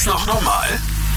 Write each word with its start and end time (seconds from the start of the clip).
das 0.00 0.06
noch 0.06 0.26
normal? 0.26 0.66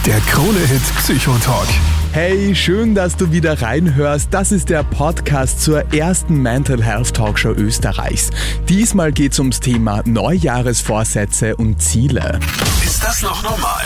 Der 0.05 0.19
Krone-Hit 0.21 0.81
Psychotalk. 0.97 1.67
Hey, 2.11 2.53
schön, 2.53 2.95
dass 2.95 3.15
du 3.15 3.31
wieder 3.31 3.61
reinhörst. 3.61 4.27
Das 4.31 4.51
ist 4.51 4.69
der 4.69 4.83
Podcast 4.83 5.61
zur 5.61 5.93
ersten 5.93 6.41
Mental 6.41 6.83
Health 6.83 7.13
Talkshow 7.13 7.51
Österreichs. 7.51 8.29
Diesmal 8.67 9.13
geht's 9.13 9.39
ums 9.39 9.61
Thema 9.61 10.01
Neujahresvorsätze 10.05 11.55
und 11.55 11.81
Ziele. 11.81 12.39
Ist 12.83 13.01
das 13.03 13.21
noch 13.21 13.41
normal? 13.43 13.85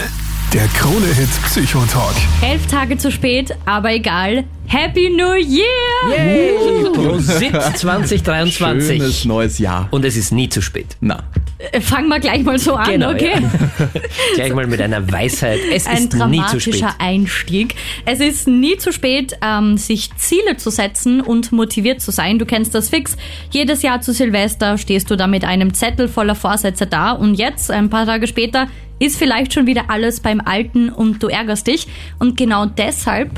Der 0.53 0.67
Krone-Hit 0.69 1.29
Psychotalk. 1.45 2.15
Elf 2.41 2.65
Tage 2.65 2.97
zu 2.97 3.11
spät, 3.11 3.55
aber 3.65 3.91
egal. 3.91 4.45
Happy 4.70 5.10
New 5.10 5.34
Year! 5.36 5.63
Yay! 6.10 6.84
Prosit 6.94 7.54
2023. 7.78 8.97
Schönes 8.97 9.26
neues 9.26 9.60
Jahr. 9.60 9.88
Und 9.92 10.04
es 10.04 10.17
ist 10.17 10.31
nie 10.34 10.49
zu 10.49 10.62
spät. 10.62 10.97
Na, 10.99 11.24
Äh, 11.72 11.79
Fangen 11.79 12.10
wir 12.10 12.20
gleich 12.20 12.44
mal 12.44 12.60
so 12.60 12.76
an, 12.76 12.92
Genau, 12.92 13.12
okay? 13.12 13.31
ja. 13.42 13.88
Gleich 14.35 14.53
mal 14.53 14.67
mit 14.67 14.81
einer 14.81 15.10
Weisheit. 15.12 15.60
Es 15.74 15.88
Ein 15.88 15.98
ist 15.98 16.13
nie 16.13 16.41
zu 16.48 16.59
spät. 16.59 16.81
dramatischer 16.81 16.95
Einstieg. 16.99 17.75
Es 18.05 18.20
ist 18.20 18.48
nie 18.48 18.77
zu 18.77 18.91
spät, 18.91 19.38
ähm, 19.41 19.77
sich 19.77 20.09
Ziele 20.17 20.58
zu 20.58 20.70
setzen 20.70 21.22
und 21.22 21.52
motiviert 21.53 22.02
zu 22.02 22.11
sein. 22.11 22.38
Du 22.38 22.45
kennst 22.45 22.75
das 22.75 22.89
fix. 22.89 23.16
Jedes 23.52 23.81
Jahr 23.84 24.02
zu 24.02 24.11
Silvester 24.13 24.77
stehst 24.77 25.09
du 25.09 25.16
da 25.16 25.27
mit 25.27 25.45
einem 25.45 25.73
Zettel 25.73 26.08
voller 26.09 26.36
Vorsätze 26.36 26.86
da 26.88 27.11
und 27.13 27.36
jetzt, 27.36 27.72
ein 27.72 27.89
paar 27.89 28.05
Tage 28.05 28.27
später, 28.27 28.67
ist 28.99 29.17
vielleicht 29.17 29.53
schon 29.53 29.66
wieder 29.66 29.86
alles 29.89 30.20
beim 30.20 30.41
Alten 30.41 30.89
und 30.89 31.23
du 31.23 31.27
ärgerst 31.27 31.67
dich. 31.67 31.88
Und 32.20 32.38
genau 32.38 32.66
deshalb 32.66 33.31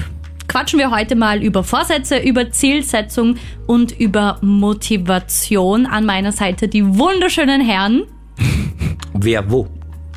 quatschen 0.50 0.80
wir 0.80 0.92
heute 0.92 1.16
mal 1.16 1.42
über 1.42 1.64
Vorsätze, 1.64 2.18
über 2.18 2.52
Zielsetzung 2.52 3.38
und 3.68 3.98
über 3.98 4.40
Motivation. 4.42 5.86
An 5.86 6.06
meiner 6.06 6.34
Seite 6.34 6.68
die 6.68 6.86
wunderschönen 6.86 7.62
Herren. 7.62 8.04
Wer 9.14 9.50
wo? 9.50 9.68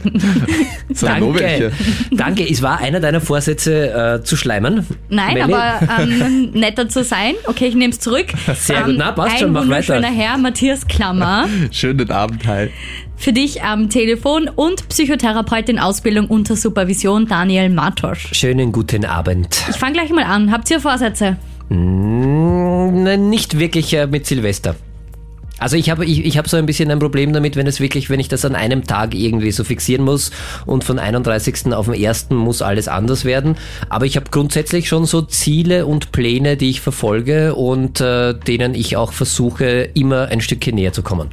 welche. 1.35 1.73
Danke, 2.11 2.49
es 2.49 2.61
war 2.61 2.79
einer 2.79 2.99
deiner 2.99 3.21
Vorsätze 3.21 4.19
äh, 4.21 4.25
zu 4.25 4.37
schleimen. 4.37 4.85
Nein, 5.09 5.35
Melli? 5.35 5.55
aber 5.55 6.03
ähm, 6.03 6.51
netter 6.53 6.89
zu 6.89 7.05
sein. 7.05 7.35
Okay, 7.47 7.67
ich 7.67 7.75
nehme 7.75 7.93
es 7.93 8.01
zurück. 8.01 8.27
Sehr 8.55 8.83
gut. 8.83 8.97
Na, 8.99 9.13
passt 9.13 9.35
ein 9.35 9.39
schon, 9.39 9.53
mach 9.53 9.63
wunderschöner 9.63 10.09
weiter. 10.09 10.15
Herr, 10.15 10.39
Matthias 10.39 10.87
Klammer, 10.89 11.47
Schönen 11.71 12.11
Abend, 12.11 12.45
hi. 12.47 12.71
Für 13.23 13.33
dich 13.33 13.63
am 13.63 13.89
Telefon 13.89 14.49
und 14.49 14.89
Psychotherapeut 14.89 15.69
in 15.69 15.79
Ausbildung 15.79 16.27
unter 16.27 16.57
Supervision 16.57 17.29
Daniel 17.29 17.71
Matosch. 17.71 18.31
Schönen 18.33 18.73
guten 18.73 19.05
Abend. 19.05 19.63
Ich 19.71 19.77
fange 19.77 19.93
gleich 19.93 20.11
mal 20.11 20.25
an. 20.25 20.51
Habt 20.51 20.69
ihr 20.73 20.81
Vorsätze? 20.81 21.37
Mm, 21.69 23.05
nein, 23.05 23.31
nicht 23.31 23.61
wirklich 23.61 23.95
äh, 23.95 24.09
mit 24.09 24.27
Silvester. 24.27 24.75
Also 25.61 25.77
ich 25.77 25.89
habe 25.89 26.05
ich, 26.05 26.25
ich 26.25 26.37
hab 26.37 26.49
so 26.49 26.57
ein 26.57 26.67
bisschen 26.67 26.91
ein 26.91 26.99
Problem 26.99 27.33
damit, 27.33 27.55
wenn 27.55 27.69
es 27.69 27.79
wirklich, 27.79 28.11
wenn 28.11 28.19
ich 28.19 28.27
das 28.27 28.45
an 28.45 28.57
einem 28.57 28.89
Tag 28.89 29.15
irgendwie 29.15 29.53
so 29.53 29.63
fixieren 29.63 30.05
muss 30.05 30.33
und 30.67 30.83
von 30.83 30.99
31. 30.99 31.73
auf 31.73 31.87
den 31.87 32.05
1. 32.05 32.31
muss 32.31 32.61
alles 32.61 32.89
anders 32.89 33.25
werden. 33.25 33.55
Aber 33.89 34.05
ich 34.05 34.17
habe 34.17 34.27
grundsätzlich 34.33 34.89
schon 34.89 35.05
so 35.05 35.23
Ziele 35.23 35.87
und 35.87 36.11
Pläne, 36.11 36.57
die 36.57 36.71
ich 36.71 36.81
verfolge 36.81 37.55
und 37.55 38.01
äh, 38.01 38.35
denen 38.35 38.75
ich 38.75 38.97
auch 38.97 39.13
versuche, 39.13 39.91
immer 39.95 40.27
ein 40.27 40.41
Stückchen 40.41 40.75
näher 40.75 40.93
zu 40.93 41.03
kommen. 41.03 41.29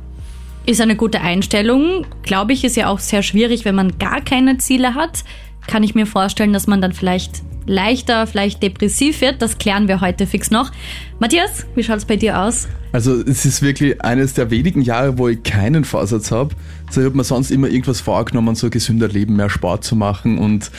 Ist 0.66 0.82
eine 0.82 0.96
gute 0.96 1.22
Einstellung. 1.22 2.06
Glaube 2.22 2.54
ich, 2.54 2.64
ist 2.64 2.76
ja 2.76 2.88
auch 2.88 3.00
sehr 3.00 3.24
schwierig, 3.24 3.66
wenn 3.66 3.76
man 3.76 3.98
gar 3.98 4.22
keine 4.22 4.58
Ziele 4.58 4.94
hat. 4.94 5.24
Kann 5.68 5.84
ich 5.84 5.96
mir 5.96 6.06
vorstellen, 6.06 6.54
dass 6.54 6.68
man 6.68 6.82
dann 6.82 6.94
vielleicht 6.94 7.42
leichter, 7.66 8.28
vielleicht 8.28 8.62
depressiv 8.64 9.22
wird. 9.22 9.42
Das 9.42 9.58
klären 9.58 9.88
wir 9.88 10.02
heute 10.02 10.28
fix 10.28 10.52
noch. 10.52 10.72
Matthias, 11.20 11.66
wie 11.76 11.84
schaut's 11.84 12.06
bei 12.06 12.16
dir 12.16 12.40
aus? 12.40 12.68
Also 12.92 13.22
es 13.22 13.46
ist 13.46 13.62
wirklich 13.62 14.02
eines 14.02 14.34
der 14.34 14.50
wenigen 14.50 14.82
Jahre, 14.82 15.18
wo 15.18 15.28
ich 15.28 15.44
keinen 15.44 15.86
Vorsatz 15.86 16.32
habe. 16.32 16.56
So, 16.90 17.02
ich 17.02 17.06
habe 17.06 17.16
mir 17.16 17.24
sonst 17.24 17.52
immer 17.52 17.68
irgendwas 17.68 18.02
vorgenommen, 18.02 18.56
so 18.56 18.70
gesünder 18.70 19.08
leben, 19.08 19.36
mehr 19.36 19.50
Sport 19.50 19.84
zu 19.84 19.96
machen 19.96 20.40
und 20.40 20.72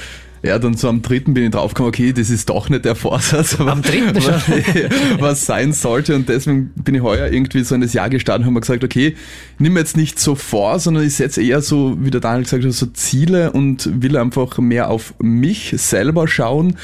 ja, 0.42 0.58
dann 0.58 0.74
so 0.74 0.88
am 0.88 1.02
dritten 1.02 1.34
bin 1.34 1.44
ich 1.44 1.50
draufgekommen, 1.50 1.88
okay, 1.88 2.12
das 2.12 2.30
ist 2.30 2.48
doch 2.48 2.68
nicht 2.68 2.84
der 2.84 2.94
Vorsatz, 2.94 3.60
aber 3.60 3.72
Am 3.72 3.82
dritten 3.82 4.20
schon? 4.20 4.34
was 5.18 5.44
sein 5.44 5.72
sollte 5.72 6.16
und 6.16 6.28
deswegen 6.28 6.70
bin 6.82 6.94
ich 6.94 7.02
heuer 7.02 7.28
irgendwie 7.28 7.62
so 7.62 7.74
in 7.74 7.82
das 7.82 7.92
Jahr 7.92 8.08
gestartet 8.08 8.40
und 8.40 8.46
habe 8.46 8.54
mir 8.54 8.60
gesagt, 8.60 8.84
okay, 8.84 9.08
ich 9.08 9.60
nimm 9.60 9.74
mir 9.74 9.80
jetzt 9.80 9.96
nicht 9.96 10.18
so 10.18 10.34
vor, 10.34 10.78
sondern 10.78 11.04
ich 11.04 11.16
setze 11.16 11.42
eher 11.42 11.60
so, 11.60 11.96
wie 12.00 12.10
der 12.10 12.20
Daniel 12.20 12.44
gesagt 12.44 12.64
hat, 12.64 12.72
so 12.72 12.86
Ziele 12.86 13.52
und 13.52 14.02
will 14.02 14.16
einfach 14.16 14.58
mehr 14.58 14.90
auf 14.90 15.14
mich 15.20 15.74
selber 15.76 16.26
schauen 16.26 16.76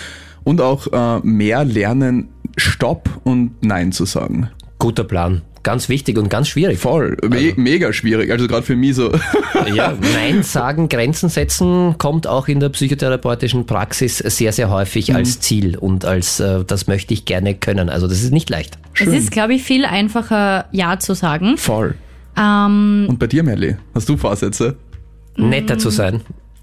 und 0.44 0.60
auch 0.60 0.86
äh, 0.92 1.20
mehr 1.26 1.64
lernen, 1.64 2.28
Stopp 2.56 3.08
und 3.24 3.62
Nein 3.62 3.92
zu 3.92 4.04
sagen. 4.04 4.50
Guter 4.78 5.04
Plan. 5.04 5.42
Ganz 5.66 5.88
wichtig 5.88 6.16
und 6.16 6.30
ganz 6.30 6.46
schwierig. 6.46 6.78
Voll, 6.78 7.16
me 7.28 7.52
mega 7.56 7.92
schwierig. 7.92 8.30
Also 8.30 8.46
gerade 8.46 8.62
für 8.62 8.76
mich 8.76 8.94
so. 8.94 9.10
Ja, 9.74 9.94
Nein 10.14 10.44
sagen, 10.44 10.88
Grenzen 10.88 11.28
setzen 11.28 11.96
kommt 11.98 12.28
auch 12.28 12.46
in 12.46 12.60
der 12.60 12.68
psychotherapeutischen 12.68 13.66
Praxis 13.66 14.18
sehr, 14.18 14.52
sehr 14.52 14.70
häufig 14.70 15.08
Mhm. 15.08 15.16
als 15.16 15.40
Ziel 15.40 15.76
und 15.76 16.04
als 16.04 16.38
äh, 16.38 16.62
das 16.64 16.86
möchte 16.86 17.12
ich 17.14 17.24
gerne 17.24 17.54
können. 17.56 17.88
Also 17.88 18.06
das 18.06 18.22
ist 18.22 18.30
nicht 18.32 18.48
leicht. 18.48 18.78
Es 18.94 19.08
ist, 19.08 19.32
glaube 19.32 19.54
ich, 19.54 19.64
viel 19.64 19.84
einfacher, 19.84 20.66
Ja 20.70 21.00
zu 21.00 21.14
sagen. 21.14 21.56
Voll. 21.58 21.96
Ähm, 22.38 23.06
Und 23.08 23.18
bei 23.18 23.26
dir, 23.26 23.42
Melli, 23.42 23.76
hast 23.92 24.08
du 24.08 24.16
Vorsätze? 24.16 24.76
Netter 25.36 25.78
zu 25.78 25.90
sein. 25.90 26.20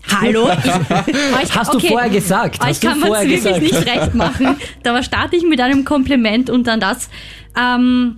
hallo? 0.07 0.47
Ich, 1.43 1.53
Hast 1.55 1.73
du 1.73 1.79
vorher 1.79 2.09
gesagt? 2.09 2.63
Euch 2.65 2.79
du 2.79 2.87
kann 2.87 2.99
man 3.01 3.09
es 3.11 3.15
vorher 3.17 3.29
wirklich 3.29 3.43
gesagt? 3.43 3.61
nicht 3.85 3.85
recht 4.01 4.15
machen. 4.15 4.55
Da 4.83 5.03
starte 5.03 5.35
ich 5.35 5.43
mit 5.43 5.59
einem 5.59 5.83
Kompliment 5.83 6.49
und 6.49 6.67
dann 6.67 6.79
das. 6.79 7.09
Ähm, 7.59 8.15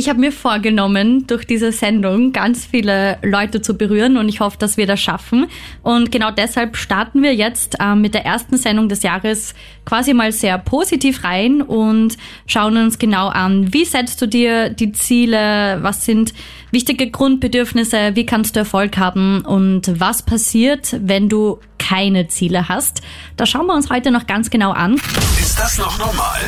ich 0.00 0.08
habe 0.08 0.18
mir 0.18 0.32
vorgenommen, 0.32 1.26
durch 1.26 1.46
diese 1.46 1.72
Sendung 1.72 2.32
ganz 2.32 2.64
viele 2.64 3.18
Leute 3.22 3.60
zu 3.60 3.76
berühren 3.76 4.16
und 4.16 4.30
ich 4.30 4.40
hoffe, 4.40 4.56
dass 4.58 4.78
wir 4.78 4.86
das 4.86 4.98
schaffen. 4.98 5.46
Und 5.82 6.10
genau 6.10 6.30
deshalb 6.30 6.78
starten 6.78 7.22
wir 7.22 7.34
jetzt 7.34 7.76
ähm, 7.80 8.00
mit 8.00 8.14
der 8.14 8.24
ersten 8.24 8.56
Sendung 8.56 8.88
des 8.88 9.02
Jahres 9.02 9.54
quasi 9.84 10.14
mal 10.14 10.32
sehr 10.32 10.56
positiv 10.56 11.22
rein 11.22 11.60
und 11.60 12.16
schauen 12.46 12.78
uns 12.78 12.98
genau 12.98 13.28
an, 13.28 13.74
wie 13.74 13.84
setzt 13.84 14.22
du 14.22 14.26
dir 14.26 14.70
die 14.70 14.92
Ziele, 14.92 15.80
was 15.82 16.06
sind 16.06 16.32
wichtige 16.70 17.10
Grundbedürfnisse, 17.10 18.12
wie 18.14 18.24
kannst 18.24 18.56
du 18.56 18.60
Erfolg 18.60 18.96
haben 18.96 19.42
und 19.42 20.00
was 20.00 20.22
passiert, 20.22 20.96
wenn 20.98 21.28
du 21.28 21.58
keine 21.78 22.28
Ziele 22.28 22.70
hast. 22.70 23.02
Das 23.36 23.50
schauen 23.50 23.66
wir 23.66 23.74
uns 23.74 23.90
heute 23.90 24.10
noch 24.10 24.26
ganz 24.26 24.48
genau 24.48 24.70
an. 24.70 24.94
Ist 24.94 25.58
das 25.58 25.76
noch 25.76 25.98
normal? 25.98 26.40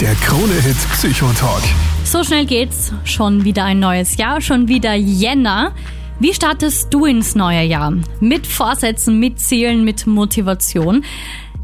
Der 0.00 0.12
Krone-Hit 0.16 0.76
Psychotalk. 0.92 1.62
So 2.04 2.22
schnell 2.22 2.44
geht's. 2.44 2.92
Schon 3.04 3.46
wieder 3.46 3.64
ein 3.64 3.78
neues 3.78 4.18
Jahr, 4.18 4.42
schon 4.42 4.68
wieder 4.68 4.92
Jänner. 4.92 5.72
Wie 6.20 6.34
startest 6.34 6.92
du 6.92 7.06
ins 7.06 7.34
neue 7.34 7.62
Jahr? 7.62 7.94
Mit 8.20 8.46
Vorsätzen, 8.46 9.18
mit 9.18 9.40
Zielen, 9.40 9.84
mit 9.84 10.06
Motivation? 10.06 11.02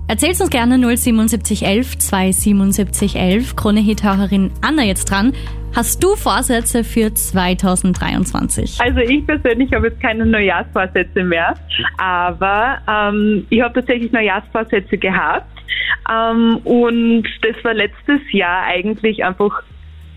Erzähl's 0.08 0.40
uns 0.40 0.48
gerne 0.48 0.78
07711 0.78 1.98
27711. 1.98 3.54
Krone-Hit-Hörerin 3.54 4.50
Anna 4.62 4.84
jetzt 4.84 5.10
dran. 5.10 5.34
Hast 5.76 6.02
du 6.02 6.16
Vorsätze 6.16 6.84
für 6.84 7.12
2023? 7.12 8.80
Also 8.80 9.00
ich 9.00 9.26
persönlich 9.26 9.70
habe 9.74 9.88
jetzt 9.88 10.00
keine 10.00 10.24
Neujahrsvorsätze 10.24 11.22
mehr, 11.22 11.54
aber 11.98 12.78
ähm, 12.88 13.46
ich 13.50 13.60
habe 13.60 13.74
tatsächlich 13.74 14.10
Neujahrsvorsätze 14.10 14.96
gehabt 14.96 15.51
ähm, 16.10 16.58
und 16.64 17.24
das 17.42 17.62
war 17.64 17.74
letztes 17.74 18.20
Jahr 18.32 18.64
eigentlich 18.64 19.24
einfach 19.24 19.62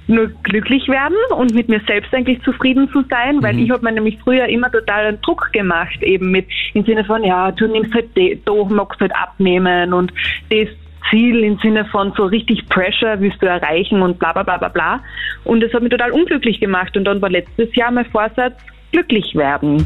nur 0.08 0.28
glücklich 0.44 0.88
werden 0.88 1.18
und 1.36 1.54
mit 1.56 1.68
mir 1.68 1.82
selbst 1.88 2.14
eigentlich 2.14 2.42
zufrieden 2.44 2.90
zu 2.92 3.04
sein, 3.10 3.42
weil 3.42 3.60
ich 3.60 3.72
habe 3.72 3.84
mir 3.84 3.92
nämlich 3.92 4.20
früher 4.24 4.46
immer 4.48 4.72
total 4.72 5.06
einen 5.06 5.22
Druck 5.22 5.52
gemacht, 5.52 6.02
eben 6.04 6.30
mit 6.32 6.46
im 6.74 6.86
Sinne 6.86 7.04
von, 7.06 7.24
ja, 7.24 7.52
du 7.52 7.68
nimmst 7.68 7.94
halt 7.94 8.10
da, 8.16 8.54
magst 8.70 9.00
halt 9.00 9.16
abnehmen 9.16 9.94
und 9.94 10.14
das 10.52 10.68
Ziel 11.10 11.44
im 11.44 11.58
Sinne 11.60 11.86
von 11.86 12.14
so 12.16 12.26
richtig 12.26 12.68
Pressure 12.70 13.20
willst 13.20 13.42
du 13.42 13.48
erreichen 13.48 14.02
und 14.02 14.20
bla 14.20 14.34
bla 14.34 14.44
bla 14.44 14.58
bla 14.58 14.70
bla. 14.70 15.00
Und 15.44 15.62
das 15.62 15.74
hat 15.74 15.82
mich 15.82 15.92
total 15.92 16.12
unglücklich 16.12 16.60
gemacht. 16.60 16.96
Und 16.98 17.06
dann 17.06 17.22
war 17.22 17.30
letztes 17.30 17.74
Jahr 17.76 17.92
mein 17.92 18.06
Vorsatz, 18.06 18.56
glücklich 18.92 19.36
werden. 19.36 19.86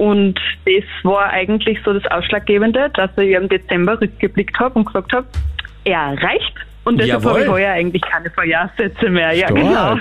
Und 0.00 0.40
das 0.64 0.84
war 1.02 1.28
eigentlich 1.28 1.78
so 1.84 1.92
das 1.92 2.10
Ausschlaggebende, 2.10 2.88
dass 2.94 3.10
ich 3.18 3.32
im 3.32 3.50
Dezember 3.50 4.00
rückgeblickt 4.00 4.58
habe 4.58 4.78
und 4.78 4.86
gesagt 4.86 5.12
habe, 5.12 5.26
er 5.84 6.16
reicht. 6.22 6.54
Und 6.84 6.98
deshalb 6.98 7.22
habe 7.26 7.42
ich 7.42 7.48
heuer 7.48 7.72
eigentlich 7.72 8.00
keine 8.02 8.30
Vorjahrssätze 8.30 9.10
mehr. 9.10 9.32
Ja, 9.32 9.48
Stark. 9.48 9.56
genau. 9.60 9.96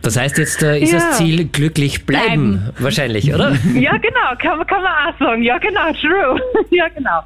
Das 0.00 0.18
heißt, 0.18 0.38
jetzt 0.38 0.62
äh, 0.62 0.78
ist 0.78 0.92
Ja. 0.92 0.98
das 1.00 1.18
Ziel 1.18 1.44
glücklich 1.46 2.06
bleiben, 2.06 2.70
wahrscheinlich, 2.78 3.34
oder? 3.34 3.50
ja, 3.74 3.98
genau, 3.98 4.34
kann, 4.38 4.66
kann 4.66 4.82
man 4.82 4.92
auch 5.14 5.18
sagen. 5.18 5.42
Ja, 5.42 5.58
genau, 5.58 5.92
true. 6.00 6.40
ja, 6.70 6.88
genau. 6.88 7.20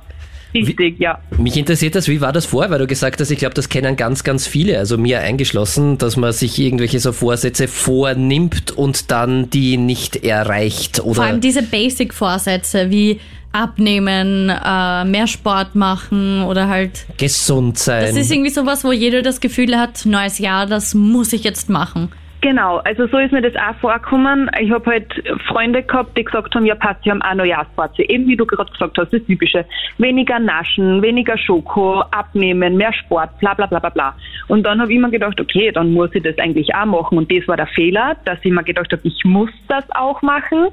Richtig, 0.54 0.98
ja. 0.98 1.20
Mich 1.36 1.56
interessiert 1.56 1.94
das, 1.94 2.08
wie 2.08 2.20
war 2.20 2.32
das 2.32 2.46
vorher, 2.46 2.70
weil 2.70 2.78
du 2.78 2.86
gesagt 2.86 3.20
hast, 3.20 3.30
ich 3.30 3.38
glaube, 3.38 3.54
das 3.54 3.68
kennen 3.68 3.96
ganz, 3.96 4.24
ganz 4.24 4.46
viele, 4.46 4.78
also 4.78 4.96
mir 4.96 5.20
eingeschlossen, 5.20 5.98
dass 5.98 6.16
man 6.16 6.32
sich 6.32 6.58
irgendwelche 6.58 7.00
so 7.00 7.12
Vorsätze 7.12 7.68
vornimmt 7.68 8.70
und 8.70 9.10
dann 9.10 9.50
die 9.50 9.76
nicht 9.76 10.24
erreicht 10.24 10.96
Vor 10.96 11.06
oder 11.06 11.22
allem 11.22 11.40
diese 11.40 11.62
Basic-Vorsätze 11.62 12.90
wie 12.90 13.20
abnehmen, 13.52 14.50
äh, 14.50 15.04
mehr 15.04 15.26
Sport 15.26 15.74
machen 15.74 16.42
oder 16.44 16.68
halt 16.68 17.06
gesund 17.16 17.78
sein. 17.78 18.06
Das 18.06 18.16
ist 18.16 18.30
irgendwie 18.30 18.50
sowas, 18.50 18.84
wo 18.84 18.92
jeder 18.92 19.22
das 19.22 19.40
Gefühl 19.40 19.76
hat, 19.76 20.04
neues 20.04 20.38
Jahr, 20.38 20.66
das 20.66 20.94
muss 20.94 21.32
ich 21.32 21.44
jetzt 21.44 21.68
machen. 21.68 22.10
Genau, 22.40 22.76
also 22.78 23.08
so 23.08 23.18
ist 23.18 23.32
mir 23.32 23.42
das 23.42 23.54
auch 23.56 23.74
vorgekommen. 23.80 24.48
Ich 24.60 24.70
habe 24.70 24.88
halt 24.88 25.12
Freunde 25.48 25.82
gehabt, 25.82 26.16
die 26.16 26.22
gesagt 26.22 26.54
haben, 26.54 26.66
ja 26.66 26.76
passt, 26.76 27.02
sie 27.02 27.10
haben 27.10 27.20
auch 27.20 27.34
Neujahrsvorzüge. 27.34 28.08
Eben 28.08 28.28
wie 28.28 28.36
du 28.36 28.46
gerade 28.46 28.70
gesagt 28.70 28.96
hast, 28.96 29.12
das 29.12 29.24
Typische. 29.24 29.64
Weniger 29.98 30.38
Naschen, 30.38 31.02
weniger 31.02 31.36
Schoko, 31.36 32.00
abnehmen, 32.12 32.76
mehr 32.76 32.92
Sport, 32.92 33.36
bla 33.40 33.54
bla 33.54 33.66
bla 33.66 33.80
bla 33.80 33.88
bla. 33.88 34.14
Und 34.46 34.62
dann 34.62 34.80
habe 34.80 34.92
ich 34.92 35.00
mir 35.00 35.10
gedacht, 35.10 35.40
okay, 35.40 35.72
dann 35.72 35.92
muss 35.92 36.14
ich 36.14 36.22
das 36.22 36.38
eigentlich 36.38 36.72
auch 36.76 36.84
machen. 36.84 37.18
Und 37.18 37.32
das 37.32 37.48
war 37.48 37.56
der 37.56 37.66
Fehler, 37.66 38.16
dass 38.24 38.38
ich 38.44 38.52
mir 38.52 38.62
gedacht 38.62 38.92
habe, 38.92 39.02
ich 39.02 39.24
muss 39.24 39.50
das 39.66 39.84
auch 39.96 40.22
machen. 40.22 40.68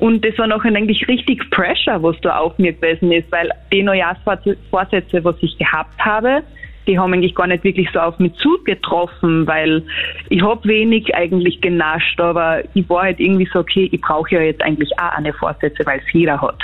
Und 0.00 0.24
das 0.24 0.36
war 0.38 0.48
nachher 0.48 0.74
eigentlich 0.74 1.06
richtig 1.06 1.48
Pressure, 1.50 2.02
was 2.02 2.20
da 2.22 2.38
auf 2.38 2.58
mir 2.58 2.72
gewesen 2.72 3.12
ist, 3.12 3.30
weil 3.30 3.50
die 3.72 3.84
Neujahrsvorsätze, 3.84 5.22
was 5.22 5.36
ich 5.40 5.56
gehabt 5.56 6.04
habe, 6.04 6.42
die 6.86 6.98
haben 6.98 7.12
eigentlich 7.12 7.34
gar 7.34 7.46
nicht 7.46 7.64
wirklich 7.64 7.88
so 7.92 7.98
auf 8.00 8.18
mich 8.18 8.32
zugetroffen, 8.34 9.46
weil 9.46 9.82
ich 10.28 10.42
habe 10.42 10.68
wenig 10.68 11.14
eigentlich 11.14 11.60
genascht, 11.60 12.20
aber 12.20 12.62
ich 12.74 12.88
war 12.88 13.02
halt 13.04 13.20
irgendwie 13.20 13.48
so, 13.52 13.60
okay, 13.60 13.88
ich 13.90 14.00
brauche 14.00 14.34
ja 14.34 14.40
jetzt 14.40 14.62
eigentlich 14.62 14.90
auch 14.98 15.16
eine 15.16 15.32
Vorsätze, 15.32 15.84
weil 15.84 15.98
es 15.98 16.12
jeder 16.12 16.40
hat. 16.40 16.62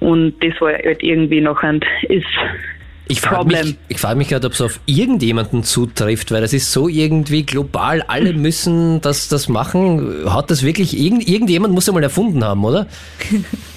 Und 0.00 0.34
das 0.40 0.60
war 0.60 0.72
halt 0.72 1.02
irgendwie 1.02 1.40
noch 1.40 1.62
ein, 1.62 1.80
ist 2.08 2.24
Ich 3.08 3.20
frage 3.20 3.36
Problem. 3.36 3.66
mich, 3.66 3.76
ich 3.88 3.98
frag 3.98 4.16
mich 4.16 4.28
gerade, 4.28 4.46
ob 4.46 4.54
es 4.54 4.60
auf 4.60 4.80
irgendjemanden 4.86 5.62
zutrifft, 5.62 6.32
weil 6.32 6.40
das 6.40 6.52
ist 6.52 6.72
so 6.72 6.88
irgendwie 6.88 7.44
global, 7.44 8.02
alle 8.08 8.32
müssen 8.34 9.00
das, 9.02 9.28
das 9.28 9.48
machen. 9.48 10.24
Hat 10.26 10.50
das 10.50 10.62
wirklich, 10.62 10.98
irgend, 10.98 11.28
irgendjemand 11.28 11.74
muss 11.74 11.86
ja 11.86 11.92
mal 11.92 12.02
erfunden 12.02 12.42
haben, 12.44 12.64
oder? 12.64 12.86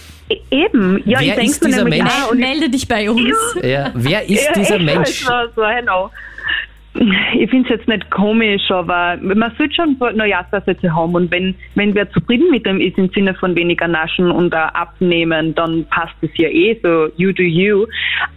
Eben, 0.50 1.02
ja, 1.06 1.20
Wer 1.20 1.28
ich 1.28 1.36
denke 1.36 1.66
dieser 1.68 1.84
nämlich 1.84 2.02
Mensch? 2.02 2.14
auch, 2.24 2.32
und 2.32 2.40
Melde 2.40 2.70
dich 2.70 2.88
bei 2.88 3.10
uns. 3.10 3.56
Ja, 3.64 3.92
wer 3.94 4.28
ist 4.28 4.46
Ja, 4.48 4.54
dieser 4.54 4.80
Mensch? 4.80 5.30
Also, 5.30 5.52
so, 5.56 5.62
genau. 5.62 6.12
Ich 7.38 7.50
finde 7.50 7.66
es 7.74 7.78
jetzt 7.78 7.88
nicht 7.90 8.10
komisch, 8.10 8.72
aber 8.72 9.18
man 9.22 9.52
sollte 9.58 9.76
schon 9.76 9.98
Neujahrsvorsätze 10.16 10.96
haben 10.96 11.14
und 11.14 11.30
wenn, 11.30 11.54
wenn 11.76 11.94
wer 11.94 12.10
zufrieden 12.12 12.50
mit 12.52 12.66
dem 12.66 12.80
ist 12.80 12.98
im 12.98 13.10
Sinne 13.10 13.34
von 13.34 13.54
weniger 13.54 13.88
naschen 13.88 14.32
und 14.32 14.56
auch 14.56 14.74
abnehmen, 14.74 15.54
dann 15.56 15.86
passt 15.90 16.16
es 16.22 16.30
ja 16.36 16.48
eh 16.48 16.80
so, 16.82 17.10
you 17.18 17.34
do 17.34 17.44
you. 17.44 17.86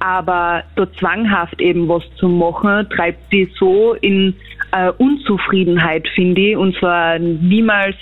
Aber 0.01 0.65
so 0.77 0.87
zwanghaft 0.87 1.61
eben 1.61 1.89
was 1.89 2.03
zu 2.17 2.29
machen, 2.29 2.89
treibt 2.91 3.33
die 3.33 3.49
so 3.61 3.95
in 4.01 4.35
äh, 4.73 4.91
Unzufriedenheit, 4.99 6.09
finde 6.17 6.41
ich, 6.41 6.57
und 6.57 6.77
zwar 6.79 7.21
niemals 7.21 7.95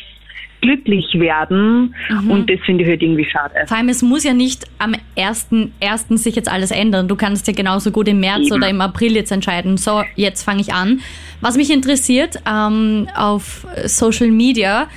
glücklich 0.60 1.06
werden 1.14 1.94
und 2.28 2.50
das 2.50 2.58
finde 2.66 2.84
ich 2.84 2.90
halt 2.90 3.02
irgendwie 3.02 3.24
schade. 3.24 3.54
Vor 3.66 3.76
allem, 3.76 3.88
es 3.88 4.02
muss 4.02 4.24
ja 4.24 4.32
nicht 4.32 4.64
am 4.78 4.94
1.1. 5.16 6.16
sich 6.16 6.34
jetzt 6.36 6.50
alles 6.50 6.70
ändern. 6.70 7.08
Du 7.08 7.16
kannst 7.16 7.46
ja 7.46 7.52
genauso 7.52 7.90
gut 7.90 8.08
im 8.08 8.20
März 8.20 8.46
Eben. 8.46 8.52
oder 8.56 8.68
im 8.68 8.80
April 8.80 9.14
jetzt 9.14 9.32
entscheiden, 9.32 9.76
so, 9.76 10.02
jetzt 10.14 10.42
fange 10.42 10.60
ich 10.60 10.72
an. 10.72 11.00
Was 11.40 11.56
mich 11.56 11.70
interessiert, 11.70 12.40
ähm, 12.50 13.08
auf 13.14 13.66
Social 13.84 14.30
Media, 14.30 14.88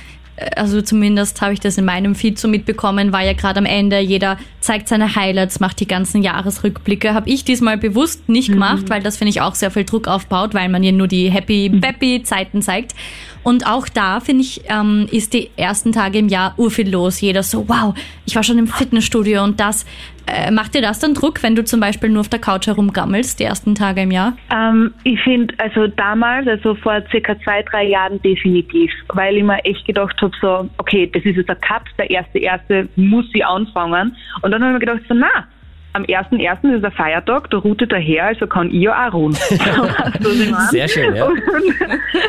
also 0.56 0.82
zumindest 0.82 1.40
habe 1.40 1.52
ich 1.52 1.60
das 1.60 1.78
in 1.78 1.84
meinem 1.84 2.14
Feed 2.14 2.38
so 2.38 2.48
mitbekommen, 2.48 3.12
war 3.12 3.22
ja 3.22 3.32
gerade 3.32 3.58
am 3.58 3.66
Ende, 3.66 3.98
jeder 3.98 4.38
zeigt 4.60 4.88
seine 4.88 5.14
Highlights, 5.16 5.60
macht 5.60 5.80
die 5.80 5.86
ganzen 5.86 6.22
Jahresrückblicke. 6.22 7.14
Habe 7.14 7.28
ich 7.30 7.44
diesmal 7.44 7.78
bewusst 7.78 8.28
nicht 8.28 8.50
gemacht, 8.50 8.88
weil 8.88 9.02
das 9.02 9.16
finde 9.16 9.30
ich 9.30 9.40
auch 9.40 9.54
sehr 9.54 9.70
viel 9.70 9.84
Druck 9.84 10.08
aufbaut, 10.08 10.54
weil 10.54 10.68
man 10.68 10.82
ja 10.82 10.92
nur 10.92 11.08
die 11.08 11.30
happy, 11.30 11.80
happy 11.82 12.22
Zeiten 12.22 12.62
zeigt. 12.62 12.94
Und 13.42 13.66
auch 13.66 13.88
da, 13.88 14.20
finde 14.20 14.42
ich, 14.42 14.62
ähm, 14.68 15.08
ist 15.10 15.32
die 15.32 15.50
ersten 15.56 15.92
Tage 15.92 16.18
im 16.18 16.28
Jahr 16.28 16.54
urviel 16.58 16.90
los. 16.90 17.20
Jeder 17.20 17.42
so, 17.42 17.68
wow, 17.68 17.94
ich 18.26 18.36
war 18.36 18.42
schon 18.42 18.58
im 18.58 18.66
Fitnessstudio 18.66 19.42
und 19.42 19.60
das. 19.60 19.86
Äh, 20.30 20.50
macht 20.50 20.74
dir 20.74 20.82
das 20.82 21.00
dann 21.00 21.14
Druck, 21.14 21.42
wenn 21.42 21.56
du 21.56 21.64
zum 21.64 21.80
Beispiel 21.80 22.08
nur 22.08 22.20
auf 22.20 22.28
der 22.28 22.38
Couch 22.38 22.66
herumgammelst, 22.66 23.40
die 23.40 23.44
ersten 23.44 23.74
Tage 23.74 24.02
im 24.02 24.10
Jahr? 24.10 24.34
Ähm, 24.54 24.94
ich 25.04 25.20
finde, 25.22 25.54
also 25.58 25.88
damals, 25.88 26.46
also 26.46 26.74
vor 26.76 27.02
circa 27.10 27.38
zwei, 27.40 27.62
drei 27.62 27.84
Jahren 27.84 28.20
definitiv, 28.22 28.92
weil 29.08 29.36
ich 29.36 29.42
mir 29.42 29.58
echt 29.64 29.84
gedacht 29.86 30.16
habe, 30.22 30.32
so, 30.40 30.70
okay, 30.78 31.10
das 31.12 31.24
ist 31.24 31.36
jetzt 31.36 31.48
der 31.48 31.56
Cut, 31.56 31.82
der 31.98 32.10
erste, 32.10 32.38
erste 32.38 32.88
muss 32.96 33.26
ich 33.32 33.44
anfangen. 33.44 34.16
Und 34.42 34.52
dann 34.52 34.62
habe 34.62 34.74
ich 34.74 34.80
mir 34.80 34.86
gedacht, 34.86 35.02
so, 35.08 35.14
na, 35.14 35.46
am 35.92 36.04
1.1. 36.04 36.76
ist 36.76 36.82
der 36.82 36.92
Feiertag, 36.92 37.50
da 37.50 37.58
ruht 37.58 37.82
daher, 37.90 38.26
also 38.26 38.46
kann 38.46 38.68
ich 38.68 38.82
ja 38.82 39.08
auch 39.08 39.12
ruhen. 39.12 39.32
Sehr 40.70 40.88
schön, 40.88 41.16
ja. 41.16 41.26
Und, 41.26 41.36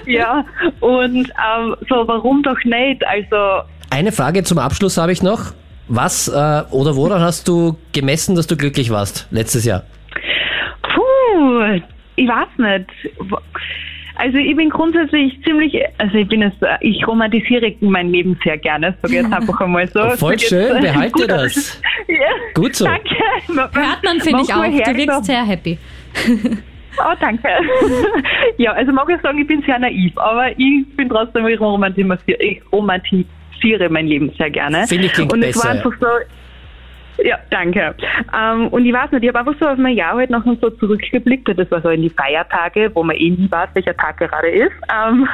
ja, 0.08 0.46
und 0.80 1.28
ähm, 1.28 1.76
so, 1.88 2.08
warum 2.08 2.42
doch 2.42 2.58
nicht? 2.64 3.06
Also, 3.06 3.68
Eine 3.92 4.12
Frage 4.12 4.44
zum 4.44 4.58
Abschluss 4.58 4.98
habe 4.98 5.12
ich 5.12 5.22
noch. 5.22 5.54
Was 5.94 6.30
äh, 6.30 6.64
oder 6.72 6.96
woran 6.96 7.20
hast 7.20 7.50
du 7.50 7.76
gemessen, 7.92 8.34
dass 8.36 8.48
du 8.48 8.56
glücklich 8.56 8.90
warst 8.92 9.28
letztes 9.30 9.66
Jahr? 9.66 9.84
Puh, 10.84 11.82
ich 12.16 12.28
weiß 12.30 12.48
nicht. 12.60 12.90
Also 14.16 14.38
ich 14.38 14.56
bin 14.56 14.70
grundsätzlich 14.70 15.38
ziemlich, 15.44 15.76
also 15.98 16.18
ich 16.18 16.30
bin 16.30 16.44
es, 16.44 16.54
ich 16.80 17.06
romantisiere 17.06 17.76
mein 17.82 18.10
Leben 18.10 18.40
sehr 18.42 18.58
gerne, 18.58 18.96
sage 19.02 19.16
ich 19.16 19.22
jetzt 19.22 19.34
einfach 19.34 19.60
einmal 19.60 19.86
so. 19.90 20.02
Oh, 20.02 20.10
voll 20.12 20.32
jetzt, 20.34 20.48
schön, 20.48 20.80
behalte 20.80 21.12
gut, 21.12 21.30
das. 21.30 21.82
Ja, 22.08 22.16
Gut 22.54 22.74
so. 22.74 22.86
Danke. 22.86 23.16
Hört 23.50 24.04
man, 24.06 24.22
finde 24.22 24.44
ich 24.44 24.54
auch. 24.54 24.64
Du 24.64 24.96
wirkst 24.96 25.26
sehr 25.26 25.44
happy. 25.44 25.78
Oh, 27.00 27.16
danke. 27.20 27.50
ja, 28.58 28.72
also 28.72 28.94
mag 28.94 29.10
ich 29.10 29.22
sagen, 29.22 29.40
ich 29.40 29.48
bin 29.48 29.62
sehr 29.64 29.80
naiv, 29.80 30.18
aber 30.18 30.52
ich 30.58 30.86
bin 30.96 31.10
trotzdem, 31.10 31.48
ich 31.48 31.60
romantisiere, 31.60 32.38
ich 32.40 32.62
romantisiere 32.72 33.28
mein 33.90 34.08
Leben 34.08 34.32
sehr 34.38 34.50
gerne. 34.50 34.88
Finde 34.88 35.06
ich 35.06 35.14
klingt 35.14 35.34
Und 35.34 35.44
es 35.44 35.56
besser, 35.56 35.66
war 35.66 35.72
einfach 35.76 35.94
so, 36.00 36.08
ja, 37.24 37.38
danke. 37.50 37.96
Ähm, 38.36 38.68
und 38.70 38.86
ich 38.86 38.94
weiß 38.94 39.12
nicht, 39.12 39.24
ich 39.24 39.30
habe 39.30 39.40
einfach 39.40 39.60
so 39.60 39.68
auf 39.68 39.78
mein 39.78 39.96
Jahr 39.96 40.16
halt 40.16 40.30
noch 40.30 40.44
so 40.60 40.70
zurückgeblickt, 40.70 41.48
das 41.58 41.70
war 41.72 41.82
so 41.82 41.90
in 41.90 42.02
die 42.02 42.10
Feiertage, 42.10 42.92
wo 42.94 43.04
man 43.04 43.16
eh 43.16 43.30
nie 43.30 43.50
weiß, 43.50 43.70
welcher 43.74 43.96
Tag 43.96 44.18
gerade 44.18 44.50
ist, 44.50 44.74
ähm, 44.94 45.28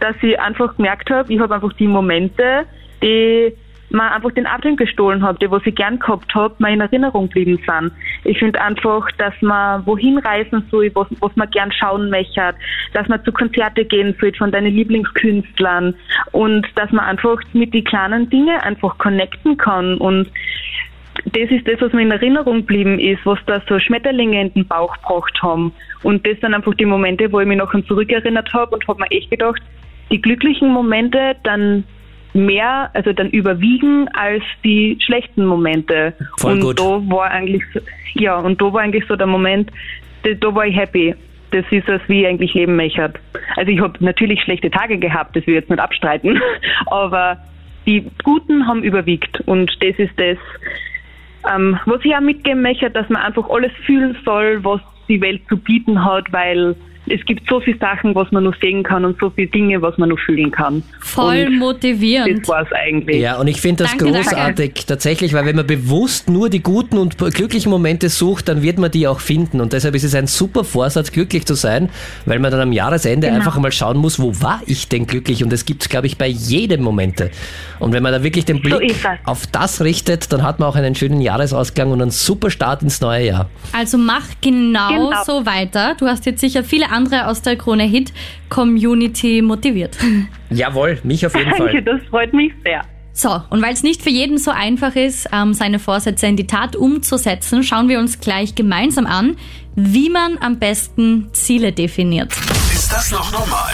dass 0.00 0.14
ich 0.22 0.38
einfach 0.40 0.76
gemerkt 0.76 1.10
habe, 1.10 1.32
ich 1.32 1.40
habe 1.40 1.54
einfach 1.54 1.72
die 1.74 1.88
Momente, 1.88 2.64
die 3.02 3.54
man 3.90 4.12
einfach 4.12 4.32
den 4.32 4.46
Atem 4.46 4.76
gestohlen 4.76 5.22
hat, 5.22 5.40
die, 5.40 5.50
was 5.50 5.64
ich 5.66 5.74
gern 5.74 5.98
gehabt 5.98 6.34
habe, 6.34 6.54
mir 6.58 6.70
in 6.70 6.80
Erinnerung 6.80 7.28
geblieben 7.28 7.60
sind. 7.66 7.92
Ich 8.24 8.38
finde 8.38 8.60
einfach, 8.60 9.10
dass 9.18 9.34
man 9.40 9.86
wohin 9.86 10.18
reisen 10.18 10.66
soll, 10.70 10.90
was, 10.94 11.06
was 11.20 11.34
man 11.36 11.50
gern 11.50 11.70
schauen 11.72 12.10
möchte, 12.10 12.54
dass 12.92 13.08
man 13.08 13.24
zu 13.24 13.32
Konzerte 13.32 13.84
gehen 13.84 14.14
soll 14.20 14.32
von 14.34 14.50
deinen 14.50 14.74
Lieblingskünstlern 14.74 15.94
und 16.32 16.66
dass 16.74 16.90
man 16.92 17.04
einfach 17.04 17.40
mit 17.52 17.72
die 17.74 17.84
kleinen 17.84 18.28
Dinge 18.30 18.62
einfach 18.62 18.98
connecten 18.98 19.56
kann 19.56 19.98
und 19.98 20.28
das 21.26 21.50
ist 21.50 21.66
das, 21.66 21.80
was 21.80 21.92
mir 21.92 22.02
in 22.02 22.10
Erinnerung 22.10 22.58
geblieben 22.58 22.98
ist, 22.98 23.24
was 23.24 23.38
da 23.46 23.62
so 23.68 23.78
Schmetterlinge 23.78 24.40
in 24.40 24.52
den 24.52 24.66
Bauch 24.66 24.94
gebracht 24.96 25.40
haben. 25.42 25.72
Und 26.02 26.26
das 26.26 26.38
sind 26.40 26.54
einfach 26.54 26.74
die 26.74 26.84
Momente, 26.84 27.32
wo 27.32 27.40
ich 27.40 27.46
mich 27.46 27.56
nachher 27.56 27.84
zurückerinnert 27.86 28.52
habe 28.52 28.74
und 28.74 28.86
habe 28.88 29.00
mir 29.00 29.10
echt 29.10 29.30
gedacht, 29.30 29.62
die 30.10 30.20
glücklichen 30.20 30.68
Momente 30.68 31.36
dann 31.44 31.84
mehr, 32.34 32.90
also 32.92 33.12
dann 33.12 33.30
überwiegen 33.30 34.08
als 34.08 34.42
die 34.64 34.98
schlechten 35.00 35.46
Momente. 35.46 36.14
Voll 36.38 36.52
und 36.52 36.60
gut. 36.60 36.80
da 36.80 36.84
war 36.84 37.30
eigentlich, 37.30 37.62
ja, 38.14 38.36
und 38.36 38.60
da 38.60 38.72
war 38.72 38.82
eigentlich 38.82 39.04
so 39.08 39.16
der 39.16 39.26
Moment, 39.26 39.70
da, 40.22 40.54
war 40.54 40.66
ich 40.66 40.76
happy. 40.76 41.14
Das 41.50 41.64
ist 41.70 41.88
es, 41.88 42.00
wie 42.08 42.22
ich 42.22 42.26
eigentlich 42.26 42.54
leben 42.54 42.76
möchte. 42.76 43.12
Also 43.56 43.70
ich 43.70 43.80
habe 43.80 44.04
natürlich 44.04 44.42
schlechte 44.42 44.70
Tage 44.70 44.98
gehabt, 44.98 45.36
das 45.36 45.46
will 45.46 45.54
ich 45.54 45.60
jetzt 45.60 45.70
nicht 45.70 45.80
abstreiten, 45.80 46.40
aber 46.86 47.38
die 47.86 48.10
Guten 48.24 48.66
haben 48.66 48.82
überwiegt 48.82 49.40
und 49.46 49.70
das 49.80 49.96
ist 49.98 50.18
das, 50.18 50.38
ähm, 51.54 51.78
was 51.84 52.04
ich 52.04 52.14
auch 52.14 52.20
mitgeben 52.20 52.62
möchte, 52.62 52.90
dass 52.90 53.08
man 53.08 53.22
einfach 53.22 53.48
alles 53.50 53.70
fühlen 53.84 54.16
soll, 54.24 54.64
was 54.64 54.80
die 55.08 55.20
Welt 55.20 55.42
zu 55.48 55.56
bieten 55.58 56.04
hat, 56.04 56.32
weil 56.32 56.74
es 57.06 57.24
gibt 57.26 57.48
so 57.48 57.60
viele 57.60 57.78
Sachen, 57.78 58.14
was 58.14 58.30
man 58.32 58.44
nur 58.44 58.54
sehen 58.60 58.82
kann 58.82 59.04
und 59.04 59.18
so 59.20 59.30
viele 59.30 59.48
Dinge, 59.48 59.80
was 59.82 59.96
man 59.98 60.08
nur 60.08 60.18
fühlen 60.18 60.50
kann. 60.50 60.82
Voll 61.00 61.46
und 61.48 61.58
motivierend. 61.58 62.40
das 62.42 62.48
war 62.48 62.62
es 62.62 62.72
eigentlich. 62.72 63.20
Ja, 63.20 63.38
und 63.38 63.46
ich 63.46 63.60
finde 63.60 63.84
das 63.84 63.96
Danke, 63.96 64.12
großartig 64.12 64.86
tatsächlich, 64.86 65.32
weil 65.34 65.44
wenn 65.46 65.56
man 65.56 65.66
bewusst 65.66 66.28
nur 66.30 66.48
die 66.50 66.62
guten 66.62 66.98
und 66.98 67.18
glücklichen 67.18 67.70
Momente 67.70 68.08
sucht, 68.08 68.48
dann 68.48 68.62
wird 68.62 68.78
man 68.78 68.90
die 68.90 69.06
auch 69.06 69.20
finden. 69.20 69.60
Und 69.60 69.72
deshalb 69.72 69.94
ist 69.94 70.04
es 70.04 70.14
ein 70.14 70.26
super 70.26 70.64
Vorsatz, 70.64 71.12
glücklich 71.12 71.44
zu 71.46 71.54
sein, 71.54 71.88
weil 72.26 72.38
man 72.38 72.50
dann 72.50 72.60
am 72.60 72.72
Jahresende 72.72 73.26
Genau. 73.26 73.38
einfach 73.38 73.58
mal 73.58 73.72
schauen 73.72 73.96
muss, 73.98 74.18
wo 74.18 74.40
war 74.40 74.60
ich 74.66 74.88
denn 74.88 75.06
glücklich? 75.06 75.42
Und 75.44 75.52
das 75.52 75.64
gibt 75.66 75.82
es, 75.82 75.88
glaube 75.88 76.06
ich, 76.06 76.18
bei 76.18 76.26
jedem 76.26 76.82
Momente. 76.82 77.30
Und 77.80 77.92
wenn 77.92 78.02
man 78.02 78.12
da 78.12 78.22
wirklich 78.22 78.44
den 78.44 78.56
So 78.56 78.62
Blick 78.62 78.90
es. 78.90 78.96
auf 79.24 79.46
das 79.46 79.82
richtet, 79.82 80.32
dann 80.32 80.42
hat 80.42 80.58
man 80.58 80.68
auch 80.68 80.76
einen 80.76 80.94
schönen 80.94 81.20
Jahresausklang 81.20 81.90
und 81.90 82.00
einen 82.02 82.10
super 82.10 82.50
Start 82.50 82.82
ins 82.82 83.00
neue 83.00 83.26
Jahr. 83.26 83.50
Also 83.72 83.98
mach 83.98 84.26
genau, 84.40 84.88
Genau. 85.10 85.22
so 85.24 85.44
weiter. 85.46 85.94
Du 85.98 86.06
hast 86.06 86.24
jetzt 86.26 86.40
sicher 86.40 86.64
viele 86.64 86.90
andere 86.94 87.26
aus 87.26 87.42
der 87.42 87.56
Krone 87.56 87.84
Hit 87.84 88.12
Community 88.48 89.42
motiviert. 89.42 89.96
Jawohl, 90.50 90.98
mich 91.02 91.26
auf 91.26 91.34
jeden 91.34 91.50
Danke, 91.50 91.72
Fall. 91.72 91.82
das 91.82 92.00
freut 92.08 92.32
mich 92.32 92.52
sehr. 92.64 92.82
So, 93.16 93.40
und 93.50 93.62
weil 93.62 93.72
es 93.72 93.84
nicht 93.84 94.02
für 94.02 94.10
jeden 94.10 94.38
so 94.38 94.50
einfach 94.50 94.96
ist, 94.96 95.28
ähm, 95.32 95.54
seine 95.54 95.78
Vorsätze 95.78 96.26
in 96.26 96.36
die 96.36 96.48
Tat 96.48 96.74
umzusetzen, 96.74 97.62
schauen 97.62 97.88
wir 97.88 98.00
uns 98.00 98.18
gleich 98.18 98.56
gemeinsam 98.56 99.06
an, 99.06 99.36
wie 99.76 100.10
man 100.10 100.38
am 100.40 100.58
besten 100.58 101.28
Ziele 101.32 101.72
definiert. 101.72 102.32
Ist 102.72 102.90
das 102.92 103.12
noch 103.12 103.30
normal? 103.30 103.72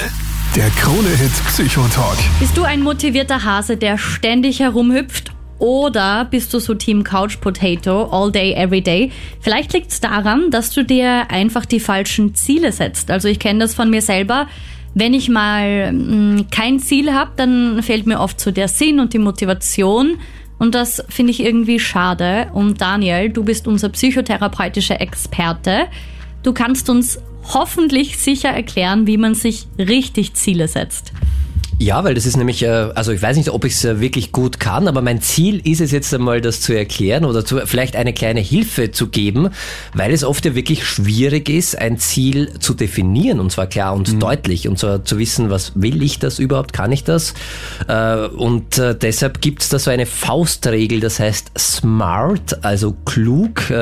Der 0.56 0.68
Krone-Hit 0.70 1.32
Psychotalk. 1.46 2.18
Bist 2.38 2.56
du 2.56 2.64
ein 2.64 2.82
motivierter 2.82 3.44
Hase, 3.44 3.76
der 3.78 3.96
ständig 3.96 4.60
herumhüpft? 4.60 5.32
Oder 5.60 6.24
bist 6.24 6.52
du 6.52 6.58
so 6.58 6.74
Team 6.74 7.04
Couch 7.04 7.38
Potato, 7.40 8.04
all 8.10 8.32
day, 8.32 8.54
every 8.54 8.80
day? 8.80 9.12
Vielleicht 9.40 9.72
liegt 9.72 9.92
es 9.92 10.00
daran, 10.00 10.50
dass 10.50 10.72
du 10.72 10.82
dir 10.84 11.30
einfach 11.30 11.66
die 11.66 11.80
falschen 11.80 12.34
Ziele 12.34 12.72
setzt. 12.72 13.10
Also 13.10 13.28
ich 13.28 13.38
kenne 13.38 13.60
das 13.60 13.74
von 13.74 13.88
mir 13.90 14.02
selber. 14.02 14.48
wenn 14.94 15.14
ich 15.14 15.28
mal 15.28 15.92
mh, 15.92 16.46
kein 16.50 16.80
Ziel 16.80 17.12
habe, 17.12 17.32
dann 17.36 17.82
fehlt 17.82 18.06
mir 18.06 18.20
oft 18.20 18.40
so 18.40 18.50
der 18.50 18.68
Sinn 18.68 18.98
und 19.00 19.12
die 19.12 19.18
Motivation. 19.18 20.18
Und 20.58 20.74
das 20.74 21.02
finde 21.08 21.30
ich 21.30 21.40
irgendwie 21.40 21.78
schade. 21.78 22.48
Und 22.52 22.80
Daniel, 22.80 23.30
du 23.30 23.44
bist 23.44 23.66
unser 23.66 23.88
psychotherapeutischer 23.90 25.00
Experte. 25.00 25.86
Du 26.42 26.52
kannst 26.52 26.90
uns 26.90 27.18
hoffentlich 27.54 28.18
sicher 28.18 28.50
erklären, 28.50 29.06
wie 29.06 29.16
man 29.16 29.34
sich 29.34 29.66
richtig 29.78 30.34
Ziele 30.34 30.68
setzt. 30.68 31.12
Ja, 31.82 32.04
weil 32.04 32.12
das 32.12 32.26
ist 32.26 32.36
nämlich, 32.36 32.62
äh, 32.62 32.68
also 32.68 33.10
ich 33.10 33.22
weiß 33.22 33.38
nicht, 33.38 33.48
ob 33.48 33.64
ich 33.64 33.72
es 33.72 33.86
äh, 33.86 34.00
wirklich 34.00 34.32
gut 34.32 34.60
kann, 34.60 34.86
aber 34.86 35.00
mein 35.00 35.22
Ziel 35.22 35.66
ist 35.66 35.80
es 35.80 35.92
jetzt 35.92 36.12
einmal, 36.12 36.42
das 36.42 36.60
zu 36.60 36.76
erklären 36.76 37.24
oder 37.24 37.42
zu, 37.42 37.56
vielleicht 37.64 37.96
eine 37.96 38.12
kleine 38.12 38.40
Hilfe 38.40 38.90
zu 38.90 39.06
geben, 39.06 39.48
weil 39.94 40.12
es 40.12 40.22
oft 40.22 40.44
ja 40.44 40.54
wirklich 40.54 40.84
schwierig 40.84 41.48
ist, 41.48 41.78
ein 41.78 41.96
Ziel 41.96 42.52
zu 42.58 42.74
definieren 42.74 43.40
und 43.40 43.50
zwar 43.50 43.66
klar 43.66 43.94
und 43.94 44.12
mhm. 44.12 44.20
deutlich 44.20 44.68
und 44.68 44.78
zwar 44.78 45.06
zu 45.06 45.16
wissen, 45.18 45.48
was 45.48 45.72
will 45.74 46.02
ich 46.02 46.18
das 46.18 46.38
überhaupt, 46.38 46.74
kann 46.74 46.92
ich 46.92 47.02
das? 47.02 47.32
Äh, 47.88 48.26
und 48.26 48.76
deshalb 48.76 49.40
gibt 49.40 49.62
es 49.62 49.70
da 49.70 49.78
so 49.78 49.90
eine 49.90 50.04
Faustregel, 50.04 51.00
das 51.00 51.18
heißt 51.18 51.52
SMART, 51.58 52.62
also 52.62 52.94
klug, 53.06 53.72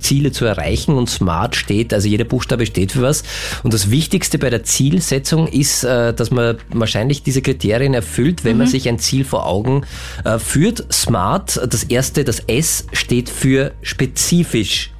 Ziele 0.00 0.32
zu 0.32 0.44
erreichen 0.44 0.94
und 0.96 1.08
SMART 1.08 1.54
steht, 1.54 1.94
also 1.94 2.08
jeder 2.08 2.24
Buchstabe 2.24 2.66
steht 2.66 2.92
für 2.92 3.02
was. 3.02 3.22
Und 3.62 3.72
das 3.74 3.90
Wichtigste 3.90 4.38
bei 4.38 4.50
der 4.50 4.64
Zielsetzung 4.64 5.46
ist, 5.46 5.84
dass 5.84 6.30
man 6.30 6.56
wahrscheinlich 6.70 7.22
diese 7.22 7.42
Kriterien 7.44 7.94
erfüllt, 7.94 8.44
wenn 8.44 8.54
mhm. 8.54 8.58
man 8.58 8.66
sich 8.66 8.88
ein 8.88 8.98
Ziel 8.98 9.24
vor 9.24 9.46
Augen 9.46 9.82
äh, 10.24 10.38
führt. 10.38 10.92
Smart, 10.92 11.60
das 11.70 11.84
erste, 11.84 12.24
das 12.24 12.40
S 12.40 12.86
steht 12.92 13.30
für 13.30 13.72
spezifisch. 13.82 14.90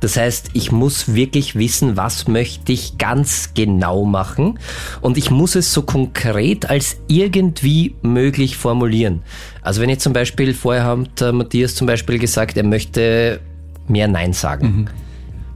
Das 0.00 0.16
heißt, 0.16 0.50
ich 0.54 0.72
muss 0.72 1.14
wirklich 1.14 1.56
wissen, 1.56 1.96
was 1.96 2.26
möchte 2.26 2.72
ich 2.72 2.96
ganz 2.96 3.50
genau 3.54 4.04
machen 4.04 4.58
und 5.02 5.18
ich 5.18 5.30
muss 5.30 5.54
es 5.54 5.74
so 5.74 5.82
konkret 5.82 6.68
als 6.70 6.96
irgendwie 7.06 7.94
möglich 8.00 8.56
formulieren. 8.56 9.22
Also 9.60 9.82
wenn 9.82 9.90
ich 9.90 9.98
zum 9.98 10.14
Beispiel, 10.14 10.54
vorher 10.54 10.84
hat 10.86 11.34
Matthias 11.34 11.74
zum 11.74 11.86
Beispiel 11.86 12.18
gesagt, 12.18 12.56
er 12.56 12.64
möchte 12.64 13.40
mehr 13.88 14.08
Nein 14.08 14.32
sagen. 14.32 14.66
Mhm. 14.66 14.88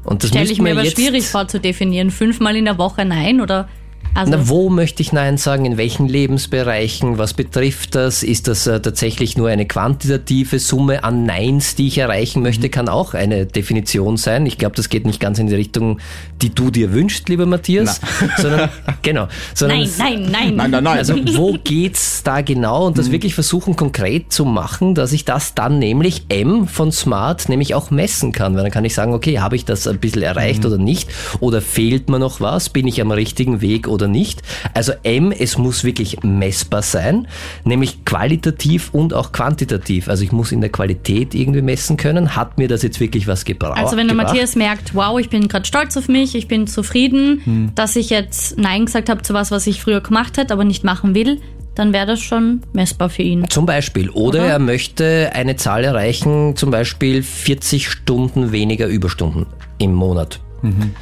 Und 0.04 0.22
das 0.22 0.30
stelle 0.30 0.50
ich 0.50 0.60
mir 0.60 0.72
aber 0.72 0.84
schwierig 0.84 1.26
vor 1.26 1.48
zu 1.48 1.58
definieren. 1.58 2.10
Fünfmal 2.10 2.56
in 2.56 2.66
der 2.66 2.76
Woche 2.76 3.06
Nein 3.06 3.40
oder 3.40 3.68
also 4.14 4.32
Na, 4.32 4.48
wo 4.48 4.70
möchte 4.70 5.02
ich 5.02 5.12
Nein 5.12 5.38
sagen? 5.38 5.64
In 5.64 5.76
welchen 5.76 6.06
Lebensbereichen? 6.06 7.18
Was 7.18 7.34
betrifft 7.34 7.94
das? 7.96 8.22
Ist 8.22 8.46
das 8.46 8.66
äh, 8.66 8.80
tatsächlich 8.80 9.36
nur 9.36 9.48
eine 9.48 9.66
quantitative 9.66 10.60
Summe 10.60 11.02
an 11.02 11.26
Neins, 11.26 11.74
die 11.74 11.88
ich 11.88 11.98
erreichen 11.98 12.42
möchte? 12.42 12.68
Kann 12.68 12.88
auch 12.88 13.14
eine 13.14 13.46
Definition 13.46 14.16
sein. 14.16 14.46
Ich 14.46 14.56
glaube, 14.56 14.76
das 14.76 14.88
geht 14.88 15.04
nicht 15.04 15.18
ganz 15.18 15.38
in 15.38 15.48
die 15.48 15.54
Richtung, 15.54 15.98
die 16.40 16.54
du 16.54 16.70
dir 16.70 16.92
wünschst, 16.92 17.28
lieber 17.28 17.46
Matthias. 17.46 18.00
Sondern, 18.38 18.68
genau. 19.02 19.26
Sondern, 19.52 19.80
nein, 19.80 19.90
nein, 19.98 20.22
nein. 20.30 20.56
Nein, 20.56 20.70
nein, 20.70 20.84
nein. 20.84 20.98
Also, 20.98 21.16
wo 21.36 21.56
geht's 21.64 22.22
da 22.22 22.40
genau? 22.40 22.86
Und 22.86 22.98
das 22.98 23.08
mhm. 23.08 23.12
wirklich 23.12 23.34
versuchen, 23.34 23.74
konkret 23.74 24.32
zu 24.32 24.44
machen, 24.44 24.94
dass 24.94 25.12
ich 25.12 25.24
das 25.24 25.54
dann 25.54 25.78
nämlich 25.80 26.26
M 26.28 26.68
von 26.68 26.92
Smart 26.92 27.48
nämlich 27.48 27.74
auch 27.74 27.90
messen 27.90 28.32
kann. 28.32 28.54
Weil 28.54 28.62
dann 28.62 28.72
kann 28.72 28.84
ich 28.84 28.94
sagen, 28.94 29.12
okay, 29.12 29.40
habe 29.40 29.56
ich 29.56 29.64
das 29.64 29.88
ein 29.88 29.98
bisschen 29.98 30.22
erreicht 30.22 30.60
mhm. 30.60 30.66
oder 30.66 30.78
nicht? 30.78 31.10
Oder 31.40 31.60
fehlt 31.60 32.08
mir 32.08 32.18
noch 32.18 32.40
was? 32.40 32.68
Bin 32.68 32.86
ich 32.86 33.00
am 33.00 33.10
richtigen 33.10 33.60
Weg 33.60 33.88
oder 33.88 34.03
oder 34.04 34.08
nicht. 34.08 34.42
Also 34.74 34.92
M, 35.02 35.32
es 35.32 35.58
muss 35.58 35.84
wirklich 35.84 36.22
messbar 36.22 36.82
sein, 36.82 37.26
nämlich 37.64 38.04
qualitativ 38.04 38.90
und 38.92 39.14
auch 39.14 39.32
quantitativ. 39.32 40.08
Also 40.08 40.24
ich 40.24 40.32
muss 40.32 40.52
in 40.52 40.60
der 40.60 40.70
Qualität 40.70 41.34
irgendwie 41.34 41.62
messen 41.62 41.96
können. 41.96 42.36
Hat 42.36 42.58
mir 42.58 42.68
das 42.68 42.82
jetzt 42.82 43.00
wirklich 43.00 43.26
was 43.26 43.44
gebraucht? 43.44 43.78
Also 43.78 43.96
wenn 43.96 44.06
der 44.06 44.16
Matthias 44.16 44.56
merkt, 44.56 44.94
wow, 44.94 45.18
ich 45.18 45.30
bin 45.30 45.48
gerade 45.48 45.64
stolz 45.64 45.96
auf 45.96 46.08
mich, 46.08 46.34
ich 46.34 46.48
bin 46.48 46.66
zufrieden, 46.66 47.40
hm. 47.44 47.72
dass 47.74 47.96
ich 47.96 48.10
jetzt 48.10 48.58
Nein 48.58 48.86
gesagt 48.86 49.08
habe 49.08 49.22
zu 49.22 49.34
was, 49.34 49.50
was 49.50 49.66
ich 49.66 49.80
früher 49.80 50.00
gemacht 50.00 50.36
hätte, 50.36 50.52
aber 50.52 50.64
nicht 50.64 50.84
machen 50.84 51.14
will, 51.14 51.40
dann 51.74 51.92
wäre 51.92 52.06
das 52.06 52.20
schon 52.20 52.60
messbar 52.72 53.08
für 53.08 53.22
ihn. 53.22 53.48
Zum 53.48 53.66
Beispiel. 53.66 54.10
Oder, 54.10 54.40
Oder, 54.40 54.46
er 54.46 54.58
möchte 54.58 55.30
eine 55.34 55.56
Zahl 55.56 55.82
erreichen, 55.82 56.54
zum 56.56 56.70
Beispiel 56.70 57.22
40 57.22 57.88
Stunden 57.88 58.52
weniger 58.52 58.86
Überstunden 58.86 59.46
im 59.78 59.92
Monat. 59.92 60.40
Mhm. 60.62 60.94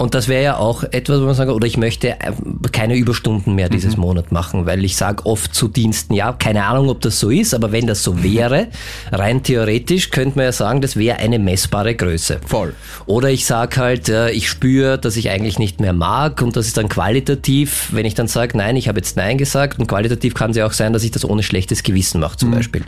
Und 0.00 0.14
das 0.14 0.28
wäre 0.28 0.42
ja 0.42 0.56
auch 0.56 0.82
etwas, 0.82 1.20
wo 1.20 1.26
man 1.26 1.34
sagen, 1.34 1.50
oder 1.50 1.66
ich 1.66 1.76
möchte 1.76 2.08
äh, 2.08 2.32
keine 2.72 2.96
Überstunden 2.96 3.54
mehr 3.54 3.68
dieses 3.68 3.96
mhm. 3.96 4.04
Monat 4.04 4.32
machen, 4.32 4.64
weil 4.64 4.82
ich 4.82 4.96
sage 4.96 5.26
oft 5.26 5.54
zu 5.54 5.68
Diensten, 5.68 6.14
ja, 6.14 6.32
keine 6.32 6.64
Ahnung, 6.64 6.88
ob 6.88 7.02
das 7.02 7.20
so 7.20 7.28
ist, 7.28 7.52
aber 7.52 7.70
wenn 7.70 7.86
das 7.86 8.02
so 8.02 8.22
wäre, 8.22 8.68
rein 9.12 9.42
theoretisch 9.42 10.08
könnte 10.08 10.38
man 10.38 10.46
ja 10.46 10.52
sagen, 10.52 10.80
das 10.80 10.96
wäre 10.96 11.18
eine 11.18 11.38
messbare 11.38 11.94
Größe. 11.94 12.40
Voll. 12.46 12.72
Oder 13.04 13.28
ich 13.28 13.44
sage 13.44 13.76
halt, 13.76 14.08
äh, 14.08 14.30
ich 14.30 14.48
spüre, 14.48 14.98
dass 14.98 15.18
ich 15.18 15.28
eigentlich 15.28 15.58
nicht 15.58 15.80
mehr 15.80 15.92
mag 15.92 16.40
und 16.40 16.56
das 16.56 16.66
ist 16.66 16.78
dann 16.78 16.88
qualitativ, 16.88 17.90
wenn 17.92 18.06
ich 18.06 18.14
dann 18.14 18.26
sage, 18.26 18.56
nein, 18.56 18.76
ich 18.76 18.88
habe 18.88 19.00
jetzt 19.00 19.18
Nein 19.18 19.36
gesagt 19.36 19.78
und 19.78 19.86
qualitativ 19.86 20.32
kann 20.32 20.52
es 20.52 20.56
ja 20.56 20.64
auch 20.64 20.72
sein, 20.72 20.94
dass 20.94 21.04
ich 21.04 21.10
das 21.10 21.26
ohne 21.26 21.42
schlechtes 21.42 21.82
Gewissen 21.82 22.22
mache 22.22 22.38
zum 22.38 22.48
mhm. 22.48 22.54
Beispiel. 22.54 22.84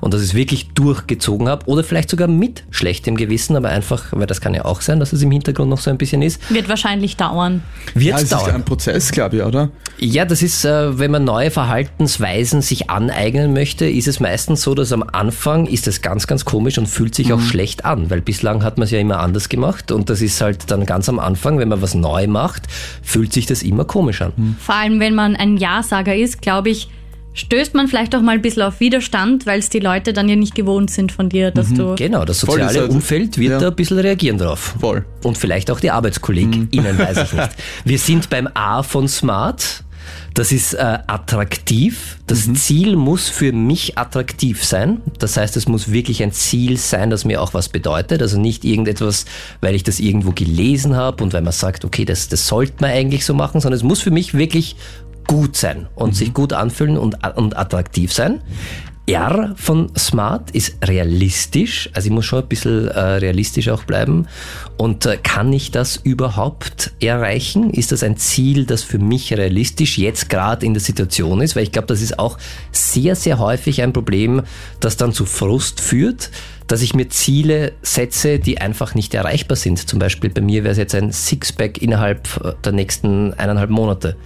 Und 0.00 0.12
dass 0.12 0.20
ich 0.20 0.30
es 0.30 0.34
wirklich 0.34 0.70
durchgezogen 0.70 1.48
habe 1.48 1.64
oder 1.66 1.84
vielleicht 1.84 2.10
sogar 2.10 2.26
mit 2.26 2.64
schlechtem 2.70 3.16
Gewissen, 3.16 3.54
aber 3.54 3.68
einfach, 3.68 4.06
weil 4.10 4.26
das 4.26 4.40
kann 4.40 4.52
ja 4.52 4.64
auch 4.64 4.80
sein, 4.80 4.98
dass 4.98 5.12
es 5.12 5.22
im 5.22 5.30
Hintergrund 5.30 5.70
noch 5.70 5.78
so 5.78 5.90
ein 5.90 5.98
bisschen 5.98 6.22
ist 6.22 6.40
wird 6.56 6.68
wahrscheinlich 6.68 7.16
dauern. 7.16 7.62
Wird 7.94 8.04
ja, 8.04 8.16
es 8.16 8.28
dauern. 8.28 8.48
ist 8.48 8.54
ein 8.54 8.64
Prozess, 8.64 9.12
glaube 9.12 9.36
ich, 9.36 9.42
oder? 9.42 9.70
Ja, 9.98 10.24
das 10.24 10.42
ist, 10.42 10.64
äh, 10.64 10.98
wenn 10.98 11.10
man 11.10 11.24
neue 11.24 11.50
Verhaltensweisen 11.50 12.62
sich 12.62 12.90
aneignen 12.90 13.52
möchte, 13.52 13.86
ist 13.86 14.08
es 14.08 14.20
meistens 14.20 14.62
so, 14.62 14.74
dass 14.74 14.92
am 14.92 15.02
Anfang 15.02 15.66
ist 15.66 15.86
es 15.86 16.02
ganz, 16.02 16.26
ganz 16.26 16.44
komisch 16.44 16.76
und 16.78 16.86
fühlt 16.86 17.14
sich 17.14 17.28
mhm. 17.28 17.34
auch 17.34 17.40
schlecht 17.40 17.84
an, 17.84 18.10
weil 18.10 18.20
bislang 18.20 18.64
hat 18.64 18.78
man 18.78 18.86
es 18.86 18.90
ja 18.90 18.98
immer 18.98 19.20
anders 19.20 19.48
gemacht 19.48 19.92
und 19.92 20.10
das 20.10 20.20
ist 20.20 20.40
halt 20.40 20.70
dann 20.70 20.84
ganz 20.84 21.08
am 21.08 21.18
Anfang, 21.18 21.58
wenn 21.58 21.68
man 21.68 21.80
was 21.80 21.94
neu 21.94 22.26
macht, 22.26 22.64
fühlt 23.02 23.32
sich 23.32 23.46
das 23.46 23.62
immer 23.62 23.84
komisch 23.84 24.20
an. 24.22 24.32
Mhm. 24.36 24.56
Vor 24.58 24.74
allem, 24.74 24.98
wenn 25.00 25.14
man 25.14 25.36
ein 25.36 25.56
Ja-Sager 25.56 26.16
ist, 26.16 26.42
glaube 26.42 26.70
ich, 26.70 26.88
stößt 27.36 27.74
man 27.74 27.86
vielleicht 27.86 28.16
auch 28.16 28.22
mal 28.22 28.32
ein 28.32 28.42
bisschen 28.42 28.62
auf 28.62 28.80
Widerstand, 28.80 29.46
weil 29.46 29.60
es 29.60 29.68
die 29.68 29.78
Leute 29.78 30.12
dann 30.12 30.28
ja 30.28 30.34
nicht 30.34 30.54
gewohnt 30.54 30.90
sind 30.90 31.12
von 31.12 31.28
dir, 31.28 31.52
dass 31.52 31.68
mhm. 31.68 31.74
du. 31.76 31.94
Genau, 31.94 32.24
das 32.24 32.40
soziale 32.40 32.66
also, 32.66 32.86
Umfeld 32.86 33.38
wird 33.38 33.52
ja. 33.52 33.58
da 33.58 33.68
ein 33.68 33.76
bisschen 33.76 33.98
reagieren 33.98 34.38
drauf. 34.38 34.74
Voll. 34.80 35.04
Und 35.22 35.38
vielleicht 35.38 35.70
auch 35.70 35.78
die 35.78 35.90
ArbeitskollegInnen, 35.90 36.96
mhm. 36.96 36.98
weiß 36.98 37.18
ich 37.18 37.32
nicht. 37.32 37.50
Wir 37.84 37.98
sind 37.98 38.30
beim 38.30 38.48
A 38.54 38.82
von 38.82 39.06
Smart. 39.06 39.84
Das 40.34 40.52
ist 40.52 40.74
äh, 40.74 40.98
attraktiv. 41.06 42.18
Das 42.26 42.46
mhm. 42.46 42.56
Ziel 42.56 42.96
muss 42.96 43.28
für 43.28 43.52
mich 43.52 43.96
attraktiv 43.96 44.64
sein. 44.64 45.00
Das 45.18 45.36
heißt, 45.36 45.56
es 45.56 45.66
muss 45.66 45.90
wirklich 45.90 46.22
ein 46.22 46.30
Ziel 46.30 46.76
sein, 46.76 47.08
das 47.08 47.24
mir 47.24 47.40
auch 47.40 47.54
was 47.54 47.70
bedeutet. 47.70 48.20
Also 48.20 48.38
nicht 48.38 48.64
irgendetwas, 48.64 49.24
weil 49.62 49.74
ich 49.74 49.82
das 49.82 49.98
irgendwo 49.98 50.32
gelesen 50.32 50.94
habe 50.94 51.24
und 51.24 51.32
weil 51.32 51.40
man 51.40 51.54
sagt, 51.54 51.86
okay, 51.86 52.04
das, 52.04 52.28
das 52.28 52.46
sollte 52.46 52.74
man 52.80 52.90
eigentlich 52.90 53.24
so 53.24 53.32
machen, 53.32 53.60
sondern 53.60 53.78
es 53.78 53.82
muss 53.82 54.00
für 54.00 54.10
mich 54.10 54.34
wirklich 54.34 54.76
gut 55.26 55.56
sein 55.56 55.88
und 55.94 56.10
mhm. 56.10 56.14
sich 56.14 56.34
gut 56.34 56.52
anfühlen 56.52 56.98
und, 56.98 57.16
und 57.36 57.56
attraktiv 57.56 58.12
sein. 58.12 58.40
R 59.06 59.54
von 59.56 59.92
Smart 59.96 60.50
ist 60.50 60.78
realistisch, 60.84 61.88
also 61.92 62.06
ich 62.06 62.12
muss 62.12 62.26
schon 62.26 62.42
ein 62.42 62.48
bisschen 62.48 62.88
äh, 62.88 63.00
realistisch 63.00 63.68
auch 63.68 63.84
bleiben. 63.84 64.26
Und 64.76 65.06
äh, 65.06 65.16
kann 65.16 65.52
ich 65.52 65.70
das 65.70 65.96
überhaupt 65.96 66.92
erreichen? 67.00 67.70
Ist 67.70 67.92
das 67.92 68.02
ein 68.02 68.16
Ziel, 68.16 68.66
das 68.66 68.82
für 68.82 68.98
mich 68.98 69.32
realistisch 69.32 69.96
jetzt 69.96 70.28
gerade 70.28 70.66
in 70.66 70.74
der 70.74 70.80
Situation 70.80 71.40
ist? 71.40 71.54
Weil 71.54 71.62
ich 71.62 71.72
glaube, 71.72 71.86
das 71.86 72.02
ist 72.02 72.18
auch 72.18 72.36
sehr, 72.72 73.14
sehr 73.14 73.38
häufig 73.38 73.80
ein 73.80 73.92
Problem, 73.92 74.42
das 74.80 74.96
dann 74.96 75.12
zu 75.12 75.24
Frust 75.24 75.80
führt, 75.80 76.30
dass 76.66 76.82
ich 76.82 76.94
mir 76.94 77.08
Ziele 77.08 77.74
setze, 77.82 78.40
die 78.40 78.58
einfach 78.60 78.96
nicht 78.96 79.14
erreichbar 79.14 79.56
sind. 79.56 79.88
Zum 79.88 80.00
Beispiel 80.00 80.30
bei 80.30 80.40
mir 80.40 80.64
wäre 80.64 80.72
es 80.72 80.78
jetzt 80.78 80.96
ein 80.96 81.12
Sixpack 81.12 81.80
innerhalb 81.80 82.44
äh, 82.44 82.54
der 82.64 82.72
nächsten 82.72 83.34
eineinhalb 83.34 83.70
Monate 83.70 84.16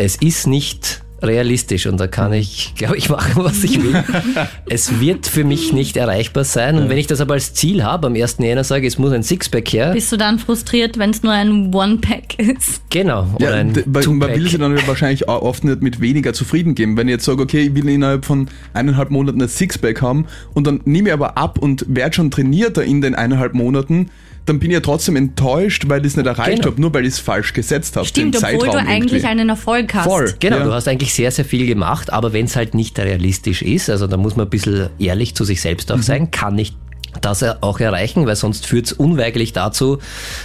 es 0.00 0.16
ist 0.16 0.46
nicht 0.46 1.02
realistisch 1.22 1.86
und 1.86 2.00
da 2.00 2.06
kann 2.06 2.32
ich, 2.32 2.72
glaube 2.74 2.96
ich, 2.96 3.10
machen, 3.10 3.44
was 3.44 3.62
ich 3.62 3.82
will. 3.82 4.02
es 4.70 4.98
wird 4.98 5.26
für 5.26 5.44
mich 5.44 5.74
nicht 5.74 5.98
erreichbar 5.98 6.44
sein 6.44 6.78
und 6.78 6.88
wenn 6.88 6.96
ich 6.96 7.06
das 7.06 7.20
aber 7.20 7.34
als 7.34 7.52
Ziel 7.52 7.84
habe, 7.84 8.06
am 8.06 8.14
1. 8.14 8.38
Jänner 8.38 8.64
sage, 8.64 8.86
es 8.86 8.96
muss 8.96 9.12
ein 9.12 9.22
Sixpack 9.22 9.70
her. 9.70 9.92
Bist 9.92 10.10
du 10.10 10.16
dann 10.16 10.38
frustriert, 10.38 10.96
wenn 10.96 11.10
es 11.10 11.22
nur 11.22 11.32
ein 11.32 11.74
One-Pack 11.74 12.38
ist? 12.38 12.80
Genau. 12.88 13.28
Oder 13.34 13.50
ja, 13.50 13.56
ein 13.56 13.84
man 13.86 14.34
will 14.34 14.48
sich 14.48 14.58
dann 14.58 14.74
wahrscheinlich 14.86 15.28
auch 15.28 15.42
oft 15.42 15.64
nicht 15.64 15.82
mit 15.82 16.00
weniger 16.00 16.32
zufrieden 16.32 16.74
geben. 16.74 16.96
Wenn 16.96 17.08
ich 17.08 17.12
jetzt 17.12 17.26
sage, 17.26 17.42
okay, 17.42 17.66
ich 17.66 17.74
will 17.74 17.86
innerhalb 17.90 18.24
von 18.24 18.48
eineinhalb 18.72 19.10
Monaten 19.10 19.42
ein 19.42 19.48
Sixpack 19.48 20.00
haben 20.00 20.24
und 20.54 20.66
dann 20.66 20.80
nehme 20.86 21.10
ich 21.10 21.12
aber 21.12 21.36
ab 21.36 21.58
und 21.58 21.84
werde 21.86 22.14
schon 22.14 22.30
trainierter 22.30 22.82
in 22.82 23.02
den 23.02 23.14
eineinhalb 23.14 23.52
Monaten, 23.52 24.10
dann 24.46 24.58
bin 24.58 24.70
ich 24.70 24.74
ja 24.74 24.80
trotzdem 24.80 25.16
enttäuscht, 25.16 25.84
weil 25.88 26.00
ich 26.00 26.08
es 26.08 26.16
nicht 26.16 26.26
erreicht 26.26 26.58
genau. 26.58 26.72
habe, 26.72 26.80
nur 26.80 26.94
weil 26.94 27.04
ich 27.04 27.14
es 27.14 27.18
falsch 27.18 27.52
gesetzt 27.52 27.96
habe. 27.96 28.06
Stimmt, 28.06 28.36
obwohl 28.36 28.50
Zeitraum 28.50 28.72
du 28.72 28.78
eigentlich 28.78 29.22
irgendwie. 29.22 29.26
einen 29.26 29.48
Erfolg 29.48 29.94
hast. 29.94 30.04
Voll. 30.04 30.34
Genau, 30.40 30.58
ja. 30.58 30.64
du 30.64 30.72
hast 30.72 30.88
eigentlich 30.88 31.14
sehr, 31.14 31.30
sehr 31.30 31.44
viel 31.44 31.66
gemacht, 31.66 32.12
aber 32.12 32.32
wenn 32.32 32.46
es 32.46 32.56
halt 32.56 32.74
nicht 32.74 32.98
realistisch 32.98 33.62
ist, 33.62 33.90
also 33.90 34.06
da 34.06 34.16
muss 34.16 34.36
man 34.36 34.46
ein 34.46 34.50
bisschen 34.50 34.88
ehrlich 34.98 35.34
zu 35.34 35.44
sich 35.44 35.60
selbst 35.60 35.92
auch 35.92 35.96
mhm. 35.96 36.02
sein, 36.02 36.30
kann 36.30 36.58
ich 36.58 36.74
das 37.20 37.42
auch 37.62 37.80
erreichen, 37.80 38.26
weil 38.26 38.36
sonst 38.36 38.66
führt 38.66 38.86
es 38.86 38.92
unweigerlich 38.92 39.52
dazu, 39.52 39.98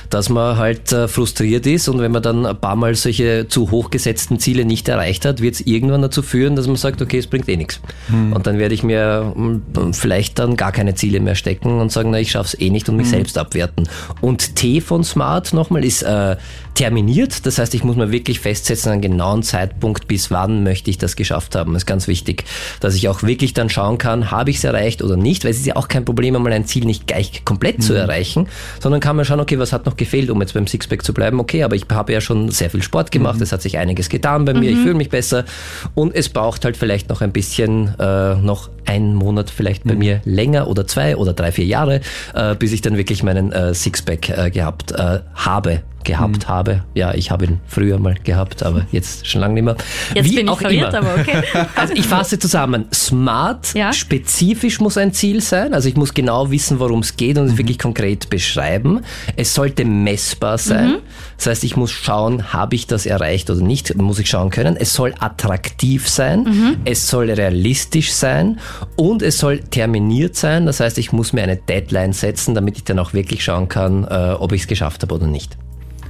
dass 0.09 0.29
man 0.29 0.57
halt 0.57 0.91
äh, 0.91 1.07
frustriert 1.07 1.65
ist 1.67 1.87
und 1.87 1.99
wenn 1.99 2.11
man 2.11 2.23
dann 2.23 2.45
ein 2.45 2.57
paar 2.57 2.75
Mal 2.75 2.95
solche 2.95 3.47
zu 3.47 3.71
hochgesetzten 3.71 4.39
Ziele 4.39 4.65
nicht 4.65 4.87
erreicht 4.87 5.25
hat, 5.25 5.41
wird 5.41 5.55
es 5.55 5.61
irgendwann 5.61 6.01
dazu 6.01 6.21
führen, 6.21 6.55
dass 6.55 6.67
man 6.67 6.75
sagt, 6.75 7.01
okay, 7.01 7.17
es 7.17 7.27
bringt 7.27 7.47
eh 7.49 7.57
nichts. 7.57 7.79
Hm. 8.07 8.33
Und 8.33 8.47
dann 8.47 8.57
werde 8.57 8.73
ich 8.73 8.83
mir 8.83 9.33
hm, 9.35 9.93
vielleicht 9.93 10.39
dann 10.39 10.55
gar 10.55 10.71
keine 10.71 10.95
Ziele 10.95 11.19
mehr 11.19 11.35
stecken 11.35 11.79
und 11.79 11.91
sagen, 11.91 12.11
na, 12.11 12.19
ich 12.19 12.31
schaff's 12.31 12.55
eh 12.59 12.69
nicht 12.69 12.89
und 12.89 12.97
mich 12.97 13.07
hm. 13.07 13.11
selbst 13.11 13.37
abwerten. 13.37 13.87
Und 14.21 14.55
T 14.55 14.81
von 14.81 15.03
Smart 15.03 15.53
nochmal 15.53 15.85
ist 15.85 16.03
äh, 16.03 16.35
terminiert, 16.75 17.45
das 17.45 17.57
heißt, 17.57 17.73
ich 17.73 17.83
muss 17.83 17.95
mir 17.95 18.11
wirklich 18.11 18.41
festsetzen, 18.41 18.91
einen 18.91 19.01
genauen 19.01 19.43
Zeitpunkt, 19.43 20.07
bis 20.07 20.29
wann 20.29 20.63
möchte 20.63 20.89
ich 20.89 20.97
das 20.97 21.15
geschafft 21.15 21.55
haben. 21.55 21.73
Das 21.73 21.83
ist 21.83 21.87
ganz 21.87 22.07
wichtig, 22.07 22.43
dass 22.81 22.95
ich 22.95 23.07
auch 23.07 23.23
wirklich 23.23 23.53
dann 23.53 23.69
schauen 23.69 23.97
kann, 23.97 24.29
habe 24.29 24.49
ich 24.49 24.57
es 24.57 24.63
erreicht 24.63 25.01
oder 25.01 25.15
nicht, 25.15 25.45
weil 25.45 25.51
es 25.51 25.57
ist 25.57 25.65
ja 25.65 25.77
auch 25.77 25.87
kein 25.87 26.03
Problem, 26.03 26.35
einmal 26.35 26.51
ein 26.55 26.65
Ziel 26.65 26.85
nicht 26.85 27.07
gleich 27.07 27.43
komplett 27.45 27.79
mhm. 27.79 27.81
zu 27.81 27.93
erreichen, 27.93 28.47
sondern 28.79 29.01
kann 29.01 29.15
man 29.15 29.25
schauen, 29.25 29.39
okay, 29.39 29.59
was 29.59 29.73
hat 29.73 29.85
noch 29.85 29.97
gefehlt, 29.97 30.29
um 30.29 30.41
jetzt 30.41 30.53
beim 30.53 30.67
Sixpack 30.67 31.03
zu 31.03 31.13
bleiben? 31.13 31.39
Okay, 31.39 31.63
aber 31.63 31.75
ich 31.75 31.85
habe 31.91 32.13
ja 32.13 32.21
schon 32.21 32.49
sehr 32.49 32.69
viel 32.69 32.81
Sport 32.81 33.11
gemacht, 33.11 33.37
mhm. 33.37 33.43
es 33.43 33.51
hat 33.51 33.61
sich 33.61 33.77
einiges 33.77 34.09
getan 34.09 34.45
bei 34.45 34.53
mir, 34.53 34.71
mhm. 34.71 34.77
ich 34.77 34.83
fühle 34.83 34.95
mich 34.95 35.09
besser 35.09 35.45
und 35.93 36.15
es 36.15 36.29
braucht 36.29 36.65
halt 36.65 36.77
vielleicht 36.77 37.09
noch 37.09 37.21
ein 37.21 37.31
bisschen, 37.31 37.93
äh, 37.99 38.35
noch 38.35 38.69
einen 38.85 39.15
Monat 39.15 39.49
vielleicht 39.49 39.83
bei 39.83 39.93
mhm. 39.93 39.99
mir 39.99 40.21
länger 40.25 40.67
oder 40.67 40.87
zwei 40.87 41.17
oder 41.17 41.33
drei, 41.33 41.51
vier 41.51 41.65
Jahre, 41.65 42.01
äh, 42.33 42.55
bis 42.55 42.71
ich 42.71 42.81
dann 42.81 42.97
wirklich 42.97 43.23
meinen 43.23 43.51
äh, 43.51 43.73
Sixpack 43.73 44.29
äh, 44.29 44.49
gehabt 44.51 44.91
äh, 44.91 45.19
habe 45.33 45.81
gehabt 46.05 46.47
mhm. 46.47 46.47
habe. 46.47 46.83
Ja, 46.93 47.13
ich 47.13 47.31
habe 47.31 47.45
ihn 47.45 47.59
früher 47.67 47.99
mal 47.99 48.15
gehabt, 48.23 48.63
aber 48.63 48.85
jetzt 48.91 49.27
schon 49.27 49.41
lange 49.41 49.55
nicht 49.55 49.63
mehr. 49.63 49.75
Jetzt 50.13 50.29
Wie 50.29 50.35
bin 50.35 50.47
auch 50.47 50.61
ich 50.61 50.67
verwirrt, 50.67 50.93
immer. 50.93 51.11
aber 51.11 51.19
okay. 51.19 51.43
Also 51.75 51.93
ich 51.93 52.05
fasse 52.05 52.39
zusammen. 52.39 52.85
Smart, 52.93 53.73
ja? 53.73 53.91
spezifisch 53.91 54.79
muss 54.79 54.97
ein 54.97 55.13
Ziel 55.13 55.41
sein. 55.41 55.73
Also 55.73 55.89
ich 55.89 55.95
muss 55.95 56.13
genau 56.13 56.51
wissen, 56.51 56.79
worum 56.79 56.99
es 56.99 57.17
geht 57.17 57.37
und 57.37 57.45
es 57.45 57.53
mhm. 57.53 57.57
wirklich 57.57 57.79
konkret 57.79 58.29
beschreiben. 58.29 59.01
Es 59.35 59.53
sollte 59.53 59.83
messbar 59.83 60.57
sein. 60.57 60.89
Mhm. 60.89 60.97
Das 61.37 61.47
heißt, 61.47 61.63
ich 61.63 61.75
muss 61.75 61.91
schauen, 61.91 62.53
habe 62.53 62.75
ich 62.75 62.87
das 62.87 63.05
erreicht 63.05 63.49
oder 63.49 63.61
nicht, 63.61 63.95
muss 63.97 64.19
ich 64.19 64.29
schauen 64.29 64.51
können. 64.51 64.77
Es 64.77 64.93
soll 64.93 65.13
attraktiv 65.19 66.07
sein. 66.07 66.43
Mhm. 66.43 66.77
Es 66.85 67.07
soll 67.07 67.29
realistisch 67.29 68.13
sein 68.13 68.59
und 68.95 69.21
es 69.21 69.37
soll 69.39 69.59
terminiert 69.59 70.35
sein. 70.35 70.65
Das 70.65 70.79
heißt, 70.79 70.97
ich 70.97 71.11
muss 71.11 71.33
mir 71.33 71.43
eine 71.43 71.57
Deadline 71.57 72.13
setzen, 72.13 72.55
damit 72.55 72.77
ich 72.77 72.83
dann 72.83 72.99
auch 72.99 73.13
wirklich 73.13 73.43
schauen 73.43 73.67
kann, 73.67 74.05
äh, 74.05 74.35
ob 74.39 74.51
ich 74.51 74.61
es 74.61 74.67
geschafft 74.67 75.01
habe 75.01 75.15
oder 75.15 75.27
nicht. 75.27 75.57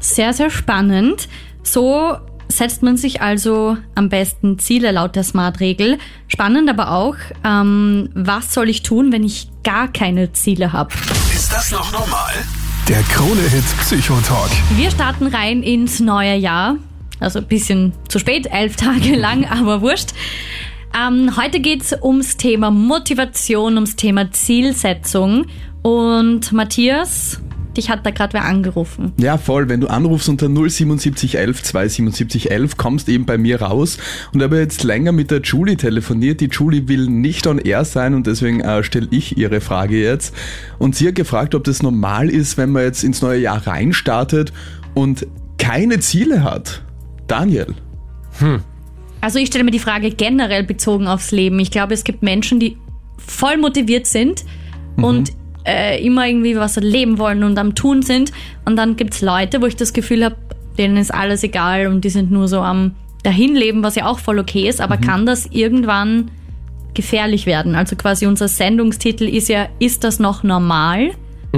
Sehr, 0.06 0.34
sehr 0.34 0.52
spannend. 0.52 1.28
So 1.64 2.16
setzt 2.48 2.84
man 2.84 2.96
sich 2.96 3.24
also 3.24 3.76
am 3.96 4.08
besten 4.08 4.60
Ziele 4.60 4.92
laut 4.92 5.16
der 5.16 5.24
Smart-Regel. 5.24 5.98
Spannend 6.28 6.70
aber 6.70 6.92
auch, 6.92 7.16
ähm, 7.44 8.10
was 8.14 8.54
soll 8.54 8.70
ich 8.70 8.84
tun, 8.84 9.12
wenn 9.12 9.24
ich 9.24 9.50
gar 9.64 9.88
keine 9.88 10.32
Ziele 10.32 10.74
habe? 10.74 10.94
Ist 11.34 11.52
das 11.52 11.72
noch 11.72 11.92
normal? 11.92 12.34
Der 12.88 13.02
Krone-Hit 13.02 13.66
Psychotalk. 13.80 14.52
Wir 14.78 14.92
starten 14.92 15.26
rein 15.26 15.64
ins 15.64 16.00
neue 16.00 16.36
Jahr. 16.36 16.76
Also 17.20 17.40
ein 17.40 17.48
bisschen 17.48 17.94
zu 18.08 18.20
spät, 18.20 18.46
elf 18.52 18.76
Tage 18.76 19.16
lang, 19.18 19.46
aber 19.46 19.82
wurscht. 19.82 20.10
Ähm, 20.96 21.36
heute 21.36 21.60
geht 21.60 21.82
es 21.82 21.98
ums 22.00 22.38
Thema 22.38 22.70
Motivation, 22.70 23.74
ums 23.74 23.96
Thema 23.96 24.32
Zielsetzung. 24.32 25.48
Und 25.82 26.52
Matthias, 26.52 27.42
Dich 27.78 27.90
hat 27.90 28.06
da 28.06 28.12
gerade 28.12 28.34
wer 28.34 28.46
angerufen. 28.46 29.14
Ja, 29.18 29.38
voll. 29.38 29.70
Wenn 29.70 29.82
du 29.82 29.88
anrufst 29.88 30.30
unter 30.30 30.48
07711 30.48 31.64
27711, 31.64 32.78
kommst 32.78 33.10
eben 33.10 33.26
bei 33.26 33.38
mir 33.38 33.62
raus. 33.62 33.98
Und 34.34 34.42
habe 34.42 34.58
jetzt 34.58 34.84
länger 34.84 35.12
mit 35.12 35.32
der 35.32 35.42
Julie 35.42 35.78
telefoniert. 35.78 36.42
Die 36.42 36.48
Julie 36.48 36.88
will 36.88 37.08
nicht 37.08 37.48
on 37.48 37.60
air 37.60 37.86
sein 37.86 38.14
und 38.14 38.28
deswegen 38.28 38.62
äh, 38.62 38.84
stelle 38.84 39.08
ich 39.12 39.38
ihre 39.38 39.62
Frage 39.62 40.02
jetzt. 40.02 40.34
Und 40.78 40.96
sie 40.96 41.08
hat 41.08 41.16
gefragt, 41.16 41.56
ob 41.56 41.64
das 41.64 41.84
normal 41.84 42.30
ist, 42.30 42.58
wenn 42.58 42.72
man 42.72 42.84
jetzt 42.84 43.04
ins 43.04 43.22
neue 43.22 43.40
Jahr 43.40 43.66
reinstartet 43.66 44.54
und 44.94 45.28
keine 45.58 46.00
Ziele 46.00 46.44
hat. 46.44 46.82
Daniel. 47.28 47.74
Hm. 48.40 48.62
Also 49.22 49.40
ich 49.40 49.48
stelle 49.48 49.64
mir 49.64 49.72
die 49.72 49.80
Frage 49.80 50.12
generell 50.12 50.64
bezogen 50.64 51.08
aufs 51.08 51.32
Leben. 51.32 51.60
Ich 51.60 51.72
glaube, 51.72 51.94
es 51.94 52.04
gibt 52.04 52.22
Menschen, 52.22 52.60
die 52.60 52.78
voll 53.18 53.58
motiviert 53.58 54.06
sind 54.08 54.46
mhm. 54.98 55.04
und 55.04 55.32
äh, 55.66 56.04
immer 56.06 56.28
irgendwie 56.28 56.56
was 56.56 56.78
erleben 56.78 57.18
wollen 57.18 57.44
und 57.44 57.58
am 57.58 57.76
Tun 57.76 58.02
sind. 58.02 58.32
Und 58.66 58.76
dann 58.76 58.96
gibt 58.96 59.14
es 59.14 59.22
Leute, 59.22 59.62
wo 59.62 59.66
ich 59.66 59.76
das 59.76 59.94
Gefühl 59.94 60.24
habe, 60.24 60.36
denen 60.78 60.98
ist 60.98 61.14
alles 61.14 61.44
egal 61.44 61.88
und 61.88 62.04
die 62.04 62.10
sind 62.10 62.32
nur 62.32 62.48
so 62.48 62.60
am 62.60 62.96
Dahinleben, 63.24 63.82
was 63.82 63.96
ja 63.96 64.06
auch 64.06 64.20
voll 64.20 64.38
okay 64.38 64.70
ist, 64.70 64.82
aber 64.82 64.98
mhm. 64.98 65.02
kann 65.02 65.26
das 65.26 65.48
irgendwann 65.48 66.30
gefährlich 66.94 67.46
werden? 67.46 67.76
Also 67.76 67.96
quasi 67.96 68.28
unser 68.28 68.48
Sendungstitel 68.48 69.26
ist 69.26 69.50
ja, 69.50 69.68
ist 69.80 70.04
das 70.04 70.20
noch 70.20 70.44
normal? 70.44 71.12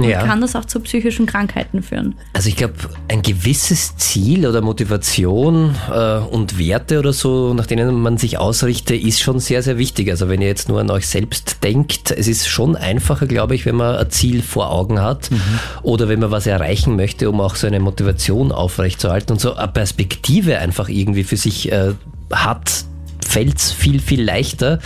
Und 0.04 0.10
ja. 0.10 0.24
kann 0.24 0.40
das 0.40 0.56
auch 0.56 0.64
zu 0.64 0.80
psychischen 0.80 1.26
Krankheiten 1.26 1.82
führen? 1.82 2.14
Also 2.32 2.48
ich 2.48 2.56
glaube, 2.56 2.74
ein 3.08 3.22
gewisses 3.22 3.96
Ziel 3.96 4.46
oder 4.46 4.60
Motivation 4.60 5.74
äh, 5.92 6.18
und 6.18 6.58
Werte 6.58 6.98
oder 6.98 7.12
so, 7.12 7.54
nach 7.54 7.66
denen 7.66 8.00
man 8.00 8.18
sich 8.18 8.38
ausrichtet, 8.38 9.02
ist 9.02 9.20
schon 9.20 9.40
sehr, 9.40 9.62
sehr 9.62 9.78
wichtig. 9.78 10.10
Also 10.10 10.28
wenn 10.28 10.40
ihr 10.40 10.48
jetzt 10.48 10.68
nur 10.68 10.80
an 10.80 10.90
euch 10.90 11.06
selbst 11.06 11.62
denkt, 11.62 12.10
es 12.10 12.28
ist 12.28 12.48
schon 12.48 12.76
einfacher, 12.76 13.26
glaube 13.26 13.54
ich, 13.54 13.66
wenn 13.66 13.76
man 13.76 13.96
ein 13.96 14.10
Ziel 14.10 14.42
vor 14.42 14.70
Augen 14.70 15.00
hat 15.00 15.30
mhm. 15.30 15.40
oder 15.82 16.08
wenn 16.08 16.20
man 16.20 16.30
was 16.30 16.46
erreichen 16.46 16.96
möchte, 16.96 17.28
um 17.30 17.40
auch 17.40 17.56
so 17.56 17.66
eine 17.66 17.80
Motivation 17.80 18.52
aufrechtzuerhalten 18.52 19.32
und 19.32 19.40
so 19.40 19.54
eine 19.54 19.68
Perspektive 19.68 20.58
einfach 20.58 20.88
irgendwie 20.88 21.24
für 21.24 21.36
sich 21.36 21.70
äh, 21.72 21.92
hat, 22.32 22.84
fällt 23.28 23.58
es 23.58 23.70
viel, 23.70 24.00
viel 24.00 24.22
leichter. 24.22 24.78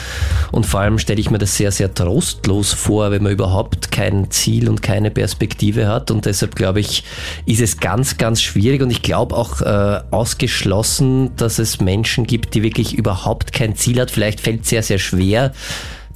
Und 0.50 0.66
vor 0.66 0.80
allem 0.80 0.98
stelle 0.98 1.20
ich 1.20 1.30
mir 1.30 1.38
das 1.38 1.56
sehr, 1.56 1.70
sehr 1.70 1.94
trostlos 1.94 2.72
vor, 2.72 3.10
wenn 3.12 3.22
man 3.22 3.32
überhaupt 3.32 3.92
kein 3.92 4.30
Ziel 4.30 4.68
und 4.68 4.82
keine 4.82 5.10
Perspektive 5.10 5.86
hat. 5.86 6.10
Und 6.10 6.26
deshalb 6.26 6.56
glaube 6.56 6.80
ich, 6.80 7.04
ist 7.46 7.60
es 7.60 7.78
ganz, 7.78 8.16
ganz 8.16 8.42
schwierig 8.42 8.82
und 8.82 8.90
ich 8.90 9.02
glaube 9.02 9.36
auch 9.36 9.60
äh, 9.60 10.00
ausgeschlossen, 10.10 11.30
dass 11.36 11.58
es 11.58 11.80
Menschen 11.80 12.26
gibt, 12.26 12.54
die 12.54 12.62
wirklich 12.62 12.94
überhaupt 12.94 13.52
kein 13.52 13.76
Ziel 13.76 14.00
hat. 14.00 14.10
Vielleicht 14.10 14.40
fällt 14.40 14.66
sehr, 14.66 14.82
sehr 14.82 14.98
schwer, 14.98 15.52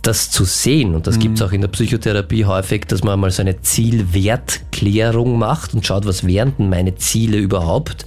das 0.06 0.30
zu 0.30 0.44
sehen, 0.44 0.94
und 0.94 1.06
das 1.06 1.16
mhm. 1.16 1.20
gibt 1.20 1.36
es 1.36 1.42
auch 1.42 1.52
in 1.52 1.60
der 1.60 1.68
Psychotherapie 1.68 2.44
häufig, 2.44 2.86
dass 2.86 3.02
man 3.02 3.18
mal 3.18 3.30
so 3.30 3.42
eine 3.42 3.60
Zielwertklärung 3.60 5.38
macht 5.38 5.74
und 5.74 5.84
schaut, 5.84 6.06
was 6.06 6.26
wären 6.26 6.54
denn 6.56 6.68
meine 6.68 6.94
Ziele 6.94 7.38
überhaupt 7.38 8.06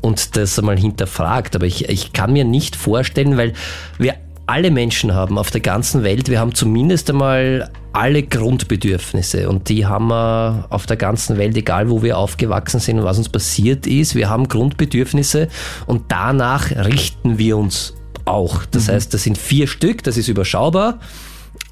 und 0.00 0.36
das 0.36 0.58
einmal 0.58 0.78
hinterfragt. 0.78 1.54
Aber 1.54 1.66
ich, 1.66 1.88
ich 1.88 2.12
kann 2.12 2.32
mir 2.32 2.44
nicht 2.44 2.76
vorstellen, 2.76 3.36
weil 3.36 3.52
wir 3.98 4.14
alle 4.46 4.70
Menschen 4.70 5.14
haben 5.14 5.38
auf 5.38 5.50
der 5.50 5.60
ganzen 5.60 6.02
Welt, 6.02 6.28
wir 6.28 6.40
haben 6.40 6.54
zumindest 6.54 7.10
einmal 7.10 7.70
alle 7.92 8.22
Grundbedürfnisse 8.22 9.48
und 9.48 9.68
die 9.68 9.86
haben 9.86 10.08
wir 10.08 10.66
auf 10.70 10.86
der 10.86 10.96
ganzen 10.96 11.38
Welt, 11.38 11.56
egal 11.56 11.90
wo 11.90 12.02
wir 12.02 12.18
aufgewachsen 12.18 12.80
sind 12.80 12.98
und 12.98 13.04
was 13.04 13.18
uns 13.18 13.28
passiert 13.28 13.86
ist. 13.86 14.14
Wir 14.14 14.28
haben 14.28 14.48
Grundbedürfnisse 14.48 15.48
und 15.86 16.04
danach 16.08 16.70
richten 16.70 17.38
wir 17.38 17.56
uns 17.56 17.94
auch. 18.24 18.64
Das 18.66 18.88
mhm. 18.88 18.92
heißt, 18.92 19.14
das 19.14 19.22
sind 19.22 19.38
vier 19.38 19.66
Stück, 19.66 20.02
das 20.02 20.16
ist 20.16 20.28
überschaubar. 20.28 20.98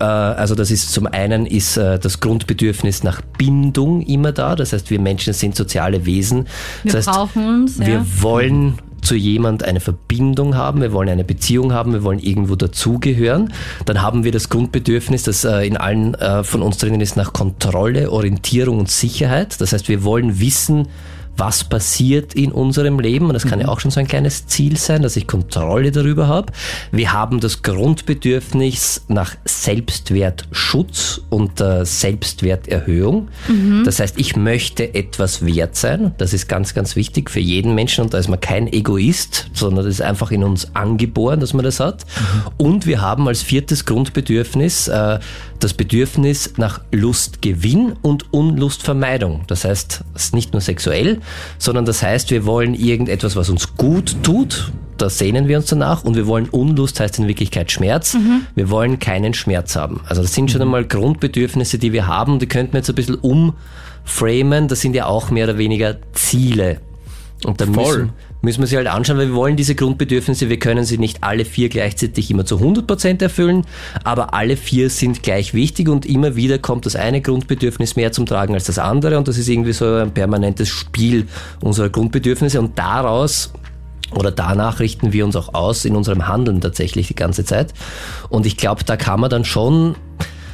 Äh, 0.03 0.05
also 0.05 0.55
das 0.55 0.71
ist 0.71 0.93
zum 0.93 1.07
einen 1.07 1.47
ist 1.47 1.77
äh, 1.77 1.99
das 1.99 2.21
Grundbedürfnis 2.21 3.03
nach 3.03 3.21
Bindung 3.39 4.03
immer 4.03 4.33
da. 4.33 4.57
Das 4.57 4.73
heißt, 4.73 4.91
wir 4.91 5.01
Menschen 5.01 5.33
sind 5.33 5.57
soziale 5.57 6.05
Wesen. 6.07 6.47
Wir 6.83 6.93
das 6.93 7.07
heißt, 7.07 7.17
brauchen 7.17 7.47
uns. 7.47 7.79
Wir 7.79 7.95
ja. 7.95 8.07
wollen 8.21 8.79
zu 9.01 9.17
jemand 9.17 9.65
eine 9.65 9.81
Verbindung 9.81 10.55
haben, 10.55 10.81
wir 10.81 10.93
wollen 10.93 11.09
eine 11.09 11.25
Beziehung 11.25 11.73
haben, 11.73 11.93
wir 11.93 12.05
wollen 12.05 12.21
irgendwo 12.21 12.55
dazugehören, 12.55 13.53
dann 13.85 14.01
haben 14.01 14.23
wir 14.23 14.31
das 14.31 14.49
Grundbedürfnis, 14.49 15.25
das 15.25 15.45
äh, 15.45 15.67
in 15.67 15.77
allen 15.77 16.17
von 16.45 16.63
uns 16.63 16.79
drinnen 16.79 17.01
ist, 17.01 17.17
nach 17.17 17.33
Kontrolle, 17.33 18.13
Orientierung 18.13 18.79
und 18.79 18.89
Sicherheit. 18.89 19.61
Das 19.61 19.73
heißt, 19.73 19.89
wir 19.89 20.05
wollen 20.05 20.39
wissen, 20.39 20.87
was 21.37 21.65
passiert 21.65 22.35
in 22.35 22.53
unserem 22.53 22.99
Leben. 23.01 23.27
Und 23.27 23.35
das 23.35 23.47
kann 23.47 23.59
ja 23.59 23.67
mhm. 23.67 23.73
auch 23.73 23.81
schon 23.81 23.91
so 23.91 24.01
ein 24.01 24.07
kleines 24.07 24.47
Ziel 24.47 24.77
sein, 24.77 25.03
dass 25.03 25.17
ich 25.17 25.27
Kontrolle 25.27 25.91
darüber 25.91 26.29
habe. 26.29 26.53
Wir 26.91 27.13
haben 27.13 27.41
das 27.41 27.63
Grundbedürfnis 27.63 29.03
nach 29.09 29.35
Selbstwertschutz 29.45 31.23
und 31.31 31.61
äh, 31.61 31.85
Selbstwerterhöhung. 31.85 33.29
Mhm. 33.49 33.83
Das 33.85 34.01
heißt, 34.01 34.19
ich 34.19 34.37
möchte 34.37 34.95
etwas 34.95 35.45
wert 35.45 35.77
sein. 35.77 36.15
Das 36.19 36.33
ist 36.33 36.49
ganz, 36.49 36.75
ganz 36.75 36.97
wichtig 36.97 37.31
für 37.31 37.41
jeden 37.41 37.75
Menschen. 37.75 38.05
Und 38.05 38.15
da 38.15 38.19
ist 38.19 38.29
man 38.29 38.41
kein 38.41 38.71
Egoist, 38.71 39.51
sondern 39.55 39.85
das 39.85 39.95
ist 39.95 40.03
einfach 40.03 40.31
in 40.31 40.45
uns 40.45 40.75
angeboren, 40.75 41.41
dass 41.41 41.55
man 41.55 41.65
das 41.65 41.81
hat. 41.81 42.05
Mhm. 42.05 42.67
Und 42.67 42.87
wir 42.87 43.01
haben 43.01 43.27
als 43.27 43.43
viertes 43.43 43.87
Grundbedürfnis 43.87 44.89
äh, 44.89 45.19
das 45.63 45.75
Bedürfnis 45.75 46.55
nach 46.57 46.81
Lustgewinn 46.91 47.95
und 48.03 48.33
Unlustvermeidung. 48.33 49.45
Das 49.47 49.65
heißt, 49.65 50.05
es 50.15 50.25
ist 50.25 50.35
nicht 50.35 50.53
nur 50.53 50.61
sexuell, 50.61 51.21
sondern 51.59 51.85
das 51.85 52.03
heißt, 52.03 52.31
wir 52.31 52.45
wollen 52.47 52.75
irgendetwas, 52.75 53.37
was 53.37 53.49
uns 53.49 53.77
gut 53.77 54.17
tut, 54.23 54.73
da 54.99 55.11
sehnen 55.11 55.49
wir 55.49 55.57
uns 55.57 55.67
danach 55.67 56.05
und 56.05 56.17
wir 56.17 56.27
wollen 56.27 56.49
Unlust, 56.49 57.01
heißt 57.01 57.19
in 57.19 57.27
Wirklichkeit 57.27 57.73
Schmerz. 57.73 58.15
Mhm. 58.15 58.47
Wir 58.55 58.71
wollen 58.71 58.99
keinen 58.99 59.35
Schmerz 59.35 59.75
haben. 59.75 60.01
Also 60.07 60.23
das 60.23 60.33
sind 60.35 60.51
schon 60.51 60.61
mhm. 60.61 60.69
einmal 60.69 60.85
Grundbedürfnisse, 60.85 61.79
die 61.79 61.93
wir 61.93 62.07
haben, 62.07 62.39
die 62.39 62.47
könnten 62.47 62.75
wir 62.75 62.79
jetzt 62.79 62.89
ein 62.89 62.95
bisschen 62.95 63.17
umframen. 63.17 64.69
Das 64.69 64.81
sind 64.81 64.95
ja 64.95 65.07
auch 65.07 65.31
mehr 65.31 65.45
oder 65.45 65.59
weniger 65.59 65.97
Ziele 66.13 66.81
Und 67.45 67.61
da 67.61 67.67
Voll. 67.67 67.75
müssen, 67.75 68.13
müssen 68.43 68.61
wir 68.61 68.67
sie 68.67 68.77
halt 68.77 68.89
anschauen, 68.89 69.19
weil 69.19 69.29
wir 69.29 69.35
wollen 69.35 69.57
diese 69.57 69.75
Grundbedürfnisse, 69.75 70.49
wir 70.49 70.59
können 70.59 70.85
sie 70.85 70.99
nicht 70.99 71.23
alle 71.23 71.45
vier 71.45 71.69
gleichzeitig 71.69 72.31
immer 72.31 72.45
zu 72.45 72.57
100% 72.57 73.23
erfüllen, 73.23 73.65
aber 74.05 74.35
alle 74.35 74.57
vier 74.57 74.91
sind 74.91 75.23
gleich 75.23 75.55
wichtig 75.55 75.89
und 75.89 76.05
immer 76.05 76.37
wieder 76.37 76.59
kommt 76.59 76.85
das 76.85 76.97
eine 76.97 77.21
Grundbedürfnis 77.21 77.97
mehr 77.97 78.13
zum 78.13 78.27
Tragen 78.27 78.55
als 78.55 78.65
das 78.65 78.79
andere 78.79 79.17
und 79.17 79.29
das 79.29 79.39
ist 79.39 79.49
irgendwie 79.49 79.73
so 79.73 79.87
ein 79.95 80.13
permanentes 80.13 80.69
Spiel 80.69 81.27
unserer 81.61 81.89
Grundbedürfnisse 81.89 82.61
und 82.61 82.79
daraus 82.79 83.53
oder 84.15 84.31
danach 84.31 84.81
richten 84.81 85.13
wir 85.13 85.25
uns 85.25 85.37
auch 85.37 85.55
aus 85.55 85.85
in 85.85 85.97
unserem 85.97 86.29
Handeln 86.29 86.61
tatsächlich 86.61 87.09
die 87.09 87.15
ganze 87.15 87.47
Zeit. 87.47 87.73
Und 88.29 88.45
ich 88.45 88.59
glaube, 88.59 88.85
da 88.85 88.99
kann 88.99 89.21
man 89.21 89.31
dann 89.31 89.47
schon 89.47 89.95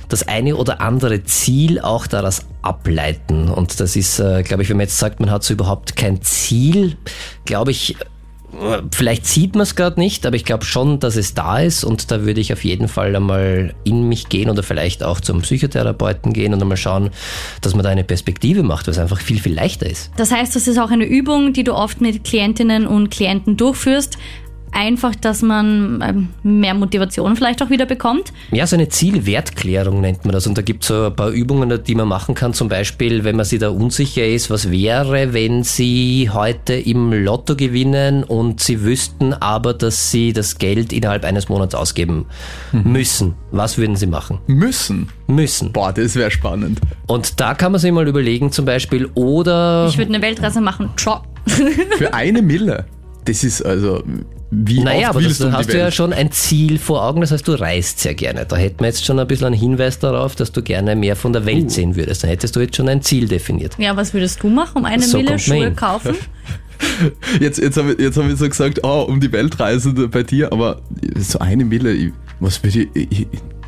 das 0.08 0.26
eine 0.26 0.56
oder 0.56 0.80
andere 0.80 1.24
Ziel 1.24 1.80
auch 1.80 2.06
daraus 2.06 2.46
ableiten. 2.62 3.48
Und 3.48 3.78
das 3.80 3.94
ist, 3.94 4.18
äh, 4.18 4.42
glaube 4.42 4.62
ich, 4.62 4.70
wenn 4.70 4.78
man 4.78 4.86
jetzt 4.86 4.98
sagt, 4.98 5.20
man 5.20 5.30
hat 5.30 5.44
so 5.44 5.52
überhaupt 5.52 5.96
kein 5.96 6.22
Ziel, 6.22 6.96
glaube 7.48 7.72
ich, 7.72 7.96
vielleicht 8.92 9.26
sieht 9.26 9.54
man 9.54 9.62
es 9.62 9.74
gerade 9.74 9.98
nicht, 9.98 10.24
aber 10.26 10.36
ich 10.36 10.44
glaube 10.44 10.64
schon, 10.64 11.00
dass 11.00 11.16
es 11.16 11.34
da 11.34 11.58
ist 11.58 11.82
und 11.82 12.10
da 12.10 12.24
würde 12.24 12.40
ich 12.40 12.52
auf 12.52 12.64
jeden 12.64 12.88
Fall 12.88 13.16
einmal 13.16 13.74
in 13.84 14.08
mich 14.08 14.28
gehen 14.28 14.50
oder 14.50 14.62
vielleicht 14.62 15.02
auch 15.02 15.20
zum 15.20 15.42
Psychotherapeuten 15.42 16.32
gehen 16.32 16.54
und 16.54 16.62
einmal 16.62 16.76
schauen, 16.76 17.10
dass 17.60 17.74
man 17.74 17.84
da 17.84 17.90
eine 17.90 18.04
Perspektive 18.04 18.62
macht, 18.62 18.86
was 18.86 18.98
einfach 18.98 19.20
viel, 19.20 19.38
viel 19.40 19.54
leichter 19.54 19.88
ist. 19.88 20.10
Das 20.16 20.30
heißt, 20.30 20.54
das 20.54 20.68
ist 20.68 20.78
auch 20.78 20.90
eine 20.90 21.04
Übung, 21.04 21.52
die 21.52 21.64
du 21.64 21.74
oft 21.74 22.00
mit 22.00 22.24
Klientinnen 22.24 22.86
und 22.86 23.10
Klienten 23.10 23.56
durchführst. 23.56 24.18
Einfach, 24.72 25.14
dass 25.14 25.42
man 25.42 26.02
ähm, 26.06 26.28
mehr 26.42 26.74
Motivation 26.74 27.36
vielleicht 27.36 27.62
auch 27.62 27.70
wieder 27.70 27.86
bekommt. 27.86 28.32
Ja, 28.52 28.66
so 28.66 28.76
eine 28.76 28.88
Zielwertklärung 28.88 30.00
nennt 30.00 30.24
man 30.24 30.32
das. 30.32 30.46
Und 30.46 30.56
da 30.58 30.62
gibt 30.62 30.82
es 30.82 30.88
so 30.88 31.06
ein 31.06 31.16
paar 31.16 31.30
Übungen, 31.30 31.82
die 31.84 31.94
man 31.94 32.08
machen 32.08 32.34
kann. 32.34 32.52
Zum 32.52 32.68
Beispiel, 32.68 33.24
wenn 33.24 33.36
man 33.36 33.44
sich 33.44 33.58
da 33.58 33.70
unsicher 33.70 34.26
ist, 34.26 34.50
was 34.50 34.70
wäre, 34.70 35.32
wenn 35.32 35.64
Sie 35.64 36.30
heute 36.32 36.74
im 36.74 37.12
Lotto 37.12 37.56
gewinnen 37.56 38.24
und 38.24 38.60
Sie 38.60 38.82
wüssten 38.82 39.32
aber, 39.32 39.74
dass 39.74 40.10
Sie 40.10 40.32
das 40.32 40.58
Geld 40.58 40.92
innerhalb 40.92 41.24
eines 41.24 41.48
Monats 41.48 41.74
ausgeben 41.74 42.26
müssen. 42.72 43.34
Was 43.50 43.78
würden 43.78 43.96
Sie 43.96 44.06
machen? 44.06 44.38
Müssen. 44.46 45.08
Müssen. 45.26 45.72
Boah, 45.72 45.92
das 45.92 46.14
wäre 46.14 46.30
spannend. 46.30 46.80
Und 47.06 47.40
da 47.40 47.54
kann 47.54 47.72
man 47.72 47.80
sich 47.80 47.92
mal 47.92 48.06
überlegen, 48.06 48.52
zum 48.52 48.64
Beispiel, 48.64 49.08
oder. 49.14 49.86
Ich 49.88 49.98
würde 49.98 50.14
eine 50.14 50.22
Weltreise 50.22 50.60
machen. 50.60 50.90
Ciao. 50.96 51.22
Für 51.46 52.12
eine 52.12 52.42
Mille. 52.42 52.86
Das 53.24 53.44
ist 53.44 53.62
also, 53.62 54.02
wie 54.50 54.80
Naja, 54.80 55.08
oft 55.08 55.16
aber 55.16 55.22
das, 55.22 55.40
um 55.40 55.52
hast 55.52 55.66
die 55.68 55.72
du 55.72 55.78
ja 55.78 55.84
Welt? 55.84 55.94
schon 55.94 56.12
ein 56.12 56.32
Ziel 56.32 56.78
vor 56.78 57.04
Augen, 57.04 57.20
das 57.20 57.32
heißt, 57.32 57.46
du 57.46 57.52
reist 57.52 58.00
sehr 58.00 58.14
gerne. 58.14 58.46
Da 58.46 58.56
hätten 58.56 58.80
wir 58.80 58.86
jetzt 58.86 59.04
schon 59.04 59.18
ein 59.18 59.26
bisschen 59.26 59.46
einen 59.48 59.56
Hinweis 59.56 59.98
darauf, 59.98 60.36
dass 60.36 60.52
du 60.52 60.62
gerne 60.62 60.96
mehr 60.96 61.16
von 61.16 61.32
der 61.32 61.42
Uh. 61.42 61.46
Welt 61.46 61.70
sehen 61.70 61.96
würdest. 61.96 62.22
Dann 62.22 62.30
hättest 62.30 62.56
du 62.56 62.60
jetzt 62.60 62.76
schon 62.76 62.88
ein 62.88 63.02
Ziel 63.02 63.28
definiert. 63.28 63.74
Ja, 63.78 63.94
was 63.96 64.14
würdest 64.14 64.42
du 64.42 64.48
machen? 64.48 64.78
Um 64.78 64.84
eine 64.86 65.02
So 65.02 65.18
Mille 65.18 65.38
Schuhe 65.38 65.64
hin. 65.66 65.76
kaufen? 65.76 66.14
Jetzt, 67.40 67.58
jetzt 67.58 67.76
habe 67.76 67.92
ich, 67.94 67.98
jetzt 67.98 68.16
hab 68.16 68.28
ich 68.30 68.36
so 68.38 68.48
gesagt, 68.48 68.80
oh, 68.84 69.04
um 69.08 69.18
die 69.20 69.32
Weltreise 69.32 69.92
bei 69.92 70.22
dir, 70.22 70.52
aber 70.52 70.80
so 71.16 71.40
eine 71.40 71.64
Mille, 71.64 71.92
ich, 71.92 72.12
was 72.38 72.62
würde 72.62 72.86
ich, 72.94 73.10
ich, 73.10 73.26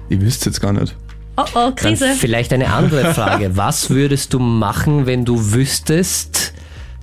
ich, 0.08 0.20
wüsste 0.20 0.50
jetzt 0.50 0.60
gar 0.60 0.72
nicht. 0.72 0.94
Oh 1.36 1.42
oh, 1.42 1.54
Dann 1.54 1.74
Krise. 1.74 2.06
vielleicht 2.16 2.52
eine 2.52 2.72
andere 2.72 3.12
Frage. 3.14 3.50
Was 3.56 3.90
würdest 3.90 4.32
du 4.34 4.38
machen, 4.38 5.06
wenn 5.06 5.24
du 5.24 5.52
wüsstest, 5.52 6.52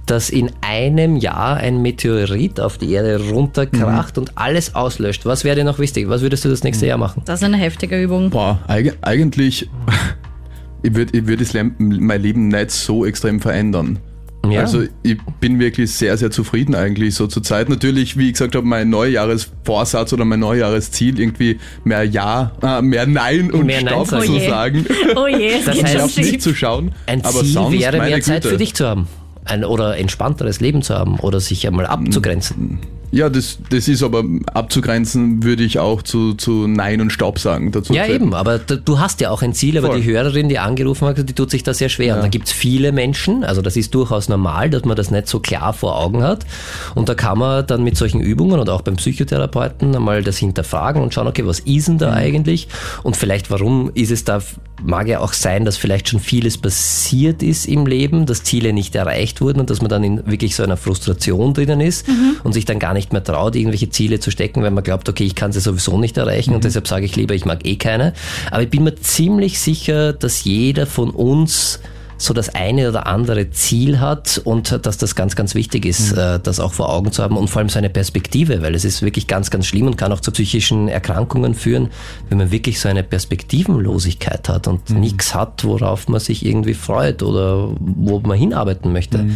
dass 0.07 0.29
in 0.29 0.49
einem 0.61 1.15
Jahr 1.17 1.57
ein 1.57 1.81
Meteorit 1.81 2.59
auf 2.59 2.77
die 2.77 2.91
Erde 2.91 3.19
runterkracht 3.29 4.15
Mhm. 4.17 4.23
und 4.23 4.31
alles 4.37 4.73
auslöscht? 4.73 5.25
Was 5.25 5.43
wäre 5.43 5.55
dir 5.55 5.63
noch 5.63 5.79
wichtig? 5.79 6.09
Was 6.09 6.21
würdest 6.21 6.43
du 6.45 6.49
das 6.49 6.63
nächste 6.63 6.87
Jahr 6.87 6.97
machen? 6.97 7.21
Das 7.25 7.41
ist 7.41 7.45
eine 7.45 7.57
heftige 7.57 8.01
Übung. 8.01 8.29
Boah, 8.29 8.59
eig 8.67 8.97
eigentlich, 9.01 9.69
ich 10.83 10.95
würde 10.95 11.17
ich 11.17 11.27
würd 11.27 11.41
mein 11.79 12.21
Leben 12.21 12.47
nicht 12.47 12.71
so 12.71 13.05
extrem 13.05 13.39
verändern. 13.39 13.99
Ja. 14.49 14.61
Also 14.61 14.83
ich 15.03 15.17
bin 15.41 15.59
wirklich 15.59 15.91
sehr, 15.91 16.15
sehr 16.15 16.31
zufrieden 16.31 16.73
eigentlich 16.73 17.15
so 17.15 17.27
zur 17.27 17.43
Zeit. 17.43 17.67
Natürlich, 17.67 18.15
wie 18.17 18.27
ich 18.27 18.33
gesagt 18.33 18.55
habe, 18.55 18.65
mein 18.65 18.89
Neujahresvorsatz 18.89 20.13
oder 20.13 20.23
mein 20.23 20.39
Neujahresziel 20.39 21.19
irgendwie 21.19 21.59
mehr 21.83 22.05
Ja, 22.05 22.53
äh, 22.61 22.81
mehr 22.81 23.05
Nein 23.07 23.51
und 23.51 23.65
Mehr 23.65 23.81
Nein 23.83 24.05
Stopp 24.05 24.07
sagen. 24.07 24.25
zu 24.25 24.31
Oh 24.31 24.37
je. 24.37 24.49
sagen. 24.49 24.85
Oh 25.17 25.27
je, 25.27 25.47
es 25.49 25.65
Das 25.65 25.83
heißt, 25.83 25.93
schon 25.93 26.01
auf 26.01 26.15
mich 26.15 26.27
schief. 26.29 26.41
zu 26.41 26.55
schauen. 26.55 26.91
Ein 27.07 27.25
aber 27.25 27.39
Ziel 27.41 27.51
sonst, 27.51 27.79
wäre, 27.79 27.97
mehr 27.99 28.21
Zeit 28.21 28.43
Güte. 28.43 28.53
für 28.53 28.57
dich 28.57 28.73
zu 28.73 28.85
haben. 28.87 29.07
Ein, 29.47 29.65
oder 29.65 29.97
entspannteres 29.97 30.59
Leben 30.59 30.81
zu 30.81 30.95
haben 30.95 31.19
oder 31.19 31.39
sich 31.39 31.67
einmal 31.67 31.85
abzugrenzen. 31.85 32.79
Ja, 33.09 33.29
das, 33.29 33.57
das 33.69 33.87
ist 33.87 34.03
aber 34.03 34.23
abzugrenzen, 34.53 35.43
würde 35.43 35.63
ich 35.63 35.79
auch 35.79 36.01
zu, 36.01 36.33
zu 36.33 36.67
Nein 36.67 36.99
und 36.99 37.11
Stopp 37.11 37.39
sagen. 37.39 37.71
Dazu 37.71 37.93
Ja, 37.93 38.05
eben, 38.05 38.33
aber 38.33 38.59
du 38.59 38.99
hast 38.99 39.21
ja 39.21 39.29
auch 39.29 39.41
ein 39.41 39.53
Ziel, 39.53 39.77
aber 39.77 39.87
Voll. 39.87 40.01
die 40.01 40.11
Hörerin, 40.11 40.49
die 40.49 40.59
angerufen 40.59 41.07
hat, 41.07 41.17
die 41.17 41.33
tut 41.33 41.49
sich 41.49 41.63
da 41.63 41.73
sehr 41.73 41.87
schwer. 41.87 42.15
Und 42.15 42.21
da 42.21 42.27
gibt's 42.27 42.51
viele 42.51 42.91
Menschen, 42.91 43.45
also 43.45 43.61
das 43.61 43.77
ist 43.77 43.95
durchaus 43.95 44.27
normal, 44.27 44.69
dass 44.69 44.83
man 44.83 44.97
das 44.97 45.09
nicht 45.09 45.27
so 45.27 45.39
klar 45.39 45.71
vor 45.73 45.97
Augen 45.97 46.21
hat. 46.21 46.45
Und 46.95 47.07
da 47.07 47.15
kann 47.15 47.37
man 47.37 47.65
dann 47.65 47.83
mit 47.83 47.95
solchen 47.95 48.19
Übungen 48.19 48.59
und 48.59 48.69
auch 48.69 48.81
beim 48.81 48.97
Psychotherapeuten 48.97 49.95
einmal 49.95 50.21
das 50.21 50.37
hinterfragen 50.37 51.01
und 51.01 51.13
schauen, 51.13 51.27
okay, 51.27 51.45
was 51.45 51.59
ist 51.59 51.87
denn 51.87 51.97
da 51.97 52.11
eigentlich? 52.11 52.67
Und 53.03 53.15
vielleicht, 53.15 53.49
warum 53.49 53.89
ist 53.93 54.11
es 54.11 54.25
da, 54.25 54.41
mag 54.83 55.07
ja 55.07 55.19
auch 55.19 55.33
sein, 55.33 55.65
dass 55.65 55.77
vielleicht 55.77 56.09
schon 56.09 56.19
vieles 56.19 56.57
passiert 56.57 57.41
ist 57.43 57.67
im 57.67 57.85
Leben, 57.85 58.25
dass 58.25 58.43
Ziele 58.43 58.73
nicht 58.73 58.95
erreicht 58.95 59.41
wurden 59.41 59.59
und 59.59 59.69
dass 59.69 59.81
man 59.81 59.89
dann 59.89 60.03
in 60.03 60.27
wirklich 60.27 60.55
so 60.55 60.63
einer 60.63 60.77
Frustration 60.77 61.53
drinnen 61.53 61.81
ist 61.81 62.05
und 62.43 62.53
sich 62.53 62.65
dann 62.65 62.79
gar 62.79 62.93
nicht 62.93 63.13
mehr 63.13 63.23
traut, 63.23 63.55
irgendwelche 63.55 63.89
Ziele 63.89 64.19
zu 64.19 64.31
stecken, 64.31 64.61
weil 64.63 64.71
man 64.71 64.83
glaubt, 64.83 65.09
okay, 65.09 65.23
ich 65.23 65.35
kann 65.35 65.51
sie 65.51 65.59
sowieso 65.59 65.97
nicht 65.97 66.17
erreichen 66.17 66.53
und 66.53 66.63
deshalb 66.63 66.87
sage 66.87 67.05
ich 67.05 67.15
lieber, 67.15 67.33
ich 67.33 67.45
mag 67.45 67.65
eh 67.65 67.75
keine. 67.75 68.13
Aber 68.51 68.63
ich 68.63 68.69
bin 68.69 68.83
mir 68.83 68.95
ziemlich 68.95 69.59
sicher, 69.59 70.13
dass 70.13 70.43
jeder 70.43 70.85
von 70.85 71.09
uns 71.09 71.79
so 72.17 72.33
das 72.33 72.53
eine 72.53 72.89
oder 72.89 73.07
andere 73.07 73.49
Ziel 73.51 73.99
hat 73.99 74.41
und 74.43 74.85
dass 74.85 74.97
das 74.97 75.15
ganz, 75.15 75.35
ganz 75.35 75.55
wichtig 75.55 75.85
ist, 75.85 76.11
äh, 76.13 76.39
das 76.39 76.59
auch 76.59 76.73
vor 76.73 76.89
Augen 76.89 77.11
zu 77.11 77.23
haben 77.23 77.37
und 77.37 77.49
vor 77.49 77.59
allem 77.59 77.69
so 77.69 77.77
eine 77.77 77.89
Perspektive, 77.89 78.61
weil 78.61 78.75
es 78.75 78.85
ist 78.85 79.01
wirklich 79.01 79.27
ganz, 79.27 79.51
ganz 79.51 79.67
schlimm 79.67 79.87
und 79.87 79.97
kann 79.97 80.11
auch 80.11 80.19
zu 80.19 80.31
psychischen 80.31 80.87
Erkrankungen 80.87 81.53
führen, 81.53 81.89
wenn 82.29 82.37
man 82.37 82.51
wirklich 82.51 82.79
so 82.79 82.89
eine 82.89 83.03
Perspektivenlosigkeit 83.03 84.49
hat 84.49 84.67
und 84.67 84.89
nichts 84.89 85.35
hat, 85.35 85.63
worauf 85.63 86.07
man 86.07 86.19
sich 86.19 86.45
irgendwie 86.45 86.73
freut 86.73 87.23
oder 87.23 87.69
wo 87.79 88.19
man 88.19 88.37
hinarbeiten 88.37 88.91
möchte. 88.93 89.27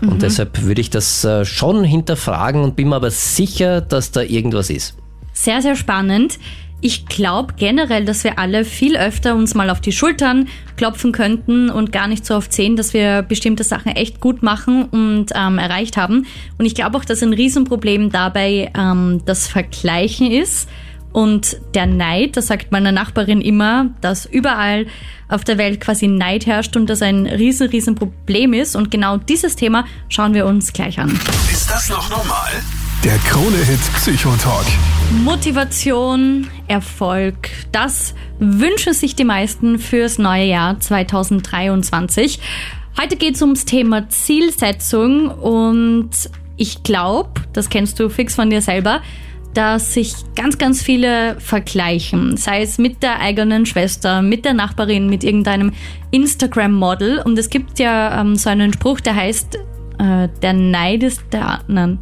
Und 0.00 0.22
deshalb 0.22 0.62
würde 0.62 0.80
ich 0.80 0.90
das 0.90 1.24
äh, 1.24 1.44
schon 1.44 1.84
hinterfragen 1.84 2.62
und 2.62 2.76
bin 2.76 2.88
mir 2.88 2.96
aber 2.96 3.10
sicher, 3.10 3.80
dass 3.80 4.10
da 4.10 4.22
irgendwas 4.22 4.70
ist. 4.70 4.94
Sehr, 5.32 5.62
sehr 5.62 5.76
spannend. 5.76 6.38
Ich 6.82 7.06
glaube 7.06 7.54
generell, 7.56 8.04
dass 8.06 8.24
wir 8.24 8.38
alle 8.38 8.64
viel 8.64 8.96
öfter 8.96 9.34
uns 9.34 9.54
mal 9.54 9.68
auf 9.68 9.80
die 9.80 9.92
Schultern 9.92 10.48
klopfen 10.76 11.12
könnten 11.12 11.68
und 11.68 11.92
gar 11.92 12.08
nicht 12.08 12.24
so 12.24 12.34
oft 12.34 12.52
sehen, 12.52 12.76
dass 12.76 12.94
wir 12.94 13.22
bestimmte 13.22 13.64
Sachen 13.64 13.94
echt 13.94 14.20
gut 14.20 14.42
machen 14.42 14.84
und 14.84 15.26
ähm, 15.34 15.58
erreicht 15.58 15.98
haben. 15.98 16.26
Und 16.56 16.64
ich 16.64 16.74
glaube 16.74 16.96
auch, 16.96 17.04
dass 17.04 17.22
ein 17.22 17.34
Riesenproblem 17.34 18.10
dabei 18.10 18.70
ähm, 18.74 19.20
das 19.26 19.46
Vergleichen 19.46 20.30
ist 20.30 20.68
und 21.12 21.56
der 21.74 21.86
Neid. 21.86 22.36
Das 22.36 22.46
sagt 22.46 22.72
meine 22.72 22.92
Nachbarin 22.92 23.40
immer, 23.40 23.90
dass 24.00 24.24
überall 24.24 24.86
auf 25.28 25.44
der 25.44 25.58
Welt 25.58 25.80
quasi 25.80 26.08
Neid 26.08 26.46
herrscht 26.46 26.76
und 26.76 26.88
das 26.88 27.02
ein 27.02 27.26
riesen, 27.26 27.68
riesen 27.68 27.94
Problem 27.94 28.52
ist. 28.52 28.74
Und 28.74 28.90
genau 28.90 29.16
dieses 29.16 29.56
Thema 29.56 29.84
schauen 30.08 30.34
wir 30.34 30.46
uns 30.46 30.72
gleich 30.72 30.98
an. 30.98 31.10
Ist 31.50 31.70
das 31.70 31.88
noch 31.88 32.08
normal? 32.08 32.50
Der 33.02 33.16
Krone-Hit 33.16 33.80
Psychotalk. 33.94 34.66
Motivation, 35.24 36.48
Erfolg, 36.68 37.48
das 37.72 38.14
wünschen 38.38 38.92
sich 38.92 39.16
die 39.16 39.24
meisten 39.24 39.78
fürs 39.78 40.18
neue 40.18 40.44
Jahr 40.44 40.78
2023. 40.78 42.40
Heute 43.00 43.16
geht 43.16 43.36
es 43.36 43.40
ums 43.40 43.64
Thema 43.64 44.06
Zielsetzung 44.10 45.30
und 45.30 46.10
ich 46.58 46.82
glaube, 46.82 47.40
das 47.54 47.70
kennst 47.70 47.98
du 47.98 48.10
fix 48.10 48.34
von 48.34 48.50
dir 48.50 48.60
selber, 48.60 49.00
dass 49.54 49.94
sich 49.94 50.12
ganz, 50.36 50.58
ganz 50.58 50.82
viele 50.82 51.40
vergleichen, 51.40 52.36
sei 52.36 52.60
es 52.60 52.76
mit 52.76 53.02
der 53.02 53.18
eigenen 53.20 53.64
Schwester, 53.64 54.20
mit 54.20 54.44
der 54.44 54.52
Nachbarin, 54.52 55.08
mit 55.08 55.24
irgendeinem 55.24 55.72
Instagram-Model. 56.10 57.22
Und 57.24 57.38
es 57.38 57.48
gibt 57.48 57.78
ja 57.78 58.20
ähm, 58.20 58.36
so 58.36 58.50
einen 58.50 58.74
Spruch, 58.74 59.00
der 59.00 59.16
heißt, 59.16 59.54
äh, 59.98 60.28
der 60.42 60.52
Neid 60.52 61.02
ist 61.02 61.22
der... 61.32 61.60
Nein. 61.66 61.98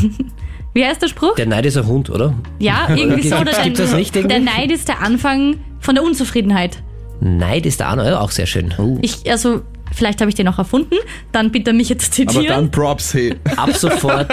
Wie 0.74 0.84
heißt 0.84 1.00
der 1.00 1.08
Spruch? 1.08 1.34
Der 1.36 1.46
Neid 1.46 1.64
ist 1.64 1.76
ein 1.76 1.86
Hund, 1.86 2.10
oder? 2.10 2.34
Ja, 2.58 2.88
irgendwie 2.94 3.26
so. 3.26 3.36
Oder 3.36 3.52
der, 3.52 3.70
das 3.70 3.94
nicht 3.94 4.14
irgendwie? 4.14 4.34
der 4.34 4.44
Neid 4.44 4.70
ist 4.70 4.88
der 4.88 5.00
Anfang 5.00 5.56
von 5.80 5.94
der 5.94 6.04
Unzufriedenheit. 6.04 6.82
Neid 7.20 7.64
ist 7.64 7.80
der 7.80 7.88
andere, 7.88 8.20
auch 8.20 8.30
sehr 8.30 8.44
schön. 8.46 8.74
Ich, 9.00 9.30
also, 9.30 9.62
vielleicht 9.96 10.20
habe 10.20 10.28
ich 10.28 10.34
den 10.34 10.46
noch 10.46 10.58
erfunden, 10.58 10.96
dann 11.32 11.50
bitte 11.50 11.72
mich 11.72 11.88
jetzt 11.88 12.06
Aber 12.20 12.30
zitieren. 12.30 12.46
dann 12.46 12.70
Props, 12.70 13.14
hey. 13.14 13.34
Ab 13.56 13.74
sofort 13.76 14.30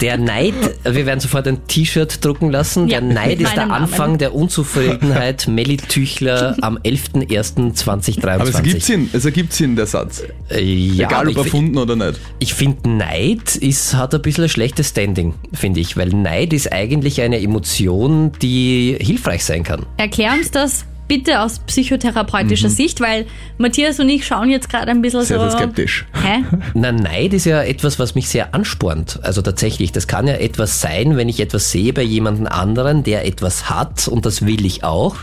der 0.00 0.16
Neid, 0.16 0.54
wir 0.84 1.06
werden 1.06 1.20
sofort 1.20 1.46
ein 1.46 1.66
T-Shirt 1.66 2.24
drucken 2.24 2.50
lassen. 2.50 2.88
Ja, 2.88 3.00
der 3.00 3.12
Neid 3.12 3.40
ist 3.40 3.54
der 3.54 3.66
Namen. 3.66 3.84
Anfang 3.84 4.18
der 4.18 4.34
Unzufriedenheit. 4.34 5.46
Melly 5.48 5.76
Tüchler 5.76 6.56
am 6.60 6.78
11.01.2023. 6.78 8.24
Aber 8.26 8.44
es 8.48 8.54
ergibt 8.54 8.82
Sinn, 8.82 9.10
es 9.12 9.24
ergibt 9.24 9.52
Sinn, 9.52 9.76
der 9.76 9.86
Satz. 9.86 10.22
Äh, 10.50 10.62
ja, 10.62 11.06
Egal 11.06 11.20
aber 11.20 11.30
ob 11.30 11.46
ich, 11.46 11.52
erfunden 11.52 11.78
oder 11.78 11.96
nicht. 11.96 12.20
ich 12.38 12.54
finde 12.54 12.88
Neid 12.88 13.56
ist, 13.56 13.94
hat 13.94 14.14
ein 14.14 14.22
bisschen 14.22 14.44
ein 14.44 14.50
schlechtes 14.50 14.88
Standing, 14.88 15.34
finde 15.52 15.80
ich, 15.80 15.96
weil 15.96 16.08
Neid 16.08 16.52
ist 16.52 16.72
eigentlich 16.72 17.20
eine 17.20 17.40
Emotion, 17.40 18.32
die 18.40 18.96
hilfreich 19.00 19.44
sein 19.44 19.62
kann. 19.62 19.86
Erklär 19.96 20.32
uns 20.32 20.50
das 20.50 20.84
bitte 21.12 21.42
aus 21.42 21.58
psychotherapeutischer 21.58 22.70
Sicht, 22.70 22.98
weil 23.02 23.26
Matthias 23.58 24.00
und 24.00 24.08
ich 24.08 24.26
schauen 24.26 24.48
jetzt 24.48 24.70
gerade 24.70 24.90
ein 24.90 25.02
bisschen 25.02 25.22
Sehr, 25.22 25.38
so. 25.38 25.50
sehr 25.50 25.58
skeptisch. 25.58 26.06
Hä? 26.14 26.42
Na, 26.74 26.90
Neid 26.90 27.34
ist 27.34 27.44
ja 27.44 27.62
etwas, 27.62 27.98
was 27.98 28.14
mich 28.14 28.30
sehr 28.30 28.54
anspornt. 28.54 29.20
Also 29.22 29.42
tatsächlich, 29.42 29.92
das 29.92 30.06
kann 30.06 30.26
ja 30.26 30.36
etwas 30.36 30.80
sein, 30.80 31.18
wenn 31.18 31.28
ich 31.28 31.38
etwas 31.40 31.70
sehe 31.70 31.92
bei 31.92 32.00
jemandem 32.00 32.46
anderen, 32.46 33.02
der 33.02 33.26
etwas 33.26 33.68
hat 33.68 34.08
und 34.08 34.24
das 34.24 34.46
will 34.46 34.64
ich 34.64 34.84
auch, 34.84 35.16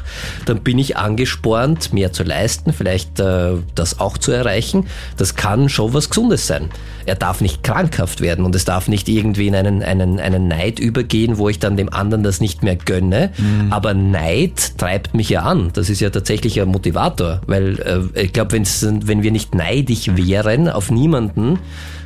dann 0.45 0.61
bin 0.61 0.77
ich 0.77 0.95
angespornt, 0.95 1.91
mehr 1.91 2.13
zu 2.13 2.21
leisten, 2.21 2.71
vielleicht 2.71 3.19
äh, 3.19 3.53
das 3.73 3.99
auch 3.99 4.19
zu 4.19 4.31
erreichen. 4.31 4.85
Das 5.17 5.35
kann 5.35 5.69
schon 5.69 5.95
was 5.95 6.09
Gesundes 6.09 6.45
sein. 6.45 6.69
Er 7.09 7.15
darf 7.15 7.41
nicht 7.41 7.63
krankhaft 7.63 8.21
werden 8.21 8.45
und 8.45 8.53
es 8.53 8.65
darf 8.65 8.87
nicht 8.87 9.09
irgendwie 9.09 9.47
in 9.47 9.55
einen, 9.55 9.81
einen, 9.81 10.19
einen 10.19 10.47
Neid 10.47 10.79
übergehen, 10.79 11.39
wo 11.39 11.49
ich 11.49 11.57
dann 11.57 11.75
dem 11.75 11.91
anderen 11.91 12.23
das 12.23 12.39
nicht 12.39 12.61
mehr 12.61 12.75
gönne. 12.75 13.31
Aber 13.71 13.95
Neid 13.95 14.77
treibt 14.77 15.15
mich 15.15 15.29
ja 15.29 15.41
an. 15.41 15.71
Das 15.73 15.89
ist 15.89 16.01
ja 16.01 16.11
tatsächlich 16.11 16.61
ein 16.61 16.67
Motivator, 16.67 17.41
weil 17.47 17.79
äh, 18.15 18.21
ich 18.21 18.31
glaube, 18.33 18.61
wenn 18.61 19.23
wir 19.23 19.31
nicht 19.31 19.55
neidisch 19.55 20.11
wären 20.15 20.69
auf 20.69 20.91
niemanden, 20.91 21.57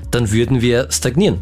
dann 0.10 0.32
würden 0.32 0.62
wir 0.62 0.88
stagnieren. 0.90 1.40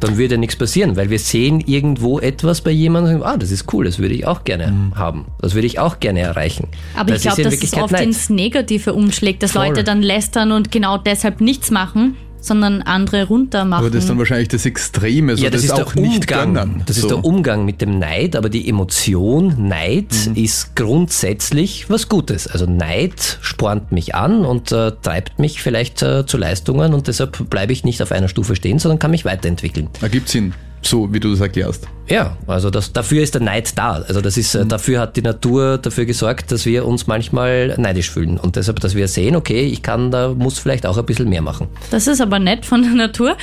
Dann 0.00 0.18
würde 0.18 0.36
nichts 0.36 0.56
passieren, 0.56 0.96
weil 0.96 1.08
wir 1.08 1.18
sehen 1.18 1.60
irgendwo 1.60 2.18
etwas 2.20 2.60
bei 2.60 2.70
jemandem 2.70 3.14
und 3.14 3.20
sagen, 3.20 3.34
ah, 3.34 3.38
das 3.38 3.50
ist 3.50 3.72
cool, 3.72 3.86
das 3.86 3.98
würde 3.98 4.14
ich 4.14 4.26
auch 4.26 4.44
gerne 4.44 4.92
haben. 4.94 5.24
Das 5.40 5.54
würde 5.54 5.66
ich 5.66 5.78
auch 5.78 5.98
gerne 5.98 6.20
erreichen. 6.20 6.68
Aber 6.94 7.14
ich 7.14 7.22
glaube, 7.22 7.40
ja 7.40 7.48
dass 7.48 7.62
es 7.62 7.72
oft 7.72 7.92
Neid. 7.92 8.02
ins 8.02 8.28
Negative 8.28 8.92
umschlägt, 8.92 9.42
dass 9.42 9.52
Voll. 9.52 9.68
Leute 9.68 9.82
dann 9.82 10.02
lästern 10.02 10.52
und 10.52 10.70
genau 10.70 10.98
deshalb 10.98 11.40
nichts 11.40 11.70
machen, 11.70 12.16
sondern 12.40 12.82
andere 12.82 13.26
runter 13.26 13.64
machen. 13.64 13.80
Aber 13.80 13.90
das 13.90 14.04
ist 14.04 14.10
dann 14.10 14.18
wahrscheinlich 14.18 14.48
das 14.48 14.66
Extreme, 14.66 15.36
so 15.36 15.44
ja, 15.44 15.50
das, 15.50 15.64
ist 15.64 15.72
auch 15.72 15.92
der 15.94 16.02
nicht 16.02 16.30
Umgang. 16.30 16.54
gönnen. 16.54 16.82
Das 16.86 16.96
ist 16.96 17.02
so. 17.02 17.08
der 17.08 17.24
Umgang 17.24 17.64
mit 17.64 17.80
dem 17.80 17.98
Neid, 17.98 18.36
aber 18.36 18.48
die 18.48 18.68
Emotion 18.68 19.68
Neid 19.68 20.06
Mhm. 20.26 20.34
ist 20.36 20.76
grundsätzlich 20.76 21.88
was 21.90 22.08
Gutes. 22.08 22.46
Also 22.46 22.66
Neid 22.66 23.38
spornt 23.40 23.92
mich 23.92 24.14
an 24.14 24.44
und 24.44 24.72
äh, 24.72 24.92
treibt 25.02 25.38
mich 25.38 25.62
vielleicht 25.62 26.02
äh, 26.02 26.26
zu 26.26 26.36
Leistungen 26.38 26.94
und 26.94 27.06
deshalb 27.08 27.48
bleibe 27.50 27.72
ich 27.72 27.84
nicht 27.84 28.02
auf 28.02 28.12
einer 28.12 28.28
Stufe 28.28 28.54
stehen, 28.56 28.78
sondern 28.78 28.98
kann 28.98 29.10
mich 29.10 29.24
weiterentwickeln. 29.24 29.88
Ergibt 30.00 30.28
Sinn, 30.28 30.52
so 30.82 31.12
wie 31.12 31.18
du 31.20 31.30
das 31.32 31.40
erklärst. 31.40 31.86
Ja, 32.08 32.36
also 32.46 32.70
das, 32.70 32.92
dafür 32.92 33.22
ist 33.22 33.34
der 33.34 33.42
Neid 33.42 33.76
da. 33.76 33.94
Also 34.06 34.20
das 34.20 34.36
ist, 34.36 34.54
äh, 34.54 34.62
Mhm. 34.64 34.68
dafür 34.68 35.00
hat 35.00 35.16
die 35.16 35.22
Natur 35.22 35.78
dafür 35.78 36.04
gesorgt, 36.04 36.52
dass 36.52 36.64
wir 36.64 36.86
uns 36.86 37.06
manchmal 37.08 37.74
neidisch 37.78 38.10
fühlen 38.10 38.38
und 38.38 38.54
deshalb, 38.56 38.78
dass 38.80 38.94
wir 38.94 39.08
sehen, 39.08 39.34
okay, 39.34 39.62
ich 39.62 39.82
kann 39.82 40.10
da, 40.12 40.28
muss 40.28 40.58
vielleicht 40.60 40.86
auch 40.86 40.96
ein 40.96 41.04
bisschen 41.06 41.28
mehr 41.28 41.42
machen. 41.42 41.66
Das 41.90 42.06
ist 42.06 42.20
aber 42.20 42.38
nett 42.38 42.64
von 42.64 42.82
der 42.82 42.92
Natur. 42.92 43.36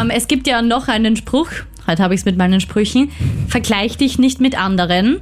Ähm, 0.00 0.10
es 0.10 0.28
gibt 0.28 0.46
ja 0.46 0.62
noch 0.62 0.86
einen 0.86 1.16
Spruch, 1.16 1.48
heute 1.88 2.02
habe 2.02 2.14
ich 2.14 2.20
es 2.20 2.24
mit 2.24 2.36
meinen 2.36 2.60
Sprüchen, 2.60 3.10
vergleich 3.48 3.96
dich 3.96 4.18
nicht 4.18 4.40
mit 4.40 4.56
anderen. 4.56 5.20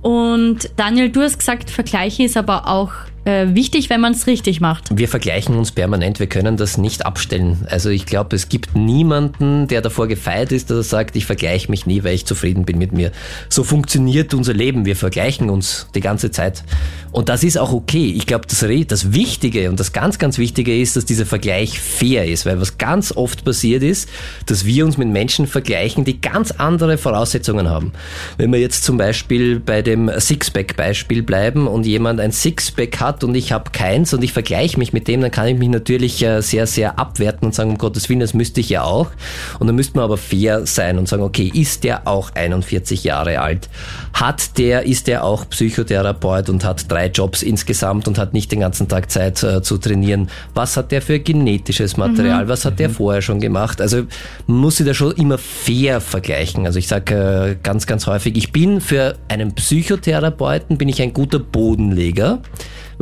Und 0.00 0.70
Daniel, 0.76 1.10
du 1.10 1.20
hast 1.20 1.38
gesagt, 1.38 1.70
Vergleiche 1.70 2.24
ist 2.24 2.36
aber 2.36 2.66
auch 2.68 2.90
äh, 3.24 3.54
wichtig, 3.54 3.88
wenn 3.90 4.00
man 4.00 4.12
es 4.12 4.26
richtig 4.26 4.60
macht. 4.60 4.96
Wir 4.96 5.08
vergleichen 5.08 5.56
uns 5.56 5.70
permanent, 5.70 6.18
wir 6.18 6.26
können 6.26 6.56
das 6.56 6.78
nicht 6.78 7.06
abstellen. 7.06 7.66
Also 7.68 7.88
ich 7.88 8.06
glaube, 8.06 8.34
es 8.34 8.48
gibt 8.48 8.74
niemanden, 8.74 9.68
der 9.68 9.80
davor 9.80 10.08
gefeit 10.08 10.50
ist, 10.50 10.70
dass 10.70 10.78
er 10.78 10.82
sagt, 10.82 11.16
ich 11.16 11.24
vergleiche 11.24 11.70
mich 11.70 11.86
nie, 11.86 12.02
weil 12.02 12.14
ich 12.14 12.26
zufrieden 12.26 12.64
bin 12.64 12.78
mit 12.78 12.92
mir. 12.92 13.12
So 13.48 13.62
funktioniert 13.64 14.34
unser 14.34 14.54
Leben, 14.54 14.84
wir 14.84 14.96
vergleichen 14.96 15.50
uns 15.50 15.86
die 15.94 16.00
ganze 16.00 16.30
Zeit. 16.30 16.64
Und 17.12 17.28
das 17.28 17.44
ist 17.44 17.58
auch 17.58 17.72
okay. 17.72 18.12
Ich 18.16 18.26
glaube, 18.26 18.46
das, 18.48 18.64
das 18.88 19.12
Wichtige 19.12 19.70
und 19.70 19.78
das 19.78 19.92
ganz, 19.92 20.18
ganz 20.18 20.38
Wichtige 20.38 20.76
ist, 20.80 20.96
dass 20.96 21.04
dieser 21.04 21.26
Vergleich 21.26 21.78
fair 21.78 22.26
ist, 22.26 22.46
weil 22.46 22.60
was 22.60 22.78
ganz 22.78 23.12
oft 23.14 23.44
passiert 23.44 23.82
ist, 23.82 24.08
dass 24.46 24.64
wir 24.64 24.84
uns 24.84 24.96
mit 24.96 25.08
Menschen 25.08 25.46
vergleichen, 25.46 26.04
die 26.04 26.20
ganz 26.20 26.50
andere 26.52 26.98
Voraussetzungen 26.98 27.68
haben. 27.68 27.92
Wenn 28.38 28.50
wir 28.50 28.60
jetzt 28.60 28.84
zum 28.84 28.96
Beispiel 28.96 29.60
bei 29.60 29.82
dem 29.82 30.10
Sixpack-Beispiel 30.18 31.22
bleiben 31.22 31.66
und 31.66 31.86
jemand 31.86 32.18
ein 32.18 32.32
Sixpack 32.32 32.98
hat 33.00 33.11
und 33.20 33.34
ich 33.34 33.52
habe 33.52 33.70
keins 33.70 34.12
und 34.14 34.22
ich 34.24 34.32
vergleiche 34.32 34.78
mich 34.78 34.92
mit 34.92 35.08
dem, 35.08 35.20
dann 35.20 35.30
kann 35.30 35.46
ich 35.46 35.58
mich 35.58 35.68
natürlich 35.68 36.22
äh, 36.22 36.40
sehr, 36.40 36.66
sehr 36.66 36.98
abwerten 36.98 37.46
und 37.46 37.54
sagen, 37.54 37.70
um 37.70 37.78
Gottes 37.78 38.08
Willen, 38.08 38.20
das 38.20 38.34
müsste 38.34 38.60
ich 38.60 38.68
ja 38.68 38.84
auch. 38.84 39.10
Und 39.58 39.66
dann 39.66 39.76
müsste 39.76 39.96
man 39.96 40.04
aber 40.04 40.16
fair 40.16 40.66
sein 40.66 40.98
und 40.98 41.08
sagen, 41.08 41.22
okay, 41.22 41.50
ist 41.52 41.84
der 41.84 42.06
auch 42.06 42.30
41 42.34 43.04
Jahre 43.04 43.40
alt? 43.40 43.68
Hat 44.12 44.58
der, 44.58 44.86
ist 44.86 45.06
der 45.06 45.24
auch 45.24 45.48
Psychotherapeut 45.48 46.48
und 46.48 46.64
hat 46.64 46.90
drei 46.90 47.06
Jobs 47.08 47.42
insgesamt 47.42 48.08
und 48.08 48.18
hat 48.18 48.32
nicht 48.32 48.52
den 48.52 48.60
ganzen 48.60 48.88
Tag 48.88 49.10
Zeit 49.10 49.42
äh, 49.42 49.62
zu 49.62 49.78
trainieren? 49.78 50.28
Was 50.54 50.76
hat 50.76 50.92
der 50.92 51.02
für 51.02 51.18
genetisches 51.18 51.96
Material? 51.96 52.48
Was 52.48 52.64
hat 52.64 52.78
der 52.78 52.90
vorher 52.90 53.22
schon 53.22 53.40
gemacht? 53.40 53.80
Also 53.80 54.04
man 54.46 54.58
muss 54.58 54.76
sich 54.76 54.86
da 54.86 54.94
schon 54.94 55.12
immer 55.12 55.38
fair 55.38 56.00
vergleichen. 56.00 56.66
Also 56.66 56.78
ich 56.78 56.88
sage 56.88 57.14
äh, 57.14 57.56
ganz, 57.62 57.86
ganz 57.86 58.06
häufig, 58.06 58.36
ich 58.36 58.52
bin 58.52 58.80
für 58.80 59.16
einen 59.28 59.54
Psychotherapeuten, 59.54 60.78
bin 60.78 60.88
ich 60.88 61.02
ein 61.02 61.12
guter 61.12 61.38
Bodenleger, 61.38 62.40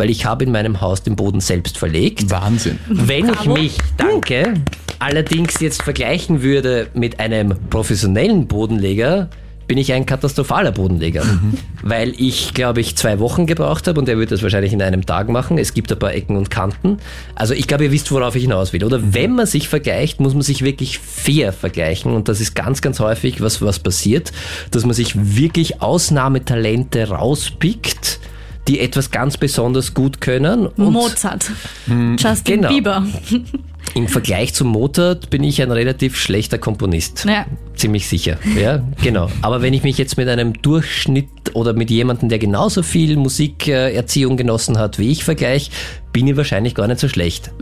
weil 0.00 0.08
ich 0.08 0.24
habe 0.24 0.44
in 0.44 0.50
meinem 0.50 0.80
Haus 0.80 1.02
den 1.02 1.14
Boden 1.14 1.40
selbst 1.40 1.76
verlegt. 1.76 2.30
Wahnsinn. 2.30 2.78
Wenn 2.88 3.26
Bravo. 3.26 3.54
ich 3.54 3.62
mich, 3.62 3.78
danke, 3.98 4.54
allerdings 4.98 5.60
jetzt 5.60 5.82
vergleichen 5.82 6.40
würde 6.42 6.88
mit 6.94 7.20
einem 7.20 7.54
professionellen 7.68 8.46
Bodenleger, 8.46 9.28
bin 9.66 9.76
ich 9.76 9.92
ein 9.92 10.06
katastrophaler 10.06 10.72
Bodenleger. 10.72 11.22
Weil 11.82 12.14
ich, 12.16 12.54
glaube 12.54 12.80
ich, 12.80 12.96
zwei 12.96 13.18
Wochen 13.18 13.44
gebraucht 13.44 13.86
habe 13.88 14.00
und 14.00 14.08
er 14.08 14.18
wird 14.18 14.32
das 14.32 14.42
wahrscheinlich 14.42 14.72
in 14.72 14.80
einem 14.80 15.04
Tag 15.04 15.28
machen. 15.28 15.58
Es 15.58 15.74
gibt 15.74 15.92
ein 15.92 15.98
paar 15.98 16.14
Ecken 16.14 16.36
und 16.36 16.50
Kanten. 16.50 16.96
Also 17.34 17.52
ich 17.52 17.68
glaube, 17.68 17.84
ihr 17.84 17.92
wisst, 17.92 18.10
worauf 18.10 18.34
ich 18.34 18.42
hinaus 18.42 18.72
will. 18.72 18.82
Oder 18.82 19.14
wenn 19.14 19.34
man 19.34 19.44
sich 19.44 19.68
vergleicht, 19.68 20.18
muss 20.18 20.32
man 20.32 20.42
sich 20.42 20.62
wirklich 20.62 20.98
fair 20.98 21.52
vergleichen. 21.52 22.14
Und 22.14 22.28
das 22.28 22.40
ist 22.40 22.54
ganz, 22.54 22.80
ganz 22.80 23.00
häufig, 23.00 23.42
was, 23.42 23.60
was 23.60 23.78
passiert, 23.78 24.32
dass 24.70 24.86
man 24.86 24.94
sich 24.94 25.12
wirklich 25.36 25.82
Ausnahmetalente 25.82 27.10
rauspickt, 27.10 28.18
die 28.68 28.80
etwas 28.80 29.10
ganz 29.10 29.36
besonders 29.36 29.94
gut 29.94 30.20
können. 30.20 30.66
Und 30.66 30.92
Mozart, 30.92 31.50
Justin 32.18 32.62
Genau. 32.62 32.68
Bieber. 32.68 33.06
im 33.94 34.08
Vergleich 34.08 34.54
zu 34.54 34.64
Mozart 34.64 35.30
bin 35.30 35.42
ich 35.42 35.62
ein 35.62 35.70
relativ 35.70 36.16
schlechter 36.16 36.58
Komponist. 36.58 37.24
Ja. 37.24 37.46
Ziemlich 37.74 38.06
sicher. 38.08 38.36
Ja, 38.60 38.82
genau. 39.02 39.30
Aber 39.42 39.62
wenn 39.62 39.72
ich 39.74 39.82
mich 39.82 39.98
jetzt 39.98 40.16
mit 40.16 40.28
einem 40.28 40.52
Durchschnitt 40.54 41.28
oder 41.54 41.72
mit 41.72 41.90
jemandem, 41.90 42.28
der 42.28 42.38
genauso 42.38 42.82
viel 42.82 43.16
Musikerziehung 43.16 44.36
genossen 44.36 44.78
hat 44.78 44.98
wie 44.98 45.10
ich 45.10 45.24
vergleiche, 45.24 45.70
bin 46.12 46.26
ich 46.26 46.36
wahrscheinlich 46.36 46.74
gar 46.74 46.86
nicht 46.86 47.00
so 47.00 47.08
schlecht. 47.08 47.52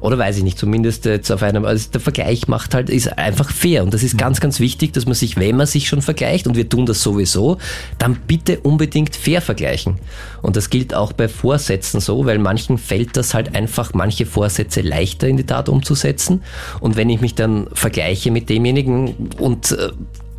Oder 0.00 0.18
weiß 0.18 0.38
ich 0.38 0.42
nicht, 0.42 0.58
zumindest 0.58 1.04
jetzt 1.04 1.30
auf 1.30 1.42
einem, 1.42 1.64
also 1.64 1.90
der 1.92 2.00
Vergleich 2.00 2.48
macht 2.48 2.74
halt, 2.74 2.90
ist 2.90 3.18
einfach 3.18 3.50
fair. 3.50 3.84
Und 3.84 3.94
das 3.94 4.02
ist 4.02 4.18
ganz, 4.18 4.40
ganz 4.40 4.58
wichtig, 4.58 4.92
dass 4.92 5.06
man 5.06 5.14
sich, 5.14 5.36
wenn 5.36 5.56
man 5.56 5.66
sich 5.66 5.86
schon 5.86 6.02
vergleicht, 6.02 6.48
und 6.48 6.56
wir 6.56 6.68
tun 6.68 6.86
das 6.86 7.02
sowieso, 7.02 7.58
dann 7.98 8.16
bitte 8.26 8.58
unbedingt 8.60 9.14
fair 9.14 9.40
vergleichen. 9.40 9.98
Und 10.40 10.56
das 10.56 10.70
gilt 10.70 10.92
auch 10.92 11.12
bei 11.12 11.28
Vorsätzen 11.28 12.00
so, 12.00 12.26
weil 12.26 12.38
manchen 12.38 12.78
fällt 12.78 13.16
das 13.16 13.32
halt 13.32 13.54
einfach, 13.54 13.94
manche 13.94 14.26
Vorsätze 14.26 14.80
leichter 14.80 15.28
in 15.28 15.36
die 15.36 15.46
Tat 15.46 15.68
umzusetzen. 15.68 16.42
Und 16.80 16.96
wenn 16.96 17.08
ich 17.08 17.20
mich 17.20 17.36
dann 17.36 17.68
vergleiche 17.72 18.32
mit 18.32 18.48
demjenigen 18.48 19.30
und 19.38 19.70
äh, 19.70 19.90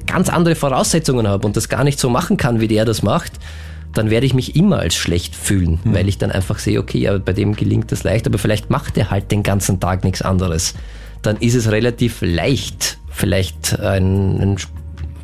ganz 0.05 0.27
andere 0.27 0.55
Voraussetzungen 0.55 1.27
habe 1.27 1.47
und 1.47 1.55
das 1.55 1.69
gar 1.69 1.85
nicht 1.85 1.99
so 1.99 2.09
machen 2.09 2.35
kann, 2.35 2.59
wie 2.59 2.67
der 2.67 2.83
das 2.83 3.01
macht, 3.01 3.31
dann 3.93 4.09
werde 4.09 4.25
ich 4.25 4.33
mich 4.33 4.55
immer 4.55 4.79
als 4.79 4.95
schlecht 4.95 5.35
fühlen, 5.35 5.79
weil 5.83 6.07
ich 6.07 6.17
dann 6.17 6.31
einfach 6.31 6.59
sehe, 6.59 6.79
okay, 6.79 6.99
ja, 6.99 7.17
bei 7.17 7.33
dem 7.33 7.55
gelingt 7.55 7.91
das 7.91 8.03
leicht, 8.03 8.27
aber 8.27 8.37
vielleicht 8.37 8.69
macht 8.69 8.97
er 8.97 9.11
halt 9.11 9.31
den 9.31 9.43
ganzen 9.43 9.79
Tag 9.79 10.03
nichts 10.03 10.21
anderes. 10.21 10.73
Dann 11.21 11.37
ist 11.37 11.55
es 11.55 11.71
relativ 11.71 12.21
leicht, 12.21 12.97
vielleicht 13.09 13.79
ein, 13.79 14.41
ein 14.41 14.57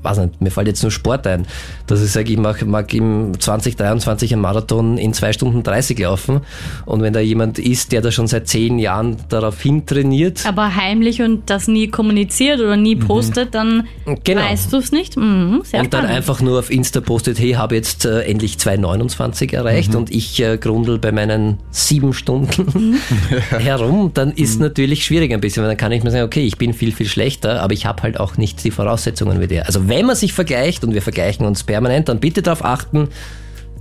weiß 0.03 0.17
nicht, 0.19 0.41
mir 0.41 0.51
fällt 0.51 0.67
jetzt 0.67 0.81
nur 0.83 0.91
Sport 0.91 1.25
ein, 1.27 1.45
dass 1.87 2.01
ich 2.03 2.11
sage, 2.11 2.31
ich 2.31 2.37
mag, 2.37 2.65
mag 2.65 2.93
im 2.93 3.39
2023 3.39 4.33
einen 4.33 4.41
Marathon 4.41 4.97
in 4.97 5.13
2 5.13 5.33
Stunden 5.33 5.63
30 5.63 5.99
laufen 5.99 6.41
und 6.85 7.01
wenn 7.01 7.13
da 7.13 7.19
jemand 7.19 7.59
ist, 7.59 7.91
der 7.91 8.01
da 8.01 8.11
schon 8.11 8.27
seit 8.27 8.47
zehn 8.47 8.79
Jahren 8.79 9.17
darauf 9.29 9.61
hintrainiert, 9.61 10.45
Aber 10.45 10.75
heimlich 10.75 11.21
und 11.21 11.49
das 11.49 11.67
nie 11.67 11.87
kommuniziert 11.87 12.59
oder 12.59 12.77
nie 12.77 12.95
postet, 12.95 13.53
dann 13.55 13.87
Genau. 14.23 14.41
weißt 14.41 14.71
du 14.73 14.77
es 14.77 14.91
nicht. 14.91 15.17
Mhm, 15.17 15.61
sehr 15.63 15.81
und 15.81 15.93
dann 15.93 16.01
spannend. 16.01 16.17
einfach 16.17 16.41
nur 16.41 16.59
auf 16.59 16.69
Insta 16.71 17.01
postet, 17.01 17.39
hey, 17.39 17.51
habe 17.53 17.75
jetzt 17.75 18.05
äh, 18.05 18.21
endlich 18.21 18.55
2,29 18.55 19.53
erreicht 19.53 19.95
und 19.95 20.09
ich 20.11 20.41
äh, 20.41 20.57
grundel 20.57 20.97
bei 20.99 21.11
meinen 21.11 21.57
sieben 21.71 22.13
Stunden 22.13 22.95
herum, 23.49 24.11
dann 24.13 24.31
ist 24.31 24.59
natürlich 24.59 25.05
schwierig 25.05 25.33
ein 25.33 25.41
bisschen, 25.41 25.63
weil 25.63 25.69
dann 25.69 25.77
kann 25.77 25.91
ich 25.91 26.03
mir 26.03 26.11
sagen, 26.11 26.23
okay, 26.25 26.41
ich 26.45 26.57
bin 26.57 26.73
viel, 26.73 26.91
viel 26.91 27.07
schlechter, 27.07 27.61
aber 27.61 27.73
ich 27.73 27.85
habe 27.85 28.03
halt 28.03 28.19
auch 28.19 28.37
nicht 28.37 28.63
die 28.63 28.71
Voraussetzungen 28.71 29.39
wie 29.41 29.47
der. 29.47 29.65
Also 29.67 29.88
wenn 29.89 30.05
man 30.05 30.15
sich 30.15 30.33
vergleicht 30.33 30.83
und 30.83 30.93
wir 30.93 31.01
vergleichen 31.01 31.45
uns 31.45 31.63
permanent, 31.63 32.09
dann 32.09 32.19
bitte 32.19 32.41
darauf 32.41 32.63
achten, 32.63 33.09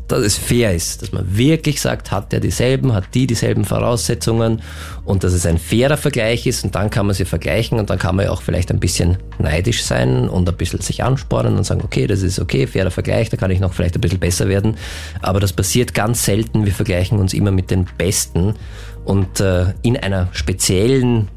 dass 0.08 0.20
es 0.20 0.38
fair 0.38 0.74
ist, 0.74 1.02
dass 1.02 1.12
man 1.12 1.36
wirklich 1.36 1.80
sagt, 1.80 2.10
hat 2.10 2.32
der 2.32 2.40
dieselben, 2.40 2.94
hat 2.94 3.14
die 3.14 3.26
dieselben 3.26 3.64
Voraussetzungen 3.64 4.62
und 5.04 5.22
dass 5.22 5.34
es 5.34 5.44
ein 5.44 5.58
fairer 5.58 5.98
Vergleich 5.98 6.46
ist 6.46 6.64
und 6.64 6.74
dann 6.74 6.88
kann 6.88 7.06
man 7.06 7.14
sie 7.14 7.26
vergleichen 7.26 7.78
und 7.78 7.90
dann 7.90 7.98
kann 7.98 8.16
man 8.16 8.24
ja 8.24 8.30
auch 8.30 8.40
vielleicht 8.40 8.70
ein 8.70 8.80
bisschen 8.80 9.18
neidisch 9.38 9.84
sein 9.84 10.28
und 10.28 10.48
ein 10.48 10.56
bisschen 10.56 10.80
sich 10.80 11.04
anspornen 11.04 11.56
und 11.56 11.64
sagen, 11.64 11.82
okay, 11.84 12.06
das 12.06 12.22
ist 12.22 12.40
okay, 12.40 12.66
fairer 12.66 12.90
Vergleich, 12.90 13.28
da 13.28 13.36
kann 13.36 13.50
ich 13.50 13.60
noch 13.60 13.74
vielleicht 13.74 13.96
ein 13.96 14.00
bisschen 14.00 14.18
besser 14.18 14.48
werden, 14.48 14.76
aber 15.20 15.40
das 15.40 15.52
passiert 15.52 15.92
ganz 15.92 16.24
selten, 16.24 16.64
wir 16.64 16.72
vergleichen 16.72 17.18
uns 17.18 17.34
immer 17.34 17.50
mit 17.50 17.70
den 17.70 17.86
Besten 17.98 18.54
und 19.04 19.40
äh, 19.40 19.66
in 19.82 19.96
einer 19.98 20.28
speziellen 20.32 21.28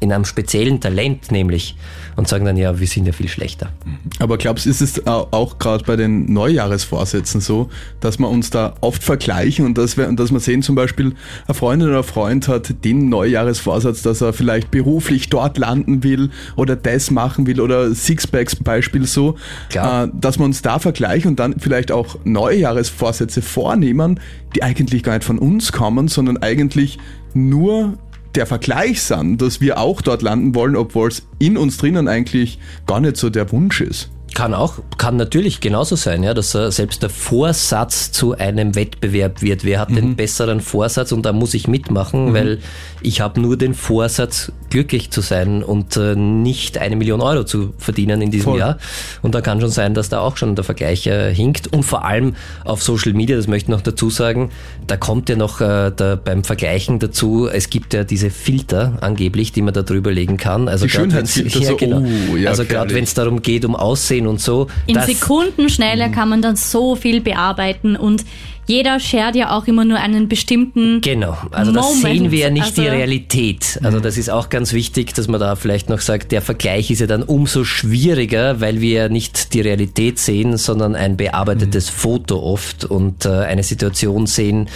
in 0.00 0.12
einem 0.12 0.26
speziellen 0.26 0.80
Talent 0.80 1.32
nämlich 1.32 1.74
und 2.16 2.26
sagen 2.28 2.44
dann, 2.44 2.56
ja, 2.56 2.80
wir 2.80 2.86
sind 2.86 3.06
ja 3.06 3.12
viel 3.12 3.28
schlechter. 3.28 3.70
Aber 4.18 4.38
glaubst 4.38 4.66
du, 4.66 4.70
ist 4.70 4.80
es 4.80 5.06
auch 5.06 5.58
gerade 5.58 5.84
bei 5.84 5.96
den 5.96 6.32
Neujahresvorsätzen 6.32 7.40
so, 7.40 7.68
dass 8.00 8.18
wir 8.18 8.28
uns 8.28 8.50
da 8.50 8.74
oft 8.80 9.04
vergleichen 9.04 9.66
und 9.66 9.76
dass 9.76 9.96
wir, 9.96 10.10
dass 10.12 10.32
wir 10.32 10.40
sehen 10.40 10.62
zum 10.62 10.74
Beispiel, 10.74 11.14
eine 11.46 11.54
Freundin 11.54 11.88
oder 11.88 11.98
ein 11.98 12.04
Freund 12.04 12.48
hat 12.48 12.84
den 12.84 13.08
Neujahresvorsatz, 13.10 14.02
dass 14.02 14.22
er 14.22 14.32
vielleicht 14.32 14.70
beruflich 14.70 15.28
dort 15.28 15.58
landen 15.58 16.02
will 16.02 16.30
oder 16.56 16.74
das 16.74 17.10
machen 17.10 17.46
will 17.46 17.60
oder 17.60 17.94
Sixpacks 17.94 18.56
Beispiel 18.56 19.06
so, 19.06 19.36
Klar. 19.68 20.04
äh, 20.04 20.08
dass 20.14 20.38
wir 20.38 20.44
uns 20.44 20.62
da 20.62 20.78
vergleichen 20.78 21.30
und 21.30 21.40
dann 21.40 21.60
vielleicht 21.60 21.92
auch 21.92 22.16
Neujahresvorsätze 22.24 23.42
vornehmen, 23.42 24.20
die 24.54 24.62
eigentlich 24.62 25.02
gar 25.02 25.14
nicht 25.14 25.24
von 25.24 25.38
uns 25.38 25.72
kommen, 25.72 26.08
sondern 26.08 26.38
eigentlich 26.38 26.98
nur 27.34 27.98
der 28.36 28.46
Vergleich 28.46 29.02
sind, 29.02 29.40
dass 29.42 29.60
wir 29.60 29.78
auch 29.78 30.02
dort 30.02 30.22
landen 30.22 30.54
wollen, 30.54 30.76
obwohl 30.76 31.08
es 31.08 31.26
in 31.38 31.56
uns 31.56 31.78
drinnen 31.78 32.06
eigentlich 32.08 32.58
gar 32.86 33.00
nicht 33.00 33.16
so 33.16 33.30
der 33.30 33.50
Wunsch 33.52 33.80
ist. 33.80 34.10
Kann 34.36 34.52
auch, 34.52 34.74
kann 34.98 35.16
natürlich 35.16 35.62
genauso 35.62 35.96
sein, 35.96 36.22
ja, 36.22 36.34
dass 36.34 36.54
äh, 36.54 36.70
selbst 36.70 37.02
der 37.02 37.08
Vorsatz 37.08 38.12
zu 38.12 38.36
einem 38.36 38.74
Wettbewerb 38.74 39.40
wird. 39.40 39.64
Wer 39.64 39.80
hat 39.80 39.88
den 39.88 40.14
besseren 40.14 40.60
Vorsatz 40.60 41.10
und 41.10 41.24
da 41.24 41.32
muss 41.32 41.54
ich 41.54 41.68
mitmachen, 41.68 42.34
weil 42.34 42.58
ich 43.00 43.22
habe 43.22 43.40
nur 43.40 43.56
den 43.56 43.72
Vorsatz, 43.72 44.52
glücklich 44.70 45.10
zu 45.10 45.20
sein 45.20 45.62
und 45.62 45.96
äh, 45.96 46.14
nicht 46.16 46.78
eine 46.78 46.96
Million 46.96 47.20
Euro 47.20 47.44
zu 47.44 47.72
verdienen 47.78 48.20
in 48.20 48.30
diesem 48.30 48.52
Voll. 48.52 48.58
Jahr. 48.58 48.78
Und 49.22 49.34
da 49.34 49.40
kann 49.40 49.60
schon 49.60 49.70
sein, 49.70 49.94
dass 49.94 50.08
da 50.08 50.20
auch 50.20 50.36
schon 50.36 50.54
der 50.54 50.64
Vergleich 50.64 51.06
äh, 51.06 51.32
hinkt. 51.34 51.72
Und 51.72 51.84
vor 51.84 52.04
allem 52.04 52.34
auf 52.64 52.82
Social 52.82 53.12
Media, 53.12 53.36
das 53.36 53.46
möchte 53.46 53.66
ich 53.66 53.76
noch 53.76 53.80
dazu 53.80 54.10
sagen, 54.10 54.50
da 54.86 54.96
kommt 54.96 55.28
ja 55.28 55.36
noch 55.36 55.60
äh, 55.60 55.92
da 55.94 56.16
beim 56.22 56.44
Vergleichen 56.44 56.98
dazu, 56.98 57.48
es 57.48 57.70
gibt 57.70 57.94
ja 57.94 58.04
diese 58.04 58.30
Filter 58.30 58.98
angeblich, 59.00 59.52
die 59.52 59.62
man 59.62 59.72
da 59.72 59.82
drüber 59.82 60.12
legen 60.12 60.36
kann. 60.36 60.68
Also 60.68 60.86
Die 60.86 60.90
Schönheitsfilter, 60.90 61.58
ja, 61.60 61.68
so, 61.70 61.76
genau. 61.76 62.02
oh, 62.32 62.36
ja, 62.36 62.50
also 62.50 62.64
gerade 62.64 62.94
wenn 62.94 63.04
es 63.04 63.14
darum 63.14 63.42
geht, 63.42 63.64
um 63.64 63.76
Aussehen 63.76 64.25
und 64.26 64.40
so. 64.40 64.66
In 64.86 65.00
Sekundenschnelle 65.00 66.10
kann 66.10 66.28
man 66.28 66.42
dann 66.42 66.56
so 66.56 66.96
viel 66.96 67.20
bearbeiten 67.20 67.96
und 67.96 68.24
jeder 68.68 68.98
shared 68.98 69.36
ja 69.36 69.56
auch 69.56 69.68
immer 69.68 69.84
nur 69.84 69.98
einen 69.98 70.28
bestimmten 70.28 71.00
Genau, 71.00 71.36
also 71.52 71.70
das 71.70 71.84
Moment. 71.84 72.02
sehen 72.02 72.30
wir 72.32 72.38
ja 72.40 72.50
nicht 72.50 72.76
die 72.76 72.80
Also- 72.80 72.92
Realität. 72.96 73.78
Also 73.84 74.00
das 74.00 74.18
ist 74.18 74.28
auch 74.28 74.48
ganz 74.48 74.72
wichtig, 74.72 75.14
dass 75.14 75.28
man 75.28 75.38
da 75.38 75.54
vielleicht 75.54 75.88
noch 75.88 76.00
sagt, 76.00 76.32
der 76.32 76.42
Vergleich 76.42 76.90
ist 76.90 76.98
ja 77.00 77.06
dann 77.06 77.22
umso 77.22 77.62
schwieriger, 77.62 78.60
weil 78.60 78.80
wir 78.80 79.02
ja 79.02 79.08
nicht 79.08 79.54
die 79.54 79.60
Realität 79.60 80.18
sehen, 80.18 80.56
sondern 80.56 80.96
ein 80.96 81.16
bearbeitetes 81.16 81.88
Foto 81.88 82.40
oft 82.42 82.84
und 82.84 83.24
äh, 83.24 83.28
eine 83.28 83.62
Situation 83.62 84.26
sehen, 84.26 84.68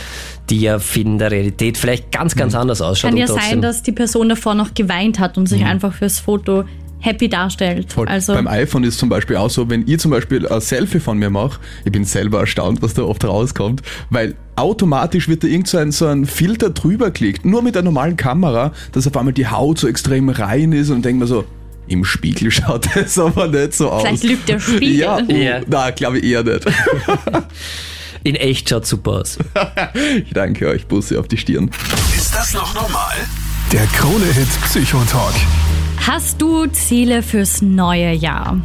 die 0.51 0.61
ja 0.61 0.79
in 0.95 1.19
der 1.19 1.33
Realität 1.33 1.77
vielleicht 1.77 2.13
ganz, 2.13 2.37
ganz 2.37 2.55
anders 2.55 2.81
ausschaut. 2.83 3.11
Kann 3.11 3.19
ja 3.19 3.27
sein, 3.27 3.61
dass 3.61 3.83
die 3.83 3.93
Person 3.93 4.29
davor 4.29 4.55
noch 4.55 4.73
geweint 4.75 5.19
hat 5.19 5.37
und 5.37 5.49
sich 5.49 5.65
einfach 5.65 5.95
fürs 5.95 6.21
Foto 6.21 6.65
happy 7.01 7.29
darstellt. 7.29 7.93
Voll. 7.93 8.07
Also 8.09 8.35
Beim 8.35 8.47
iPhone 8.47 8.85
ist 8.85 8.99
zum 8.99 9.09
Beispiel 9.09 9.37
auch 9.37 9.51
so, 9.51 9.69
wenn 9.69 9.87
ich 9.89 9.99
zum 9.99 10.11
Beispiel 10.11 10.47
ein 10.47 10.61
Selfie 10.61 11.01
von 11.01 11.19
mir 11.19 11.31
mache, 11.31 11.59
ich 11.85 11.93
bin 11.93 12.05
selber 12.05 12.41
erstaunt, 12.41 12.83
was 12.83 12.95
da 12.95 13.03
oft 13.03 13.25
rauskommt, 13.25 13.83
weil 14.11 14.35
automatisch 14.57 15.29
wird 15.29 15.43
da 15.43 15.49
irgend 15.49 15.69
so 15.69 15.79
ein, 15.79 15.93
so 15.93 16.07
ein 16.07 16.27
Filter 16.27 16.71
drüber 16.71 17.11
gelegt, 17.11 17.45
nur 17.45 17.63
mit 17.63 17.75
der 17.75 17.83
normalen 17.83 18.17
Kamera, 18.17 18.73
dass 18.93 19.07
auf 19.07 19.17
einmal 19.17 19.33
die 19.33 19.47
Haut 19.49 19.79
so 19.79 19.89
extrem 19.89 20.29
rein 20.29 20.73
ist 20.73 20.91
und 20.91 21.05
denkt 21.05 21.19
man 21.21 21.29
so, 21.29 21.45
im 21.89 22.05
Spiegel 22.05 22.51
schaut 22.53 22.87
das 22.95 23.19
aber 23.19 23.49
nicht 23.49 23.75
so 23.75 23.91
aus. 23.91 24.03
Vielleicht 24.03 24.25
lügt 24.25 24.49
der 24.49 24.61
Spiegel. 24.61 24.97
Ja, 24.97 25.19
oh, 25.27 25.33
Ja. 25.33 25.61
na, 25.67 25.91
glaube 25.91 26.19
ich 26.19 26.25
eher 26.25 26.45
nicht. 26.45 26.65
in 28.23 28.35
echt 28.37 28.69
schaut 28.69 28.87
super 28.87 29.13
aus. 29.13 29.39
Ich 30.27 30.33
danke 30.35 30.69
euch, 30.69 30.87
Busse 30.87 31.19
auf 31.19 31.27
die 31.29 31.37
Stirn. 31.39 31.71
Ist 32.15 32.35
das 32.35 32.53
noch 32.55 32.75
normal? 32.75 33.15
Der 33.73 33.87
Krone-Hit 33.87 34.49
Psychotalk. 34.65 35.35
Hast 36.09 36.41
du 36.41 36.65
Ziele 36.67 37.23
fürs 37.23 37.61
neue 37.61 38.13
Jahr? 38.13 38.57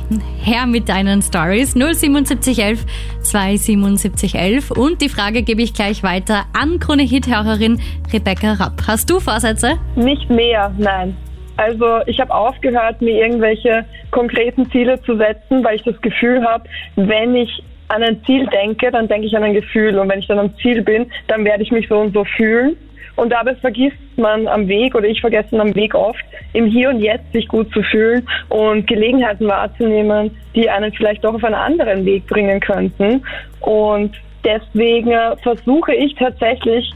Her 0.42 0.66
mit 0.66 0.88
deinen 0.88 1.22
Stories 1.22 1.74
07711 1.74 2.86
27711 3.20 4.72
und 4.72 5.02
die 5.02 5.10
Frage 5.10 5.44
gebe 5.44 5.62
ich 5.62 5.74
gleich 5.74 6.02
weiter 6.02 6.46
an 6.54 6.80
Krone-Hit-Hörerin 6.80 7.82
Rebecca 8.14 8.54
Rapp. 8.54 8.84
Hast 8.88 9.10
du 9.10 9.20
Vorsätze? 9.20 9.78
Nicht 9.98 10.30
mehr, 10.30 10.74
nein. 10.78 11.18
Also 11.58 12.00
ich 12.06 12.22
habe 12.22 12.34
aufgehört, 12.34 13.02
mir 13.02 13.26
irgendwelche 13.26 13.86
konkreten 14.12 14.72
Ziele 14.72 15.02
zu 15.02 15.18
setzen, 15.18 15.62
weil 15.62 15.76
ich 15.76 15.84
das 15.84 16.02
Gefühl 16.02 16.42
habe, 16.42 16.64
wenn 16.96 17.36
ich 17.36 17.62
an 17.90 18.02
ein 18.02 18.24
Ziel 18.26 18.48
denke, 18.48 18.92
dann 18.92 19.10
denke 19.10 19.28
ich 19.28 19.36
an 19.36 19.44
ein 19.44 19.54
Gefühl. 19.54 20.00
Und 20.00 20.10
wenn 20.10 20.20
ich 20.20 20.28
dann 20.28 20.40
am 20.40 20.56
Ziel 20.58 20.82
bin, 20.82 21.12
dann 21.28 21.44
werde 21.44 21.64
ich 21.64 21.72
mich 21.72 21.88
so 21.90 22.00
und 22.00 22.14
so 22.14 22.24
fühlen. 22.24 22.78
Und 23.16 23.30
dabei 23.30 23.56
vergisst 23.56 23.98
man 24.18 24.48
am 24.48 24.68
Weg, 24.68 24.94
oder 24.96 25.08
ich 25.08 25.22
vergesse 25.22 25.60
am 25.60 25.74
Weg 25.76 25.96
oft, 25.96 26.24
im 26.54 26.66
Hier 26.66 26.90
und 26.90 27.00
Jetzt 27.00 27.32
sich 27.34 27.48
gut 27.48 27.72
zu 27.72 27.82
fühlen 27.84 28.28
und 28.50 28.88
Gelegenheiten 28.88 29.48
wahrzunehmen, 29.48 30.32
die 30.54 30.70
einen 30.70 30.92
vielleicht 30.94 31.24
doch 31.24 31.34
auf 31.34 31.44
einen 31.44 31.56
anderen 31.56 32.06
Weg 32.06 32.28
bringen 32.28 32.60
könnten. 32.60 33.24
Und 33.62 34.16
deswegen 34.44 35.12
äh, 35.12 35.36
versuche 35.38 35.94
ich 35.94 36.14
tatsächlich 36.16 36.92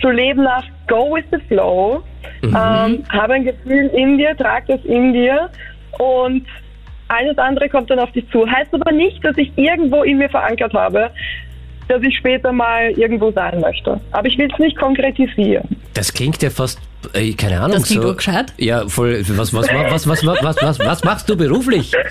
zu 0.00 0.10
leben 0.10 0.44
nach 0.44 0.64
Go 0.86 1.14
with 1.14 1.24
the 1.30 1.38
Flow. 1.48 2.02
Ähm, 2.42 3.04
habe 3.10 3.34
ein 3.34 3.44
Gefühl 3.44 3.90
in 3.94 4.16
dir, 4.16 4.36
trag 4.36 4.66
das 4.66 4.82
in 4.84 5.12
dir 5.12 5.50
und 5.98 6.46
alles 7.08 7.36
andere 7.38 7.68
kommt 7.68 7.90
dann 7.90 7.98
auf 7.98 8.12
dich 8.12 8.28
zu. 8.30 8.48
Heißt 8.48 8.72
aber 8.74 8.92
nicht, 8.92 9.24
dass 9.24 9.36
ich 9.38 9.50
irgendwo 9.56 10.02
in 10.02 10.18
mir 10.18 10.28
verankert 10.28 10.72
habe, 10.74 11.10
dass 11.88 12.02
ich 12.02 12.16
später 12.16 12.52
mal 12.52 12.90
irgendwo 12.92 13.30
sein 13.32 13.60
möchte. 13.60 14.00
Aber 14.12 14.26
ich 14.28 14.36
will 14.38 14.48
es 14.52 14.58
nicht 14.58 14.76
konkretisieren. 14.78 15.66
Das 15.94 16.12
klingt 16.12 16.42
ja 16.42 16.50
fast, 16.50 16.78
äh, 17.14 17.32
keine 17.32 17.60
Ahnung, 17.60 17.72
Das 17.78 17.84
klingt 17.84 18.02
so. 18.02 18.08
urgescheit. 18.08 18.52
Ja, 18.58 18.86
voll. 18.88 19.22
Was, 19.28 19.52
was, 19.52 19.68
was, 19.68 20.06
was, 20.06 20.26
was, 20.26 20.42
was, 20.42 20.56
was, 20.62 20.78
was 20.78 21.04
machst 21.04 21.28
du 21.28 21.36
beruflich? 21.36 21.92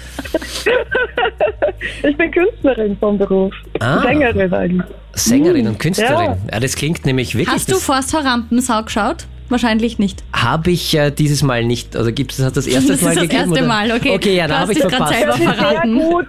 Ich 2.04 2.18
bin 2.18 2.32
Künstlerin 2.32 2.98
vom 3.00 3.18
Beruf. 3.18 3.54
Ah. 3.80 4.02
Sängerin 4.02 4.54
eigentlich. 4.54 4.88
Sängerin 5.14 5.68
und 5.68 5.80
Künstlerin. 5.80 6.32
Ja. 6.32 6.38
Ja, 6.54 6.60
das 6.60 6.76
klingt 6.76 7.06
nämlich 7.06 7.36
wirklich. 7.36 7.54
Hast 7.56 7.70
du 7.70 7.74
das 7.74 7.84
Forster 7.84 8.26
Rampensau 8.26 8.84
geschaut? 8.84 9.26
Wahrscheinlich 9.50 9.98
nicht. 9.98 10.24
habe 10.34 10.72
ich 10.72 10.94
äh, 10.98 11.10
dieses 11.12 11.42
Mal 11.44 11.64
nicht. 11.64 11.96
Also 11.96 12.12
gibt 12.12 12.34
es 12.34 12.44
hat 12.44 12.58
das 12.58 12.68
erste 12.68 12.92
Das 12.94 13.02
Mal 13.02 13.10
ist 13.12 13.16
das 13.18 13.22
gegeben? 13.24 13.40
erste 13.40 13.52
oder? 13.54 13.68
Mal, 13.68 13.92
okay. 13.94 14.12
Okay, 14.12 14.36
ja, 14.36 14.48
da 14.48 14.60
habe 14.60 14.74
ich 14.74 14.80
grad 14.80 14.92
verpasst. 14.92 15.14
selber 15.14 15.32
Das 15.32 15.40
ist 15.40 15.46
sehr 15.46 15.54
verraten. 15.56 16.00
gut. 16.00 16.26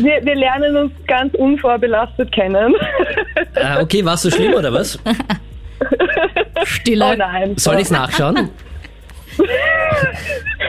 Wir, 0.00 0.24
wir 0.26 0.34
lernen 0.34 0.76
uns 0.76 0.92
ganz 1.06 1.34
unvorbelastet 1.34 2.32
kennen. 2.32 2.74
Äh, 3.54 3.80
okay, 3.82 4.04
war 4.04 4.14
es 4.14 4.22
so 4.22 4.30
schlimm 4.30 4.54
oder 4.54 4.72
was? 4.72 4.98
Stille. 6.64 7.04
oh 7.12 7.14
nein. 7.16 7.54
Soll 7.56 7.76
ich 7.76 7.82
es 7.82 7.90
nachschauen? 7.90 8.48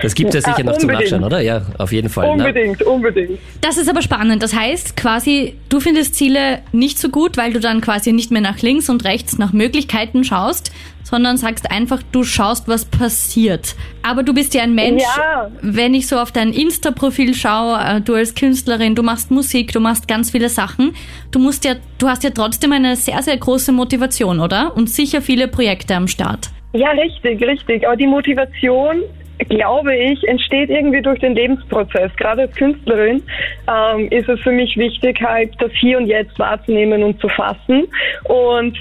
Das 0.02 0.14
gibt 0.14 0.30
es 0.30 0.36
ja 0.36 0.42
sicher 0.42 0.60
Ah, 0.60 0.72
noch 0.72 0.78
zum. 0.78 0.90
Nachschauen, 0.92 1.24
oder? 1.24 1.42
Ja, 1.42 1.64
auf 1.78 1.92
jeden 1.92 2.10
Fall. 2.10 2.28
ne? 2.38 2.46
Unbedingt, 2.48 2.82
unbedingt. 2.84 3.40
Das 3.62 3.78
ist 3.78 3.90
aber 3.90 4.02
spannend. 4.02 4.44
Das 4.44 4.54
heißt 4.54 4.96
quasi, 4.96 5.56
du 5.70 5.80
findest 5.80 6.16
Ziele 6.16 6.60
nicht 6.72 7.00
so 7.00 7.10
gut, 7.10 7.36
weil 7.38 7.52
du 7.54 7.60
dann 7.60 7.82
quasi 7.82 8.12
nicht 8.14 8.32
mehr 8.32 8.42
nach 8.42 8.60
links 8.62 8.90
und 8.90 9.04
rechts 9.06 9.38
nach 9.40 9.52
Möglichkeiten 9.54 10.24
schaust, 10.24 10.72
sondern 11.04 11.38
sagst 11.38 11.72
einfach, 11.72 12.02
du 12.12 12.24
schaust, 12.24 12.68
was 12.68 12.86
passiert. 12.86 13.76
Aber 14.04 14.24
du 14.24 14.34
bist 14.34 14.54
ja 14.54 14.64
ein 14.64 14.76
Mensch, 14.76 15.04
Ja. 15.18 15.50
wenn 15.62 15.94
ich 15.94 16.08
so 16.08 16.18
auf 16.20 16.32
dein 16.32 16.54
Insta-Profil 16.54 17.34
schaue, 17.34 17.80
äh, 17.84 18.02
du 18.02 18.14
als 18.16 18.36
Künstlerin, 18.36 18.96
du 18.96 19.04
machst 19.04 19.32
Musik, 19.32 19.72
du 19.72 19.80
machst 19.80 20.08
ganz 20.08 20.32
viele 20.32 20.50
Sachen. 20.50 20.94
Du 21.32 21.40
musst 21.40 21.66
ja, 21.66 21.76
du 21.98 22.08
hast 22.08 22.24
ja 22.24 22.30
trotzdem 22.30 22.72
eine 22.74 22.96
sehr, 22.96 23.22
sehr 23.24 23.38
große 23.38 23.72
Motivation, 23.72 24.40
oder? 24.40 24.76
Und 24.76 24.90
sicher 24.90 25.22
viele 25.22 25.48
Projekte 25.48 25.96
am 25.96 26.08
Start. 26.08 26.50
Ja, 26.74 26.92
richtig, 26.92 27.42
richtig. 27.42 27.88
Aber 27.88 27.96
die 27.98 28.06
Motivation, 28.06 29.02
glaube 29.50 29.96
ich, 29.96 30.22
entsteht 30.28 30.70
irgendwie 30.70 31.02
durch 31.02 31.20
den 31.20 31.34
Lebensprozess. 31.34 32.12
Gerade 32.18 32.44
als 32.44 32.56
Künstlerin 32.56 33.24
ähm, 33.68 34.08
ist 34.12 34.30
es 34.30 34.40
für 34.42 34.52
mich 34.52 34.76
wichtig, 34.78 35.20
halt 35.22 35.52
das 35.60 35.72
Hier 35.80 35.98
und 35.98 36.06
Jetzt 36.08 36.38
wahrzunehmen 36.38 37.02
und 37.04 37.20
zu 37.20 37.28
fassen. 37.30 37.88
Und 38.26 38.78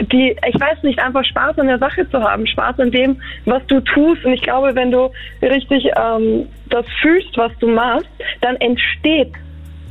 die, 0.00 0.36
ich 0.46 0.60
weiß 0.60 0.82
nicht, 0.82 0.98
einfach 0.98 1.24
Spaß 1.24 1.58
an 1.58 1.66
der 1.66 1.78
Sache 1.78 2.08
zu 2.10 2.20
haben, 2.22 2.46
Spaß 2.46 2.78
an 2.80 2.90
dem, 2.90 3.20
was 3.44 3.64
du 3.66 3.80
tust. 3.80 4.24
Und 4.24 4.32
ich 4.32 4.42
glaube, 4.42 4.74
wenn 4.74 4.90
du 4.90 5.10
richtig 5.42 5.90
ähm, 5.96 6.46
das 6.68 6.86
fühlst, 7.00 7.36
was 7.36 7.52
du 7.58 7.68
machst, 7.68 8.08
dann 8.40 8.56
entsteht 8.56 9.32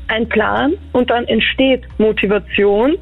ein 0.07 0.27
Plan 0.27 0.73
und 0.91 1.09
dann 1.09 1.25
entsteht 1.25 1.83
Motivation 1.99 2.97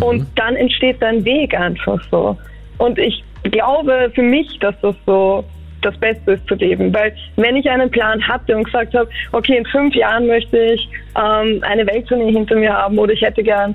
und 0.00 0.26
dann 0.36 0.56
entsteht 0.56 1.00
dein 1.00 1.24
Weg 1.24 1.58
einfach 1.58 2.00
so. 2.10 2.36
Und 2.78 2.98
ich 2.98 3.24
glaube 3.44 4.12
für 4.14 4.22
mich, 4.22 4.58
dass 4.58 4.74
das 4.82 4.94
so 5.06 5.44
das 5.82 5.96
Beste 5.98 6.32
ist 6.32 6.46
zu 6.46 6.54
leben. 6.54 6.92
Weil 6.92 7.14
wenn 7.36 7.56
ich 7.56 7.68
einen 7.68 7.90
Plan 7.90 8.26
hatte 8.26 8.56
und 8.56 8.64
gesagt 8.64 8.94
habe, 8.94 9.08
okay, 9.32 9.56
in 9.56 9.64
fünf 9.66 9.94
Jahren 9.94 10.26
möchte 10.26 10.58
ich 10.58 10.88
ähm, 11.16 11.62
eine 11.62 11.86
Welttournee 11.86 12.32
hinter 12.32 12.56
mir 12.56 12.72
haben 12.72 12.98
oder 12.98 13.12
ich 13.12 13.22
hätte 13.22 13.42
gern 13.42 13.74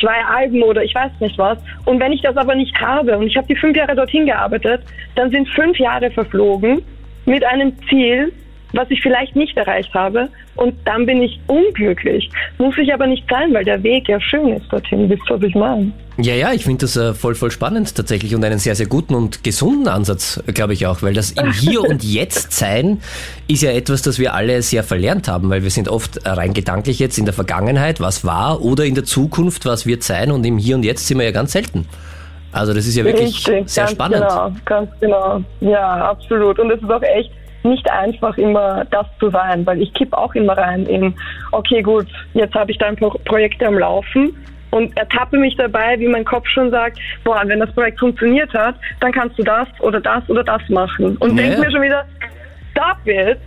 zwei 0.00 0.24
Alben 0.24 0.62
oder 0.62 0.82
ich 0.82 0.94
weiß 0.94 1.12
nicht 1.20 1.38
was. 1.38 1.58
Und 1.84 2.00
wenn 2.00 2.12
ich 2.12 2.22
das 2.22 2.36
aber 2.36 2.54
nicht 2.54 2.78
habe 2.80 3.16
und 3.16 3.26
ich 3.26 3.36
habe 3.36 3.46
die 3.46 3.56
fünf 3.56 3.76
Jahre 3.76 3.94
dorthin 3.94 4.26
gearbeitet, 4.26 4.82
dann 5.14 5.30
sind 5.30 5.48
fünf 5.48 5.78
Jahre 5.78 6.10
verflogen 6.10 6.82
mit 7.26 7.44
einem 7.44 7.72
Ziel, 7.88 8.32
was 8.74 8.90
ich 8.90 9.00
vielleicht 9.00 9.36
nicht 9.36 9.56
erreicht 9.56 9.92
habe 9.94 10.28
und 10.56 10.74
dann 10.84 11.06
bin 11.06 11.22
ich 11.22 11.38
unglücklich. 11.46 12.28
Muss 12.58 12.76
ich 12.78 12.92
aber 12.92 13.06
nicht 13.06 13.24
sein, 13.30 13.54
weil 13.54 13.64
der 13.64 13.82
Weg 13.82 14.08
ja 14.08 14.20
schön 14.20 14.48
ist 14.48 14.70
dorthin. 14.70 15.08
Wisst 15.08 15.22
ihr, 15.30 15.36
was 15.36 15.42
ich 15.42 15.54
meine? 15.54 15.92
Ja, 16.16 16.34
ja, 16.34 16.52
ich 16.52 16.64
finde 16.64 16.82
das 16.82 16.96
äh, 16.96 17.12
voll, 17.12 17.34
voll 17.34 17.50
spannend 17.50 17.94
tatsächlich 17.94 18.34
und 18.36 18.44
einen 18.44 18.60
sehr, 18.60 18.76
sehr 18.76 18.86
guten 18.86 19.14
und 19.14 19.42
gesunden 19.42 19.88
Ansatz, 19.88 20.42
glaube 20.46 20.72
ich 20.72 20.86
auch, 20.86 21.02
weil 21.02 21.12
das 21.12 21.32
im 21.32 21.52
Hier 21.60 21.82
und 21.82 22.04
Jetzt 22.04 22.52
sein 22.52 23.00
ist 23.48 23.62
ja 23.62 23.72
etwas, 23.72 24.02
das 24.02 24.18
wir 24.18 24.34
alle 24.34 24.62
sehr 24.62 24.84
verlernt 24.84 25.26
haben, 25.26 25.50
weil 25.50 25.64
wir 25.64 25.70
sind 25.70 25.88
oft 25.88 26.20
rein 26.24 26.52
gedanklich 26.52 27.00
jetzt 27.00 27.18
in 27.18 27.24
der 27.24 27.34
Vergangenheit, 27.34 28.00
was 28.00 28.24
war, 28.24 28.62
oder 28.62 28.84
in 28.84 28.94
der 28.94 29.04
Zukunft, 29.04 29.66
was 29.66 29.86
wird 29.86 30.04
sein 30.04 30.30
und 30.30 30.44
im 30.46 30.58
Hier 30.58 30.76
und 30.76 30.84
Jetzt 30.84 31.06
sind 31.06 31.18
wir 31.18 31.24
ja 31.24 31.32
ganz 31.32 31.52
selten. 31.52 31.86
Also 32.52 32.72
das 32.72 32.86
ist 32.86 32.96
ja 32.96 33.04
wirklich 33.04 33.48
Richtig, 33.48 33.68
sehr 33.68 33.84
ganz 33.84 33.94
spannend. 33.94 34.24
Genau, 34.28 34.52
ganz 34.64 34.90
genau. 35.00 35.42
Ja, 35.60 36.10
absolut. 36.10 36.60
Und 36.60 36.70
es 36.70 36.80
ist 36.80 36.90
auch 36.90 37.02
echt 37.02 37.32
nicht 37.64 37.90
einfach 37.90 38.36
immer 38.38 38.84
das 38.90 39.06
zu 39.18 39.30
sein, 39.30 39.66
weil 39.66 39.80
ich 39.82 39.92
kipp 39.94 40.12
auch 40.12 40.34
immer 40.34 40.56
rein 40.56 40.86
in, 40.86 41.14
okay 41.52 41.82
gut, 41.82 42.06
jetzt 42.34 42.54
habe 42.54 42.70
ich 42.70 42.78
da 42.78 42.86
ein 42.86 42.96
Pro 42.96 43.10
Projekt 43.24 43.62
am 43.62 43.78
Laufen 43.78 44.36
und 44.70 44.96
ertappe 44.96 45.38
mich 45.38 45.56
dabei, 45.56 45.98
wie 45.98 46.08
mein 46.08 46.24
Kopf 46.24 46.46
schon 46.48 46.70
sagt, 46.70 46.98
boah, 47.22 47.42
wenn 47.46 47.60
das 47.60 47.72
Projekt 47.72 48.00
funktioniert 48.00 48.52
hat, 48.52 48.74
dann 49.00 49.12
kannst 49.12 49.38
du 49.38 49.42
das 49.42 49.68
oder 49.80 50.00
das 50.00 50.28
oder 50.28 50.44
das 50.44 50.62
machen. 50.68 51.16
Und 51.18 51.30
Ja, 51.30 51.42
denk 51.42 51.54
ja. 51.54 51.60
mir 51.60 51.70
schon 51.70 51.82
wieder, 51.82 52.04
it, 53.06 53.38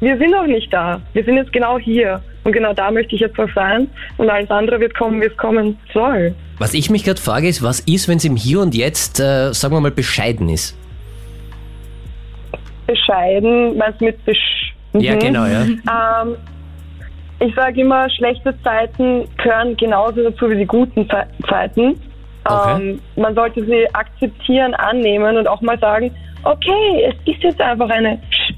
wir 0.00 0.18
sind 0.18 0.30
noch 0.30 0.46
nicht 0.46 0.72
da. 0.72 1.00
Wir 1.14 1.24
sind 1.24 1.36
jetzt 1.36 1.52
genau 1.52 1.78
hier. 1.78 2.20
Und 2.44 2.52
genau 2.52 2.72
da 2.72 2.90
möchte 2.90 3.14
ich 3.14 3.20
jetzt 3.20 3.38
was 3.38 3.50
sein. 3.54 3.88
Und 4.18 4.28
alles 4.28 4.50
andere 4.50 4.78
wird 4.80 4.94
kommen, 4.94 5.20
wie 5.20 5.26
es 5.26 5.36
kommen 5.36 5.78
soll. 5.92 6.34
Was 6.58 6.74
ich 6.74 6.90
mich 6.90 7.04
gerade 7.04 7.20
frage 7.20 7.48
ist, 7.48 7.62
was 7.62 7.80
ist, 7.80 8.08
wenn 8.08 8.18
es 8.18 8.24
im 8.24 8.36
Hier 8.36 8.60
und 8.60 8.74
Jetzt, 8.74 9.20
äh, 9.20 9.52
sagen 9.52 9.74
wir 9.74 9.80
mal, 9.80 9.90
bescheiden 9.90 10.48
ist? 10.48 10.76
Bescheiden, 12.86 13.78
du 13.78 14.04
mit 14.04 14.24
besch 14.24 14.72
Ja, 14.94 15.14
Mhm. 15.14 15.18
genau, 15.18 15.44
ja. 15.44 15.62
Ähm, 15.62 16.36
ich 17.38 17.54
sage 17.54 17.80
immer, 17.82 18.08
schlechte 18.10 18.54
Zeiten 18.62 19.28
gehören 19.36 19.76
genauso 19.76 20.22
dazu 20.22 20.48
wie 20.50 20.56
die 20.56 20.66
guten 20.66 21.08
Ze 21.10 21.24
Zeiten. 21.48 22.00
Okay. 22.44 22.76
Ähm, 22.76 23.00
man 23.16 23.34
sollte 23.34 23.64
sie 23.66 23.86
akzeptieren, 23.94 24.72
annehmen 24.74 25.36
und 25.36 25.46
auch 25.48 25.60
mal 25.60 25.78
sagen, 25.78 26.10
okay, 26.44 27.08
es 27.10 27.34
ist 27.34 27.42
jetzt 27.42 27.60
einfach 27.60 27.90
eine 27.90 28.18
Sch- 28.30 28.54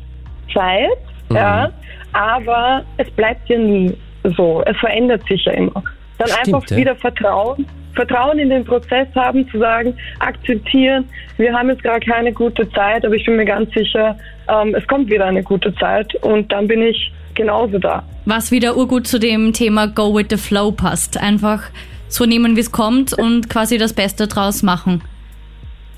Zeit, 0.54 0.98
Mhm. 1.30 1.36
ja, 1.36 1.70
aber 2.12 2.82
es 2.98 3.10
bleibt 3.12 3.48
ja 3.48 3.58
nie 3.58 3.96
so. 4.36 4.62
Es 4.66 4.76
verändert 4.78 5.22
sich 5.28 5.44
ja 5.44 5.52
immer. 5.52 5.82
Dann 6.18 6.28
Stimmt, 6.28 6.54
einfach 6.54 6.70
ja. 6.70 6.76
wieder 6.76 6.96
Vertrauen, 6.96 7.66
Vertrauen 7.98 8.38
in 8.38 8.50
den 8.50 8.64
Prozess 8.64 9.08
haben, 9.16 9.48
zu 9.50 9.58
sagen, 9.58 9.92
akzeptieren, 10.20 11.04
wir 11.36 11.52
haben 11.52 11.68
jetzt 11.68 11.82
gerade 11.82 12.06
keine 12.06 12.32
gute 12.32 12.70
Zeit, 12.70 13.04
aber 13.04 13.16
ich 13.16 13.24
bin 13.26 13.34
mir 13.34 13.44
ganz 13.44 13.72
sicher, 13.74 14.16
ähm, 14.48 14.72
es 14.76 14.86
kommt 14.86 15.10
wieder 15.10 15.24
eine 15.24 15.42
gute 15.42 15.74
Zeit 15.74 16.14
und 16.22 16.52
dann 16.52 16.68
bin 16.68 16.80
ich 16.80 17.12
genauso 17.34 17.78
da. 17.80 18.04
Was 18.24 18.52
wieder 18.52 18.76
urgut 18.76 19.08
zu 19.08 19.18
dem 19.18 19.52
Thema 19.52 19.88
Go 19.88 20.14
with 20.14 20.26
the 20.30 20.36
Flow 20.36 20.70
passt. 20.70 21.20
Einfach 21.20 21.64
so 22.06 22.24
nehmen, 22.24 22.54
wie 22.54 22.60
es 22.60 22.70
kommt 22.70 23.12
und 23.12 23.50
quasi 23.50 23.78
das 23.78 23.92
Beste 23.92 24.28
draus 24.28 24.62
machen. 24.62 25.02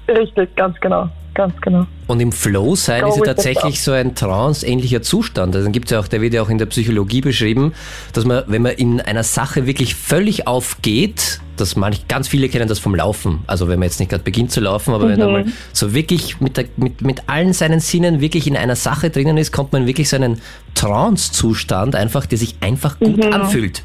Richtig, 0.08 0.54
ganz 0.56 0.78
genau, 0.80 1.08
ganz 1.34 1.54
genau. 1.60 1.86
Und 2.06 2.20
im 2.20 2.32
Flow 2.32 2.74
sein 2.74 3.02
Go 3.02 3.08
ist 3.10 3.18
ja 3.18 3.24
tatsächlich 3.24 3.80
so 3.80 3.92
ein 3.92 4.14
trance-ähnlicher 4.14 5.02
Zustand. 5.02 5.54
Also 5.54 5.66
dann 5.66 5.72
gibt's 5.72 5.90
ja 5.92 6.00
auch, 6.00 6.08
der 6.08 6.20
wird 6.20 6.34
ja 6.34 6.42
auch 6.42 6.50
in 6.50 6.58
der 6.58 6.66
Psychologie 6.66 7.20
beschrieben, 7.20 7.72
dass 8.12 8.24
man, 8.24 8.42
wenn 8.48 8.62
man 8.62 8.72
in 8.72 9.00
einer 9.00 9.22
Sache 9.22 9.66
wirklich 9.66 9.94
völlig 9.94 10.48
aufgeht, 10.48 11.40
dass 11.56 11.76
manch, 11.76 12.08
ganz 12.08 12.26
viele 12.26 12.48
kennen 12.48 12.68
das 12.68 12.78
vom 12.78 12.94
Laufen. 12.94 13.40
Also 13.46 13.68
wenn 13.68 13.78
man 13.78 13.86
jetzt 13.86 14.00
nicht 14.00 14.08
gerade 14.08 14.24
beginnt 14.24 14.50
zu 14.50 14.60
laufen, 14.60 14.94
aber 14.94 15.08
wenn 15.08 15.18
man 15.18 15.32
mal 15.32 15.44
so 15.72 15.94
wirklich 15.94 16.40
mit, 16.40 16.56
der, 16.56 16.64
mit, 16.76 17.02
mit 17.02 17.28
allen 17.28 17.52
seinen 17.52 17.80
Sinnen 17.80 18.20
wirklich 18.20 18.46
in 18.46 18.56
einer 18.56 18.76
Sache 18.76 19.10
drinnen 19.10 19.36
ist, 19.36 19.52
kommt 19.52 19.72
man 19.72 19.86
wirklich 19.86 20.08
so 20.08 20.16
einen 20.16 20.40
Trance-Zustand 20.74 21.94
einfach, 21.94 22.26
der 22.26 22.38
sich 22.38 22.56
einfach 22.60 22.98
gut 22.98 23.24
anfühlt. 23.26 23.82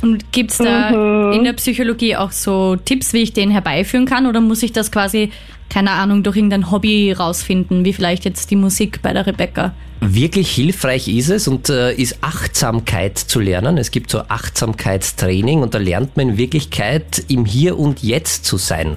Und 0.00 0.30
gibt's 0.32 0.58
da 0.58 1.32
in 1.32 1.44
der 1.44 1.54
Psychologie 1.54 2.16
auch 2.16 2.30
so 2.30 2.76
Tipps, 2.76 3.12
wie 3.12 3.22
ich 3.22 3.32
den 3.32 3.50
herbeiführen 3.50 4.06
kann? 4.06 4.26
Oder 4.26 4.40
muss 4.40 4.62
ich 4.62 4.72
das 4.72 4.92
quasi, 4.92 5.30
keine 5.68 5.92
Ahnung, 5.92 6.22
durch 6.22 6.36
irgendein 6.36 6.70
Hobby 6.70 7.12
rausfinden, 7.12 7.84
wie 7.84 7.92
vielleicht 7.92 8.24
jetzt 8.24 8.50
die 8.50 8.56
Musik 8.56 9.00
bei 9.02 9.12
der 9.12 9.26
Rebecca? 9.26 9.74
Wirklich 10.00 10.50
hilfreich 10.50 11.08
ist 11.08 11.28
es 11.28 11.48
und 11.48 11.68
äh, 11.70 11.92
ist 11.92 12.18
Achtsamkeit 12.20 13.18
zu 13.18 13.40
lernen. 13.40 13.78
Es 13.78 13.90
gibt 13.90 14.10
so 14.10 14.20
Achtsamkeitstraining 14.20 15.60
und 15.60 15.74
da 15.74 15.78
lernt 15.78 16.16
man 16.16 16.30
in 16.30 16.38
Wirklichkeit 16.38 17.24
im 17.28 17.44
Hier 17.44 17.78
und 17.78 18.02
Jetzt 18.02 18.44
zu 18.44 18.58
sein. 18.58 18.96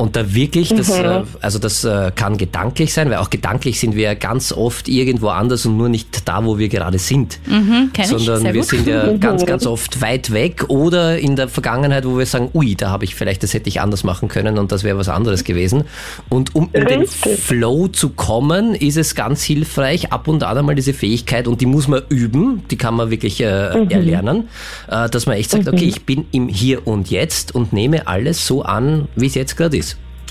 Und 0.00 0.16
da 0.16 0.34
wirklich, 0.34 0.70
das, 0.70 0.88
äh, 0.88 1.24
also 1.42 1.58
das 1.58 1.84
äh, 1.84 2.10
kann 2.14 2.38
gedanklich 2.38 2.94
sein, 2.94 3.10
weil 3.10 3.18
auch 3.18 3.28
gedanklich 3.28 3.78
sind 3.78 3.94
wir 3.94 4.04
ja 4.04 4.14
ganz 4.14 4.50
oft 4.50 4.88
irgendwo 4.88 5.28
anders 5.28 5.66
und 5.66 5.76
nur 5.76 5.90
nicht 5.90 6.26
da, 6.26 6.42
wo 6.42 6.56
wir 6.56 6.70
gerade 6.70 6.98
sind. 6.98 7.38
Mhm. 7.46 7.90
Sondern 8.02 8.44
wir 8.44 8.52
gut. 8.54 8.64
sind 8.64 8.86
ja 8.86 9.12
ganz, 9.20 9.44
ganz 9.44 9.66
oft 9.66 10.00
weit 10.00 10.32
weg 10.32 10.64
oder 10.68 11.18
in 11.18 11.36
der 11.36 11.48
Vergangenheit, 11.48 12.06
wo 12.06 12.16
wir 12.16 12.24
sagen, 12.24 12.48
ui, 12.54 12.76
da 12.76 12.88
habe 12.88 13.04
ich 13.04 13.14
vielleicht, 13.14 13.42
das 13.42 13.52
hätte 13.52 13.68
ich 13.68 13.82
anders 13.82 14.02
machen 14.02 14.28
können 14.28 14.56
und 14.56 14.72
das 14.72 14.84
wäre 14.84 14.96
was 14.96 15.10
anderes 15.10 15.44
gewesen. 15.44 15.84
Und 16.30 16.54
um 16.54 16.70
in 16.72 16.86
den. 16.86 17.06
Flow 17.06 17.88
zu 17.88 18.08
kommen, 18.08 18.74
ist 18.74 18.96
es 18.96 19.14
ganz 19.14 19.42
hilfreich, 19.42 20.12
ab 20.12 20.28
und 20.28 20.44
an 20.44 20.56
einmal 20.56 20.76
diese 20.76 20.94
Fähigkeit, 20.94 21.46
und 21.46 21.60
die 21.60 21.66
muss 21.66 21.88
man 21.88 22.00
üben, 22.08 22.62
die 22.70 22.78
kann 22.78 22.94
man 22.94 23.10
wirklich 23.10 23.42
äh, 23.42 23.44
erlernen, 23.44 24.48
äh, 24.88 25.10
dass 25.10 25.26
man 25.26 25.36
echt 25.36 25.50
sagt, 25.50 25.68
okay, 25.68 25.84
ich 25.84 26.06
bin 26.06 26.24
im 26.32 26.48
Hier 26.48 26.86
und 26.86 27.10
Jetzt 27.10 27.54
und 27.54 27.74
nehme 27.74 28.06
alles 28.06 28.46
so 28.46 28.62
an, 28.62 29.06
wie 29.14 29.26
es 29.26 29.34
jetzt 29.34 29.58
gerade 29.58 29.76
ist. 29.76 29.89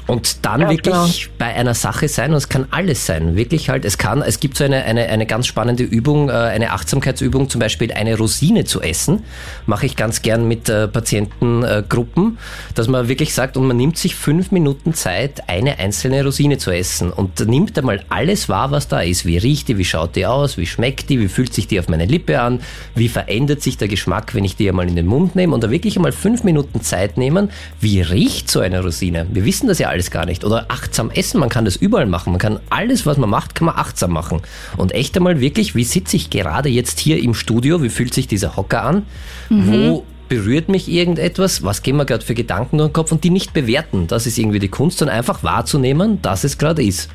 Und 0.09 0.45
dann 0.45 0.61
Ganz 0.61 0.71
wirklich 0.71 1.29
bei 1.37 1.53
einer 1.53 1.73
Sache 1.73 2.07
sein, 2.07 2.31
und 2.31 2.37
es 2.37 2.49
kann 2.49 2.67
alles 2.71 3.05
sein, 3.05 3.35
wirklich 3.35 3.69
halt, 3.69 3.85
es 3.85 3.97
kann, 3.97 4.21
es 4.21 4.39
gibt 4.39 4.57
so 4.57 4.63
eine, 4.63 4.83
eine, 4.83 5.07
eine 5.07 5.25
ganz 5.25 5.47
spannende 5.47 5.83
Übung, 5.83 6.29
äh, 6.29 6.33
eine 6.33 6.71
Achtsamkeitsübung, 6.71 7.49
zum 7.49 7.59
Beispiel 7.59 7.91
eine 7.93 8.17
Rosine 8.17 8.65
zu 8.65 8.81
essen, 8.81 9.23
mache 9.67 9.85
ich 9.85 9.95
ganz 9.95 10.21
gern 10.21 10.47
mit 10.47 10.67
äh, 10.67 10.87
Patientengruppen, 10.87 12.37
dass 12.75 12.87
man 12.87 13.07
wirklich 13.07 13.33
sagt, 13.33 13.55
und 13.55 13.67
man 13.67 13.77
nimmt 13.77 13.97
sich 13.97 14.15
fünf 14.15 14.51
Minuten 14.51 14.93
Zeit, 14.93 15.47
eine 15.47 15.77
einzelne 15.79 16.23
Rosine 16.23 16.57
zu 16.57 16.71
essen. 16.71 17.11
Und 17.11 17.39
nimmt 17.47 17.77
einmal 17.77 18.03
alles 18.09 18.49
wahr, 18.49 18.71
was 18.71 18.87
da 18.87 19.01
ist. 19.01 19.25
Wie 19.25 19.37
riecht 19.37 19.67
die, 19.67 19.77
wie 19.77 19.85
schaut 19.85 20.15
die 20.15 20.25
aus, 20.25 20.57
wie 20.57 20.65
schmeckt 20.65 21.09
die, 21.09 21.19
wie 21.19 21.27
fühlt 21.27 21.53
sich 21.53 21.67
die 21.67 21.79
auf 21.79 21.87
meine 21.87 22.05
Lippe 22.05 22.41
an, 22.41 22.61
wie 22.95 23.09
verändert 23.09 23.61
sich 23.61 23.77
der 23.77 23.87
Geschmack, 23.87 24.33
wenn 24.33 24.43
ich 24.43 24.55
die 24.55 24.67
einmal 24.69 24.87
in 24.87 24.95
den 24.95 25.05
Mund 25.05 25.35
nehme. 25.35 25.53
Und 25.53 25.63
da 25.63 25.69
wirklich 25.69 25.95
einmal 25.97 26.11
fünf 26.11 26.43
Minuten 26.43 26.81
Zeit 26.81 27.17
nehmen, 27.17 27.49
wie 27.79 28.01
riecht 28.01 28.49
so 28.49 28.59
eine 28.59 28.81
Rosine? 28.81 29.27
Wir 29.31 29.45
wissen 29.45 29.67
das 29.67 29.79
ja 29.79 29.89
alles 29.99 30.11
gar 30.11 30.25
nicht. 30.25 30.45
Oder 30.45 30.65
achtsam 30.69 31.11
essen, 31.11 31.39
man 31.41 31.49
kann 31.49 31.65
das 31.65 31.75
überall 31.75 32.05
machen. 32.05 32.31
Man 32.31 32.39
kann 32.39 32.59
alles, 32.69 33.05
was 33.05 33.17
man 33.17 33.29
macht, 33.29 33.53
kann 33.53 33.65
man 33.65 33.75
achtsam 33.75 34.11
machen. 34.11 34.41
Und 34.77 34.93
echt 34.93 35.17
einmal 35.17 35.41
wirklich, 35.41 35.75
wie 35.75 35.83
sitze 35.83 36.15
ich 36.15 36.29
gerade 36.29 36.69
jetzt 36.69 36.99
hier 36.99 37.21
im 37.21 37.33
Studio, 37.33 37.83
wie 37.83 37.89
fühlt 37.89 38.13
sich 38.13 38.27
dieser 38.27 38.55
Hocker 38.55 38.83
an, 38.83 39.03
wo 39.49 40.05
berührt 40.29 40.69
mich 40.69 40.87
irgendetwas, 40.87 41.63
was 41.63 41.81
gehen 41.81 41.97
mir 41.97 42.05
gerade 42.05 42.23
für 42.23 42.35
Gedanken 42.35 42.77
durch 42.77 42.89
den 42.89 42.93
Kopf 42.93 43.11
und 43.11 43.23
die 43.23 43.29
nicht 43.29 43.51
bewerten. 43.51 44.07
Das 44.07 44.25
ist 44.25 44.37
irgendwie 44.37 44.59
die 44.59 44.69
Kunst, 44.69 44.99
sondern 44.99 45.17
einfach 45.17 45.43
wahrzunehmen, 45.43 46.21
dass 46.21 46.43
es 46.43 46.57
gerade 46.57 46.83
ist. 46.83 47.09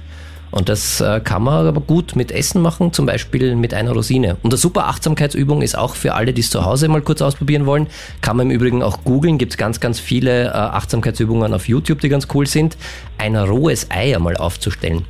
Und 0.54 0.68
das 0.68 1.00
äh, 1.00 1.18
kann 1.18 1.42
man 1.42 1.66
aber 1.66 1.80
gut 1.80 2.14
mit 2.14 2.30
Essen 2.30 2.62
machen, 2.62 2.92
zum 2.92 3.06
Beispiel 3.06 3.56
mit 3.56 3.74
einer 3.74 3.90
Rosine. 3.90 4.36
Und 4.44 4.52
eine 4.52 4.56
super 4.56 4.86
Achtsamkeitsübung 4.86 5.62
ist 5.62 5.76
auch 5.76 5.96
für 5.96 6.14
alle, 6.14 6.32
die 6.32 6.42
es 6.42 6.50
zu 6.50 6.64
Hause 6.64 6.86
mal 6.86 7.02
kurz 7.02 7.22
ausprobieren 7.22 7.66
wollen. 7.66 7.88
Kann 8.20 8.36
man 8.36 8.48
im 8.48 8.52
Übrigen 8.52 8.80
auch 8.80 9.02
googeln, 9.02 9.36
gibt 9.36 9.54
es 9.54 9.58
ganz, 9.58 9.80
ganz 9.80 9.98
viele 9.98 10.44
äh, 10.44 10.50
Achtsamkeitsübungen 10.50 11.52
auf 11.52 11.66
YouTube, 11.66 12.00
die 12.00 12.08
ganz 12.08 12.28
cool 12.34 12.46
sind. 12.46 12.76
Ein 13.18 13.34
rohes 13.34 13.90
Ei 13.90 14.14
einmal 14.14 14.36
aufzustellen. 14.36 15.04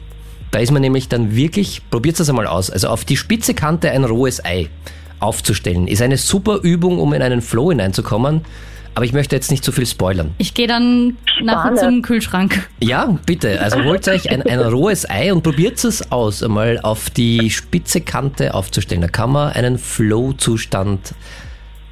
Da 0.50 0.60
ist 0.60 0.72
man 0.72 0.80
nämlich 0.80 1.08
dann 1.08 1.36
wirklich, 1.36 1.82
probiert 1.90 2.18
das 2.18 2.30
einmal 2.30 2.46
aus, 2.46 2.70
also 2.70 2.88
auf 2.88 3.04
die 3.04 3.18
spitze 3.18 3.52
Kante 3.52 3.90
ein 3.90 4.04
rohes 4.04 4.42
Ei 4.42 4.70
aufzustellen, 5.20 5.88
ist 5.88 6.00
eine 6.00 6.16
super 6.16 6.60
Übung, 6.62 6.98
um 6.98 7.12
in 7.12 7.20
einen 7.20 7.42
Flow 7.42 7.68
hineinzukommen. 7.70 8.40
Aber 8.94 9.04
ich 9.04 9.12
möchte 9.12 9.34
jetzt 9.34 9.50
nicht 9.50 9.64
zu 9.64 9.72
viel 9.72 9.86
spoilern. 9.86 10.34
Ich 10.38 10.54
gehe 10.54 10.68
dann 10.68 11.16
nachher 11.42 11.76
Spannend. 11.76 11.80
zum 11.80 12.02
Kühlschrank. 12.02 12.68
Ja, 12.80 13.18
bitte. 13.26 13.60
Also 13.60 13.82
holt 13.82 14.06
euch 14.08 14.30
ein, 14.30 14.42
ein 14.42 14.60
rohes 14.60 15.08
Ei 15.10 15.32
und 15.32 15.42
probiert 15.42 15.82
es 15.84 16.12
aus, 16.12 16.42
einmal 16.42 16.78
auf 16.82 17.10
die 17.10 17.50
spitze 17.50 18.00
Kante 18.00 18.54
aufzustellen. 18.54 19.02
Da 19.02 19.08
kann 19.08 19.32
man 19.32 19.52
einen 19.52 19.78
Flow-Zustand 19.78 21.14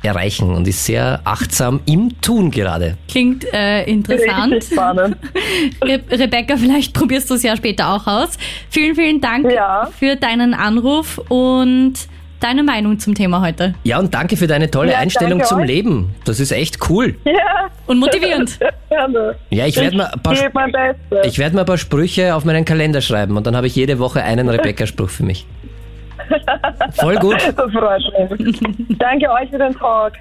erreichen 0.05 0.51
und 0.55 0.67
ist 0.67 0.85
sehr 0.85 1.21
achtsam 1.25 1.81
im 1.87 2.21
Tun 2.21 2.51
gerade. 2.51 2.97
Klingt 3.09 3.45
äh, 3.53 3.85
interessant. 3.85 4.65
Spannend. 4.65 5.17
Re 5.83 6.01
Rebecca, 6.11 6.57
vielleicht 6.57 6.93
probierst 6.93 7.31
du 7.31 7.35
es 7.35 7.43
ja 7.45 7.57
später 7.57 7.95
auch 7.95 8.07
aus. 8.07 8.31
Vielen, 8.69 8.97
vielen 8.97 9.21
Dank 9.21 9.51
Ja. 9.51 9.89
für 9.97 10.17
deinen 10.17 10.55
Anruf 10.55 11.19
und 11.29 11.95
deine 12.43 12.63
Meinung 12.63 12.99
zum 12.99 13.15
Thema 13.15 13.41
heute. 13.41 13.75
Ja, 13.85 13.99
und 13.99 14.13
danke 14.15 14.37
für 14.37 14.47
deine 14.47 14.71
tolle 14.71 14.93
Ja, 14.93 14.99
Einstellung 14.99 15.43
zum 15.45 15.61
euch. 15.61 15.67
Leben. 15.67 16.15
Das 16.25 16.41
ist 16.41 16.51
echt 16.53 16.89
cool. 16.91 17.15
Ja, 17.25 17.69
Und 17.87 17.99
motivierend. 17.99 18.59
gerne. 18.89 19.37
Ja, 19.51 19.67
ich 19.67 19.77
werde 19.77 19.97
mal, 19.97 20.13
ich 21.25 21.39
werd 21.39 21.55
mal 21.55 21.61
ein 21.61 21.67
paar 21.67 21.79
Sprüche 21.79 22.35
auf 22.35 22.45
meinen 22.45 22.65
Kalender 22.65 23.01
schreiben 23.01 23.37
und 23.37 23.47
dann 23.47 23.57
habe 23.57 23.67
ich 23.67 23.77
jede 23.77 23.99
Woche 23.99 24.23
einen 24.23 24.49
Rebecca-Spruch 24.49 25.11
für 25.11 25.25
mich. 25.25 25.47
Voll 26.95 27.17
gut. 27.17 27.37
Das 27.57 27.71
freut 27.73 28.41
mich. 28.41 28.59
Danke 28.99 29.31
euch 29.31 29.51
für 29.51 29.59
den 29.59 29.75
Talk. 29.75 30.13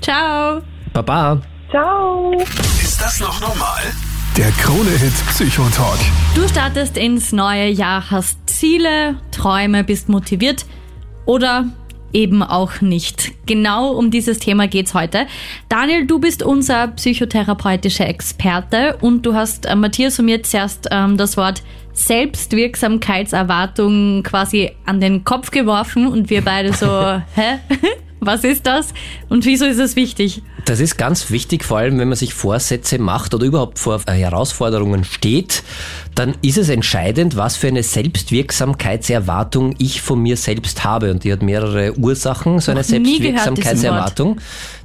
Ciao. 0.00 0.60
Baba. 0.92 1.40
Ciao. 1.70 2.32
Ist 2.38 3.00
das 3.00 3.20
noch 3.20 3.40
normal? 3.40 3.80
Der 4.36 4.50
Krone-Hit 4.52 5.12
Psychotalk. 5.28 5.98
Du 6.34 6.46
startest 6.48 6.96
ins 6.98 7.32
neue 7.32 7.68
Jahr, 7.68 8.10
hast 8.10 8.38
Ziele, 8.50 9.16
Träume, 9.30 9.84
bist 9.84 10.08
motiviert. 10.08 10.64
Oder 11.26 11.66
eben 12.14 12.42
auch 12.42 12.80
nicht. 12.80 13.32
Genau 13.44 13.90
um 13.90 14.10
dieses 14.10 14.38
Thema 14.38 14.66
geht's 14.68 14.94
heute. 14.94 15.26
Daniel, 15.68 16.06
du 16.06 16.18
bist 16.20 16.42
unser 16.42 16.88
psychotherapeutischer 16.88 18.08
Experte 18.08 18.96
und 19.00 19.26
du 19.26 19.34
hast 19.34 19.66
äh, 19.66 19.74
Matthias 19.74 20.18
und 20.18 20.24
mir 20.26 20.42
zuerst 20.42 20.88
ähm, 20.90 21.18
das 21.18 21.36
Wort 21.36 21.62
Selbstwirksamkeitserwartung 21.92 24.22
quasi 24.22 24.70
an 24.86 25.00
den 25.00 25.24
Kopf 25.24 25.50
geworfen 25.50 26.06
und 26.06 26.30
wir 26.30 26.42
beide 26.42 26.72
so, 26.72 26.86
hä? 27.34 27.58
Was 28.20 28.44
ist 28.44 28.64
das 28.66 28.94
und 29.28 29.44
wieso 29.44 29.66
ist 29.66 29.78
es 29.78 29.96
wichtig? 29.96 30.40
Das 30.64 30.80
ist 30.80 30.96
ganz 30.96 31.30
wichtig, 31.30 31.62
vor 31.64 31.78
allem 31.78 31.98
wenn 31.98 32.08
man 32.08 32.16
sich 32.16 32.32
Vorsätze 32.32 32.98
macht 32.98 33.34
oder 33.34 33.44
überhaupt 33.44 33.78
vor 33.78 34.00
äh, 34.06 34.12
Herausforderungen 34.12 35.04
steht, 35.04 35.62
dann 36.14 36.34
ist 36.42 36.58
es 36.58 36.68
entscheidend, 36.68 37.36
was 37.36 37.56
für 37.56 37.68
eine 37.68 37.82
Selbstwirksamkeitserwartung 37.82 39.74
ich 39.78 40.00
von 40.00 40.20
mir 40.20 40.36
selbst 40.36 40.84
habe. 40.84 41.10
Und 41.10 41.24
die 41.24 41.32
hat 41.32 41.42
mehrere 41.42 41.98
Ursachen, 41.98 42.60
so 42.60 42.70
eine 42.70 42.80
Noch 42.80 42.88
nie 42.88 43.18
gehört, 43.18 43.42
Selbstwirksamkeitserwartung. 43.42 44.40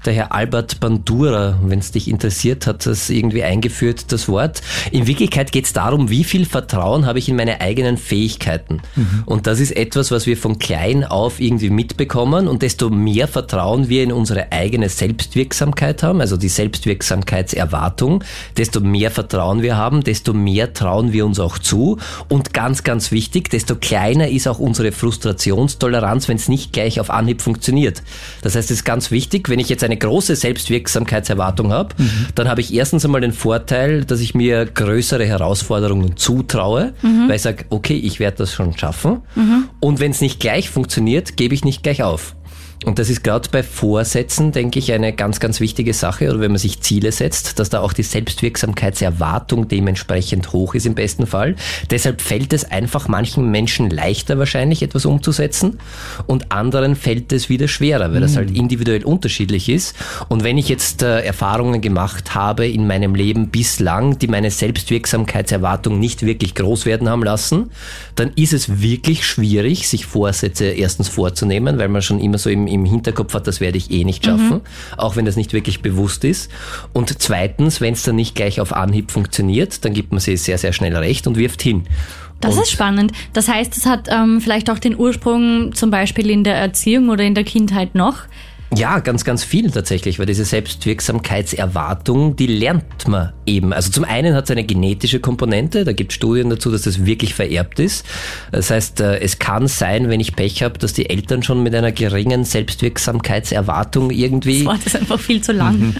Der 0.06 0.14
Herr 0.14 0.34
Albert 0.34 0.80
Bandura, 0.80 1.60
wenn 1.64 1.80
es 1.80 1.92
dich 1.92 2.10
interessiert, 2.10 2.68
hat 2.68 2.86
das 2.86 3.10
irgendwie 3.10 3.44
eingeführt, 3.44 4.12
das 4.12 4.28
Wort. 4.28 4.62
In 4.92 5.08
Wirklichkeit 5.08 5.52
geht 5.52 5.66
es 5.66 5.74
darum, 5.74 6.10
wie 6.10 6.24
viel 6.24 6.46
Vertrauen 6.46 7.06
habe 7.06 7.20
ich 7.20 7.30
in 7.30 7.36
meine 7.36 7.62
eigenen 7.62 7.98
Fähigkeiten. 7.98 8.82
Mhm. 8.96 9.24
Und 9.26 9.48
das 9.48 9.60
ist 9.60 9.72
etwas, 9.76 10.12
was 10.12 10.26
wir 10.26 10.38
von 10.38 10.58
klein 10.58 11.04
auf 11.04 11.40
irgendwie 11.40 11.70
mitbekommen. 11.70 12.48
Und 12.48 12.64
desto 12.64 12.90
mehr 12.90 13.28
Vertrauen 13.28 13.90
wir 13.90 14.04
in 14.04 14.12
unsere 14.12 14.52
eigene 14.52 14.90
Selbstwirksamkeit 14.90 15.69
haben, 16.02 16.22
also 16.22 16.38
die 16.38 16.50
Selbstwirksamkeitserwartung, 16.50 18.24
desto 18.58 18.80
mehr 18.80 19.12
Vertrauen 19.12 19.62
wir 19.62 19.78
haben, 19.78 20.04
desto 20.04 20.34
mehr 20.34 20.74
trauen 20.74 21.14
wir 21.14 21.20
wir 21.20 21.26
uns 21.26 21.40
auch 21.40 21.60
zu. 21.60 21.98
Und 22.30 22.54
ganz, 22.54 22.84
ganz 22.84 23.12
wichtig, 23.12 23.50
desto 23.50 23.76
kleiner 23.76 24.30
ist 24.30 24.48
auch 24.48 24.58
unsere 24.58 24.94
Frustrationstoleranz, 24.94 26.30
wenn 26.30 26.38
es 26.38 26.48
nicht 26.48 26.72
gleich 26.72 27.00
auf 27.02 27.10
Anhieb 27.10 27.42
funktioniert. 27.42 28.02
Das 28.42 28.56
heißt, 28.56 28.72
es 28.72 28.78
ist 28.78 28.84
ganz 28.86 29.12
wichtig, 29.12 29.50
wenn 29.50 29.60
ich 29.60 29.68
jetzt 29.68 29.84
eine 29.84 29.98
große 29.98 30.38
Selbstwirksamkeitserwartung 30.38 31.74
habe, 31.74 31.94
mhm. 31.98 32.28
dann 32.36 32.48
habe 32.48 32.62
ich 32.62 32.74
erstens 32.74 33.04
einmal 33.04 33.20
den 33.20 33.34
Vorteil, 33.34 34.06
dass 34.06 34.22
ich 34.22 34.34
mir 34.34 34.66
größere 34.66 35.26
Herausforderungen 35.26 36.16
zutraue, 36.16 36.94
mhm. 37.02 37.28
weil 37.28 37.36
ich 37.36 37.42
sage, 37.42 37.66
okay, 37.70 37.98
ich 37.98 38.22
werde 38.22 38.38
das 38.38 38.54
schon 38.54 38.78
schaffen. 38.78 39.22
Mhm. 39.36 39.70
Und 39.82 40.00
wenn 40.00 40.12
es 40.12 40.22
nicht 40.22 40.40
gleich 40.40 40.70
funktioniert, 40.70 41.36
gebe 41.36 41.54
ich 41.54 41.66
nicht 41.66 41.84
gleich 41.84 42.02
auf. 42.02 42.36
Und 42.86 42.98
das 42.98 43.10
ist 43.10 43.26
gerade 43.26 43.50
bei 43.52 43.62
Vorsätzen, 43.62 44.54
denke 44.54 44.80
ich, 44.80 44.94
eine 44.94 45.12
ganz, 45.12 45.42
ganz 45.42 45.60
wichtige 45.60 45.94
Sache, 45.94 46.30
oder 46.30 46.40
wenn 46.40 46.52
man 46.52 46.60
sich 46.60 46.80
Ziele 46.80 47.12
setzt, 47.12 47.60
dass 47.60 47.70
da 47.70 47.82
auch 47.82 47.92
die 47.92 48.04
Selbstwirksamkeitserwartung 48.04 49.68
dementsprechend 49.68 50.54
hoch 50.54 50.76
ist 50.76 50.86
im 50.86 50.96
besten 50.96 51.28
Fall. 51.28 51.56
Deshalb 51.90 52.22
fällt 52.22 52.54
es 52.54 52.64
einfach 52.72 53.10
manchen 53.10 53.52
Menschen 53.52 53.90
leichter 53.90 54.40
wahrscheinlich, 54.40 54.82
etwas 54.82 55.06
umzusetzen 55.06 55.80
und 56.26 56.54
anderen 56.54 56.96
fällt 56.96 57.34
es 57.34 57.50
wieder 57.50 57.68
schwerer, 57.68 58.14
weil 58.14 58.22
das 58.22 58.38
halt 58.38 58.56
individuell 58.56 59.04
unterschiedlich 59.04 59.68
ist. 59.68 59.96
Und 60.30 60.46
wenn 60.46 60.58
ich 60.58 60.70
jetzt 60.70 61.04
äh, 61.04 61.20
Erfahrungen 61.20 61.82
gemacht 61.82 62.34
habe 62.34 62.66
in 62.66 62.88
meinem 62.88 63.14
Leben 63.14 63.50
bislang, 63.50 64.20
die 64.20 64.28
meine 64.28 64.52
Selbstwirksamkeitserwartung 64.52 66.00
nicht 66.00 66.26
wirklich 66.26 66.56
groß 66.56 66.86
werden 66.86 67.10
haben 67.10 67.24
lassen, 67.24 67.72
dann 68.16 68.32
ist 68.36 68.54
es 68.54 68.82
wirklich 68.82 69.28
schwierig, 69.28 69.90
sich 69.90 70.06
Vorsätze 70.06 70.66
erstens 70.66 71.10
vorzunehmen, 71.10 71.78
weil 71.78 71.90
man 71.90 72.02
schon 72.02 72.22
immer 72.22 72.38
so 72.38 72.50
im 72.50 72.69
im 72.70 72.86
Hinterkopf 72.86 73.34
hat, 73.34 73.48
das 73.48 73.60
werde 73.60 73.78
ich 73.78 73.92
eh 73.92 74.04
nicht 74.04 74.26
schaffen, 74.26 74.58
mhm. 74.58 74.62
auch 74.98 75.16
wenn 75.16 75.26
das 75.26 75.36
nicht 75.36 75.54
wirklich 75.54 75.82
bewusst 75.82 76.24
ist. 76.24 76.52
Und 76.94 77.22
zweitens, 77.22 77.82
wenn 77.82 77.94
es 77.94 78.04
dann 78.04 78.16
nicht 78.16 78.36
gleich 78.36 78.62
auf 78.62 78.74
Anhieb 78.74 79.12
funktioniert, 79.12 79.84
dann 79.84 79.94
gibt 79.94 80.12
man 80.12 80.20
sich 80.20 80.42
sehr, 80.42 80.58
sehr 80.58 80.74
schnell 80.74 80.96
recht 80.96 81.28
und 81.28 81.38
wirft 81.38 81.62
hin. 81.62 81.86
Das 82.40 82.56
und 82.56 82.64
ist 82.64 82.72
spannend. 82.72 83.12
Das 83.34 83.48
heißt, 83.48 83.76
es 83.76 83.86
hat 83.86 84.08
ähm, 84.10 84.40
vielleicht 84.42 84.70
auch 84.70 84.80
den 84.80 84.98
Ursprung 84.98 85.74
zum 85.74 85.92
Beispiel 85.92 86.30
in 86.30 86.44
der 86.44 86.56
Erziehung 86.56 87.10
oder 87.10 87.24
in 87.24 87.36
der 87.36 87.44
Kindheit 87.44 87.96
noch. 87.96 88.24
Ja, 88.76 89.00
ganz, 89.00 89.26
ganz 89.26 89.44
viel 89.44 89.72
tatsächlich, 89.72 90.20
weil 90.20 90.28
diese 90.28 90.46
Selbstwirksamkeitserwartung, 90.46 92.36
die 92.36 92.46
lernt 92.46 93.08
man 93.08 93.34
eben. 93.48 93.74
Also 93.74 93.90
zum 93.90 94.04
einen 94.04 94.36
hat 94.36 94.44
es 94.46 94.52
eine 94.52 94.64
genetische 94.64 95.20
Komponente, 95.20 95.86
da 95.86 95.92
gibt 95.92 96.12
es 96.12 96.16
Studien 96.16 96.52
dazu, 96.52 96.70
dass 96.70 96.84
das 96.84 97.06
wirklich 97.06 97.34
vererbt 97.34 97.80
ist. 97.80 98.06
Das 98.52 98.70
heißt, 98.70 99.02
äh, 99.02 99.20
es 99.20 99.40
kann 99.40 99.68
sein, 99.68 100.10
wenn 100.10 100.20
ich 100.20 100.36
Pech 100.36 100.62
habe, 100.62 100.78
dass 100.78 100.94
die 100.94 101.10
Eltern 101.10 101.42
schon 101.42 101.64
mit 101.64 101.74
einer 101.74 101.92
geringen 101.92 102.46
Selbstwirksamkeitserwartung 102.46 104.12
irgendwie... 104.12 104.60
Das 104.64 104.74
Wort 104.74 104.86
ist 104.86 104.96
einfach 104.96 105.20
viel 105.20 105.42
zu 105.42 105.52
lang. 105.52 105.80
Mhm. 105.80 105.96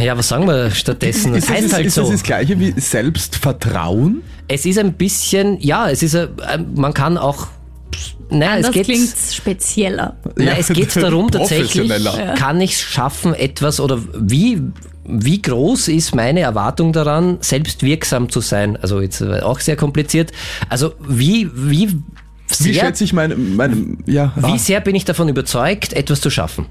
Ja, 0.00 0.18
was 0.18 0.28
sagen 0.28 0.48
wir 0.48 0.72
stattdessen? 0.72 1.34
Das 1.34 1.44
ist, 1.44 1.50
heißt 1.50 1.64
das, 1.66 1.72
halt 1.72 1.86
ist 1.86 1.94
so. 1.94 2.02
das 2.02 2.10
das 2.10 2.22
gleiche 2.24 2.58
wie 2.58 2.72
Selbstvertrauen? 2.76 4.22
Es 4.48 4.66
ist 4.66 4.78
ein 4.78 4.94
bisschen, 4.94 5.60
ja, 5.60 5.88
es 5.88 6.02
ist, 6.02 6.18
man 6.74 6.94
kann 6.94 7.16
auch 7.16 7.46
Nein, 8.30 8.64
es 8.64 8.70
geht, 8.72 8.84
klingt 8.84 9.14
spezieller. 9.32 10.16
Nein, 10.36 10.56
es 10.58 10.68
geht 10.68 10.94
darum 10.96 11.30
tatsächlich, 11.30 11.90
kann 12.36 12.60
ich 12.60 12.72
es 12.72 12.82
schaffen, 12.82 13.34
etwas 13.34 13.80
oder 13.80 14.00
wie, 14.14 14.60
wie 15.04 15.40
groß 15.40 15.88
ist 15.88 16.14
meine 16.14 16.40
Erwartung 16.40 16.92
daran, 16.92 17.38
selbst 17.40 17.82
wirksam 17.82 18.28
zu 18.28 18.40
sein? 18.40 18.76
Also 18.76 19.00
jetzt 19.00 19.22
auch 19.22 19.60
sehr 19.60 19.76
kompliziert. 19.76 20.32
Also 20.68 20.94
wie, 21.06 21.50
wie 21.54 22.02
sehr, 22.46 22.74
wie 22.74 22.78
schätze 22.78 23.04
ich 23.04 23.12
meine, 23.12 23.36
meine 23.36 23.96
ja. 24.06 24.32
Wie 24.36 24.52
ah. 24.52 24.58
sehr 24.58 24.80
bin 24.80 24.94
ich 24.94 25.04
davon 25.04 25.28
überzeugt, 25.28 25.92
etwas 25.92 26.20
zu 26.20 26.30
schaffen? 26.30 26.66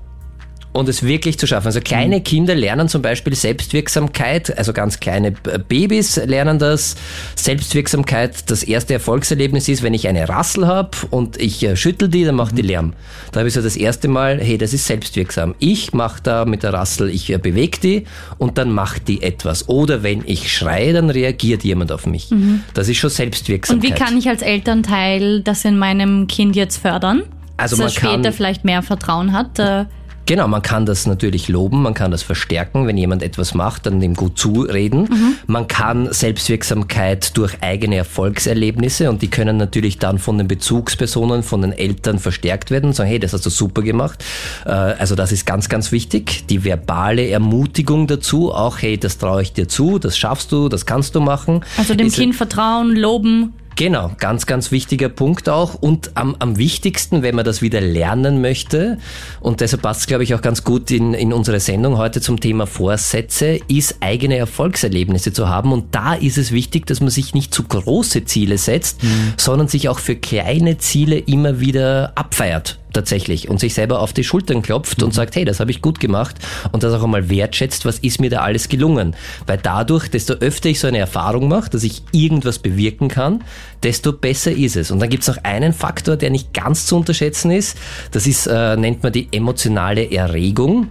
Und 0.73 0.89
es 0.89 1.03
wirklich 1.03 1.39
zu 1.39 1.47
schaffen. 1.47 1.67
Also 1.67 1.79
kleine 1.81 2.19
mhm. 2.19 2.23
Kinder 2.23 2.55
lernen 2.55 2.87
zum 2.87 3.01
Beispiel 3.01 3.33
Selbstwirksamkeit, 3.33 4.57
also 4.57 4.73
ganz 4.73 4.99
kleine 4.99 5.31
Babys 5.31 6.17
lernen 6.17 6.59
das. 6.59 6.95
Selbstwirksamkeit, 7.35 8.49
das 8.49 8.63
erste 8.63 8.93
Erfolgserlebnis 8.93 9.67
ist, 9.69 9.81
wenn 9.81 9.93
ich 9.93 10.07
eine 10.07 10.29
Rassel 10.29 10.67
habe 10.67 10.91
und 11.09 11.37
ich 11.37 11.63
äh, 11.63 11.75
schüttel 11.75 12.09
die, 12.09 12.23
dann 12.23 12.35
macht 12.35 12.57
die 12.57 12.63
mhm. 12.63 12.67
Lärm. 12.67 12.93
Da 13.31 13.39
habe 13.39 13.47
ich 13.47 13.53
so 13.53 13.61
das 13.61 13.75
erste 13.75 14.07
Mal, 14.07 14.39
hey, 14.39 14.57
das 14.57 14.73
ist 14.73 14.85
selbstwirksam. 14.85 15.55
Ich 15.59 15.93
mache 15.93 16.21
da 16.21 16.45
mit 16.45 16.63
der 16.63 16.73
Rassel, 16.73 17.09
ich 17.09 17.31
äh, 17.31 17.37
bewege 17.37 17.79
die 17.79 18.03
und 18.37 18.57
dann 18.57 18.71
macht 18.71 19.07
die 19.07 19.23
etwas. 19.23 19.67
Oder 19.69 20.03
wenn 20.03 20.23
ich 20.25 20.53
schreie, 20.53 20.93
dann 20.93 21.09
reagiert 21.09 21.63
jemand 21.63 21.91
auf 21.91 22.05
mich. 22.05 22.29
Mhm. 22.29 22.63
Das 22.73 22.87
ist 22.87 22.97
schon 22.97 23.09
Selbstwirksamkeit. 23.09 23.91
Und 23.91 23.97
wie 23.97 23.99
kann 23.99 24.17
ich 24.17 24.29
als 24.29 24.41
Elternteil 24.41 25.41
das 25.41 25.65
in 25.65 25.77
meinem 25.79 26.27
Kind 26.27 26.55
jetzt 26.55 26.77
fördern? 26.77 27.23
Also 27.57 27.75
dass 27.75 27.79
man 27.79 27.87
er 27.87 28.11
später 28.17 28.33
vielleicht 28.33 28.63
mehr 28.63 28.83
Vertrauen 28.83 29.33
hat. 29.33 29.57
Äh 29.57 29.85
Genau, 30.27 30.45
man 30.49 30.61
kann 30.61 30.85
das 30.85 31.07
natürlich 31.07 31.47
loben, 31.47 31.81
man 31.81 31.93
kann 31.93 32.11
das 32.11 32.21
verstärken, 32.21 32.85
wenn 32.85 32.97
jemand 32.97 33.23
etwas 33.23 33.53
macht, 33.53 33.85
dann 33.85 34.01
dem 34.01 34.13
gut 34.13 34.37
zureden. 34.37 35.03
Mhm. 35.03 35.35
Man 35.47 35.67
kann 35.67 36.11
Selbstwirksamkeit 36.11 37.37
durch 37.37 37.61
eigene 37.61 37.95
Erfolgserlebnisse 37.95 39.09
und 39.09 39.21
die 39.21 39.29
können 39.29 39.55
natürlich 39.55 39.99
dann 39.99 40.19
von 40.19 40.37
den 40.37 40.49
Bezugspersonen, 40.49 41.43
von 41.43 41.61
den 41.61 41.71
Eltern 41.71 42.19
verstärkt 42.19 42.71
werden 42.71 42.87
und 42.87 42.93
sagen, 42.93 43.09
hey, 43.09 43.19
das 43.19 43.31
hast 43.31 43.45
du 43.45 43.49
super 43.49 43.81
gemacht. 43.81 44.21
Äh, 44.65 44.71
also 44.71 45.15
das 45.15 45.31
ist 45.31 45.45
ganz, 45.45 45.69
ganz 45.69 45.93
wichtig. 45.93 46.45
Die 46.49 46.65
verbale 46.65 47.29
Ermutigung 47.29 48.05
dazu, 48.07 48.51
auch 48.53 48.81
hey, 48.81 48.97
das 48.97 49.19
traue 49.19 49.41
ich 49.43 49.53
dir 49.53 49.69
zu, 49.69 49.97
das 49.97 50.17
schaffst 50.17 50.51
du, 50.51 50.67
das 50.67 50.85
kannst 50.85 51.15
du 51.15 51.21
machen. 51.21 51.63
Also 51.77 51.95
dem 51.95 52.11
Kind 52.11 52.35
vertrauen, 52.35 52.93
loben. 52.97 53.53
Genau, 53.77 54.11
ganz, 54.17 54.47
ganz 54.47 54.71
wichtiger 54.71 55.07
Punkt 55.07 55.49
auch. 55.49 55.75
Und 55.75 56.09
am, 56.15 56.35
am 56.39 56.57
wichtigsten, 56.57 57.21
wenn 57.21 57.35
man 57.35 57.45
das 57.45 57.61
wieder 57.61 57.79
lernen 57.79 58.41
möchte, 58.41 58.97
und 59.39 59.61
deshalb 59.61 59.83
passt 59.83 60.01
es, 60.01 60.07
glaube 60.07 60.23
ich, 60.23 60.33
auch 60.33 60.41
ganz 60.41 60.63
gut 60.63 60.89
in, 60.89 61.13
in 61.13 61.31
unsere 61.31 61.59
Sendung 61.59 61.95
heute 61.99 62.19
zum 62.19 62.39
Thema 62.39 62.65
Vorsätze, 62.65 63.59
ist 63.67 63.97
eigene 63.99 64.35
Erfolgserlebnisse 64.35 65.31
zu 65.31 65.47
haben. 65.47 65.71
Und 65.71 65.93
da 65.93 66.15
ist 66.15 66.39
es 66.39 66.51
wichtig, 66.51 66.87
dass 66.87 67.01
man 67.01 67.11
sich 67.11 67.35
nicht 67.35 67.53
zu 67.53 67.61
große 67.61 68.25
Ziele 68.25 68.57
setzt, 68.57 69.03
mhm. 69.03 69.33
sondern 69.37 69.67
sich 69.67 69.89
auch 69.89 69.99
für 69.99 70.15
kleine 70.15 70.79
Ziele 70.79 71.19
immer 71.19 71.59
wieder 71.59 72.13
abfeiert 72.15 72.79
tatsächlich 72.93 73.49
und 73.49 73.59
sich 73.59 73.73
selber 73.73 73.99
auf 73.99 74.13
die 74.13 74.23
Schultern 74.23 74.61
klopft 74.61 74.99
mhm. 74.99 75.05
und 75.05 75.13
sagt, 75.13 75.35
hey, 75.35 75.45
das 75.45 75.59
habe 75.59 75.71
ich 75.71 75.81
gut 75.81 75.99
gemacht 75.99 76.35
und 76.71 76.83
das 76.83 76.93
auch 76.93 77.03
einmal 77.03 77.29
wertschätzt, 77.29 77.85
was 77.85 77.99
ist 77.99 78.19
mir 78.19 78.29
da 78.29 78.39
alles 78.41 78.69
gelungen. 78.69 79.15
Weil 79.45 79.59
dadurch, 79.61 80.09
desto 80.09 80.33
öfter 80.33 80.69
ich 80.69 80.79
so 80.79 80.87
eine 80.87 80.97
Erfahrung 80.97 81.47
mache, 81.47 81.69
dass 81.69 81.83
ich 81.83 82.03
irgendwas 82.11 82.59
bewirken 82.59 83.07
kann, 83.07 83.43
desto 83.83 84.13
besser 84.13 84.51
ist 84.51 84.75
es. 84.75 84.91
Und 84.91 84.99
dann 84.99 85.09
gibt 85.09 85.21
es 85.21 85.27
noch 85.27 85.43
einen 85.43 85.73
Faktor, 85.73 86.15
der 86.15 86.29
nicht 86.29 86.53
ganz 86.53 86.87
zu 86.87 86.95
unterschätzen 86.97 87.51
ist. 87.51 87.77
Das 88.11 88.27
ist, 88.27 88.47
äh, 88.47 88.75
nennt 88.75 89.03
man 89.03 89.11
die 89.11 89.27
emotionale 89.31 90.11
Erregung. 90.11 90.89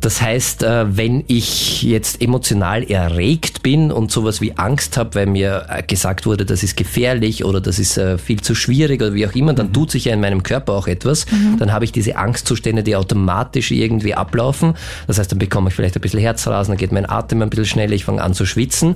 Das 0.00 0.22
heißt, 0.22 0.62
äh, 0.62 0.96
wenn 0.96 1.24
ich 1.26 1.82
jetzt 1.82 2.22
emotional 2.22 2.84
erregt 2.84 3.62
bin 3.62 3.90
und 3.90 4.12
sowas 4.12 4.40
wie 4.40 4.56
Angst 4.56 4.96
habe, 4.96 5.14
weil 5.14 5.26
mir 5.26 5.66
äh, 5.68 5.82
gesagt 5.82 6.26
wurde, 6.26 6.44
das 6.44 6.62
ist 6.62 6.76
gefährlich 6.76 7.44
oder 7.44 7.60
das 7.60 7.78
ist 7.78 7.98
äh, 7.98 8.18
viel 8.18 8.40
zu 8.40 8.54
schwierig 8.54 9.00
oder 9.00 9.14
wie 9.14 9.26
auch 9.26 9.34
immer, 9.34 9.54
dann 9.54 9.68
mhm. 9.68 9.72
tut 9.72 9.90
sich 9.90 10.04
ja 10.04 10.14
in 10.14 10.20
meinem 10.20 10.42
Körper 10.42 10.74
auch 10.74 10.86
etwas. 10.86 11.26
Mhm. 11.30 11.58
Dann 11.58 11.72
habe 11.72 11.84
ich 11.84 11.92
diese 11.92 12.16
Angstzustände, 12.16 12.82
die 12.82 12.96
automatisch 12.96 13.70
irgendwie 13.70 14.14
ablaufen. 14.14 14.74
Das 15.06 15.18
heißt, 15.18 15.32
dann 15.32 15.38
bekomme 15.38 15.70
ich 15.70 15.74
vielleicht 15.74 15.96
ein 15.96 16.00
bisschen 16.00 16.20
Herzrasen, 16.20 16.72
dann 16.72 16.78
geht 16.78 16.92
mein 16.92 17.08
Atem 17.08 17.42
ein 17.42 17.50
bisschen 17.50 17.66
schneller, 17.66 17.92
ich 17.92 18.04
fange 18.04 18.22
an 18.22 18.34
zu 18.34 18.46
schwitzen. 18.46 18.94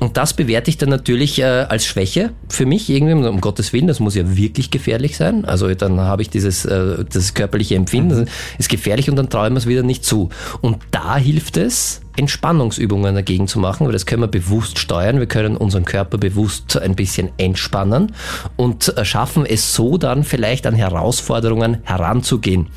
Und 0.00 0.16
das 0.16 0.34
bewerte 0.34 0.70
ich 0.70 0.76
dann 0.76 0.90
natürlich 0.90 1.42
als 1.44 1.86
Schwäche 1.86 2.30
für 2.48 2.66
mich 2.66 2.90
irgendwie, 2.90 3.12
um 3.12 3.40
Gottes 3.40 3.72
Willen, 3.72 3.86
das 3.86 4.00
muss 4.00 4.14
ja 4.14 4.36
wirklich 4.36 4.70
gefährlich 4.70 5.16
sein. 5.16 5.44
Also 5.44 5.72
dann 5.74 6.00
habe 6.00 6.22
ich 6.22 6.30
dieses 6.30 6.62
das 6.62 7.34
körperliche 7.34 7.74
Empfinden, 7.74 8.26
das 8.26 8.28
ist 8.58 8.68
gefährlich 8.68 9.08
und 9.08 9.16
dann 9.16 9.28
traue 9.28 9.46
ich 9.46 9.52
mir 9.52 9.58
es 9.58 9.66
wieder 9.66 9.82
nicht 9.82 10.04
zu. 10.04 10.30
Und 10.60 10.78
da 10.90 11.16
hilft 11.16 11.56
es, 11.56 12.00
Entspannungsübungen 12.16 13.14
dagegen 13.14 13.48
zu 13.48 13.58
machen, 13.58 13.86
weil 13.86 13.92
das 13.92 14.06
können 14.06 14.22
wir 14.22 14.28
bewusst 14.28 14.78
steuern. 14.78 15.18
Wir 15.18 15.26
können 15.26 15.56
unseren 15.56 15.84
Körper 15.84 16.18
bewusst 16.18 16.76
ein 16.76 16.94
bisschen 16.94 17.30
entspannen 17.38 18.12
und 18.56 18.94
schaffen 19.02 19.46
es 19.46 19.74
so 19.74 19.96
dann 19.96 20.24
vielleicht 20.24 20.66
an 20.66 20.74
Herausforderungen 20.74 21.78
heranzugehen. 21.84 22.68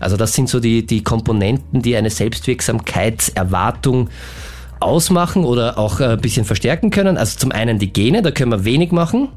Also 0.00 0.16
das 0.16 0.32
sind 0.32 0.48
so 0.48 0.60
die, 0.60 0.86
die 0.86 1.02
Komponenten, 1.02 1.82
die 1.82 1.96
eine 1.96 2.10
Selbstwirksamkeitserwartung 2.10 4.08
ausmachen 4.80 5.44
oder 5.44 5.78
auch 5.78 6.00
ein 6.00 6.20
bisschen 6.20 6.44
verstärken 6.44 6.90
können. 6.90 7.16
Also 7.16 7.38
zum 7.38 7.52
einen 7.52 7.78
die 7.78 7.92
Gene, 7.92 8.22
da 8.22 8.30
können 8.30 8.52
wir 8.52 8.64
wenig 8.64 8.92
machen. 8.92 9.28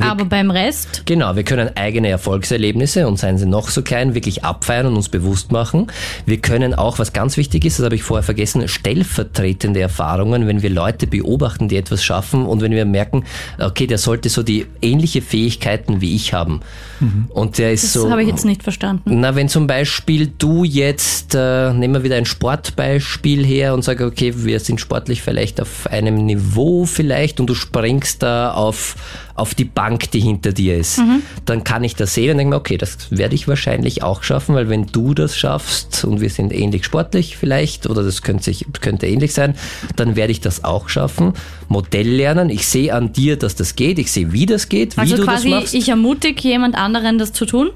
Aber 0.00 0.24
beim 0.24 0.50
Rest? 0.50 1.02
Genau, 1.06 1.34
wir 1.34 1.42
können 1.42 1.70
eigene 1.76 2.08
Erfolgserlebnisse 2.08 3.08
und 3.08 3.18
seien 3.18 3.38
sie 3.38 3.46
noch 3.46 3.68
so 3.68 3.82
klein, 3.82 4.14
wirklich 4.14 4.44
abfeiern 4.44 4.86
und 4.86 4.96
uns 4.96 5.08
bewusst 5.08 5.50
machen. 5.50 5.88
Wir 6.24 6.38
können 6.38 6.74
auch, 6.74 6.98
was 6.98 7.12
ganz 7.12 7.36
wichtig 7.36 7.64
ist, 7.64 7.78
das 7.78 7.86
habe 7.86 7.96
ich 7.96 8.02
vorher 8.02 8.22
vergessen, 8.22 8.66
stellvertretende 8.68 9.80
Erfahrungen, 9.80 10.46
wenn 10.46 10.62
wir 10.62 10.70
Leute 10.70 11.06
beobachten, 11.06 11.68
die 11.68 11.76
etwas 11.76 12.04
schaffen 12.04 12.46
und 12.46 12.60
wenn 12.60 12.72
wir 12.72 12.84
merken, 12.84 13.24
okay, 13.58 13.86
der 13.86 13.98
sollte 13.98 14.28
so 14.28 14.42
die 14.42 14.66
ähnliche 14.80 15.20
Fähigkeiten 15.20 16.00
wie 16.00 16.14
ich 16.14 16.32
haben. 16.32 16.60
Mhm. 17.00 17.26
Und 17.30 17.58
der 17.58 17.72
ist 17.72 17.84
das 17.84 17.92
so. 17.94 18.02
Das 18.04 18.12
habe 18.12 18.22
ich 18.22 18.28
jetzt 18.28 18.44
nicht 18.44 18.62
verstanden. 18.62 19.20
Na, 19.20 19.34
wenn 19.34 19.48
zum 19.48 19.66
Beispiel 19.66 20.32
du 20.38 20.62
jetzt, 20.64 21.34
äh, 21.34 21.72
nehmen 21.72 21.94
wir 21.94 22.04
wieder 22.04 22.16
ein 22.16 22.26
Sportbeispiel 22.26 23.44
her 23.44 23.74
und 23.74 23.82
sag, 23.82 24.00
okay, 24.00 24.32
wir 24.36 24.60
sind 24.60 24.80
sportlich 24.80 25.22
vielleicht 25.22 25.60
auf 25.60 25.88
einem 25.88 26.24
Niveau 26.26 26.84
vielleicht 26.84 27.40
und 27.40 27.46
du 27.46 27.54
springst 27.54 28.22
da 28.22 28.52
auf 28.52 28.94
auf 29.34 29.54
die 29.54 29.64
Bank, 29.64 30.10
die 30.10 30.20
hinter 30.20 30.52
dir 30.52 30.76
ist, 30.76 30.98
mhm. 30.98 31.22
dann 31.44 31.64
kann 31.64 31.84
ich 31.84 31.96
das 31.96 32.14
sehen 32.14 32.32
und 32.32 32.38
denke 32.38 32.50
mir, 32.50 32.56
okay, 32.56 32.76
das 32.76 33.10
werde 33.10 33.34
ich 33.34 33.48
wahrscheinlich 33.48 34.02
auch 34.02 34.22
schaffen, 34.22 34.54
weil 34.54 34.68
wenn 34.68 34.86
du 34.86 35.14
das 35.14 35.36
schaffst 35.36 36.04
und 36.04 36.20
wir 36.20 36.30
sind 36.30 36.52
ähnlich 36.52 36.84
sportlich 36.84 37.36
vielleicht 37.36 37.88
oder 37.88 38.02
das 38.02 38.22
könnte, 38.22 38.44
sich, 38.44 38.66
könnte 38.80 39.06
ähnlich 39.06 39.32
sein, 39.32 39.54
dann 39.96 40.16
werde 40.16 40.32
ich 40.32 40.40
das 40.40 40.64
auch 40.64 40.88
schaffen. 40.88 41.32
Modell 41.68 42.08
lernen, 42.08 42.50
ich 42.50 42.66
sehe 42.66 42.94
an 42.94 43.12
dir, 43.12 43.36
dass 43.36 43.54
das 43.54 43.76
geht, 43.76 43.98
ich 43.98 44.10
sehe, 44.12 44.32
wie 44.32 44.46
das 44.46 44.68
geht, 44.68 44.98
also 44.98 45.14
wie 45.14 45.18
du 45.18 45.24
quasi 45.24 45.50
das 45.50 45.60
machst. 45.60 45.74
Ich 45.74 45.88
ermutige 45.88 46.40
jemand 46.48 46.74
anderen, 46.74 47.18
das 47.18 47.32
zu 47.32 47.46
tun? 47.46 47.70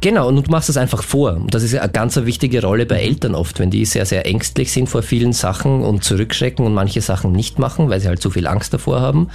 Genau, 0.00 0.28
und 0.28 0.46
du 0.46 0.50
machst 0.50 0.68
das 0.68 0.76
einfach 0.76 1.02
vor. 1.02 1.34
Und 1.34 1.54
das 1.54 1.64
ist 1.64 1.74
eine 1.74 1.90
ganz 1.90 2.14
wichtige 2.16 2.62
Rolle 2.62 2.86
bei 2.86 3.00
Eltern 3.00 3.34
oft, 3.34 3.58
wenn 3.58 3.70
die 3.70 3.84
sehr, 3.84 4.06
sehr 4.06 4.26
ängstlich 4.26 4.72
sind 4.72 4.88
vor 4.88 5.02
vielen 5.02 5.32
Sachen 5.32 5.82
und 5.82 6.04
zurückschrecken 6.04 6.64
und 6.64 6.72
manche 6.72 7.00
Sachen 7.00 7.32
nicht 7.32 7.58
machen, 7.58 7.90
weil 7.90 8.00
sie 8.00 8.06
halt 8.06 8.22
zu 8.22 8.30
viel 8.30 8.46
Angst 8.46 8.72
davor 8.72 9.00
haben. 9.00 9.28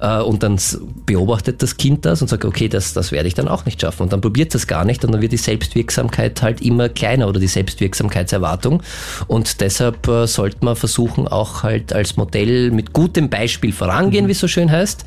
Äh, 0.00 0.20
und 0.20 0.42
dann 0.42 0.58
beobachtet 1.06 1.62
das 1.62 1.78
Kind 1.78 2.04
das 2.04 2.20
und 2.20 2.28
sagt, 2.28 2.44
okay, 2.44 2.68
das, 2.68 2.92
das 2.92 3.12
werde 3.12 3.28
ich 3.28 3.34
dann 3.34 3.48
auch 3.48 3.64
nicht 3.64 3.80
schaffen. 3.80 4.02
Und 4.02 4.12
dann 4.12 4.20
probiert 4.20 4.54
das 4.54 4.66
gar 4.66 4.84
nicht 4.84 5.04
und 5.06 5.12
dann 5.12 5.22
wird 5.22 5.32
die 5.32 5.38
Selbstwirksamkeit 5.38 6.42
halt 6.42 6.60
immer 6.60 6.90
kleiner 6.90 7.26
oder 7.26 7.40
die 7.40 7.46
Selbstwirksamkeitserwartung. 7.46 8.82
Und 9.26 9.62
deshalb 9.62 10.06
äh, 10.06 10.26
sollte 10.26 10.58
man 10.60 10.76
versuchen, 10.76 11.28
auch 11.28 11.62
halt 11.62 11.94
als 11.94 12.18
Modell 12.18 12.70
mit 12.72 12.92
gutem 12.92 13.30
Beispiel 13.30 13.72
vorangehen, 13.72 14.24
mhm. 14.24 14.28
wie 14.28 14.32
es 14.32 14.40
so 14.40 14.48
schön 14.48 14.70
heißt. 14.70 15.06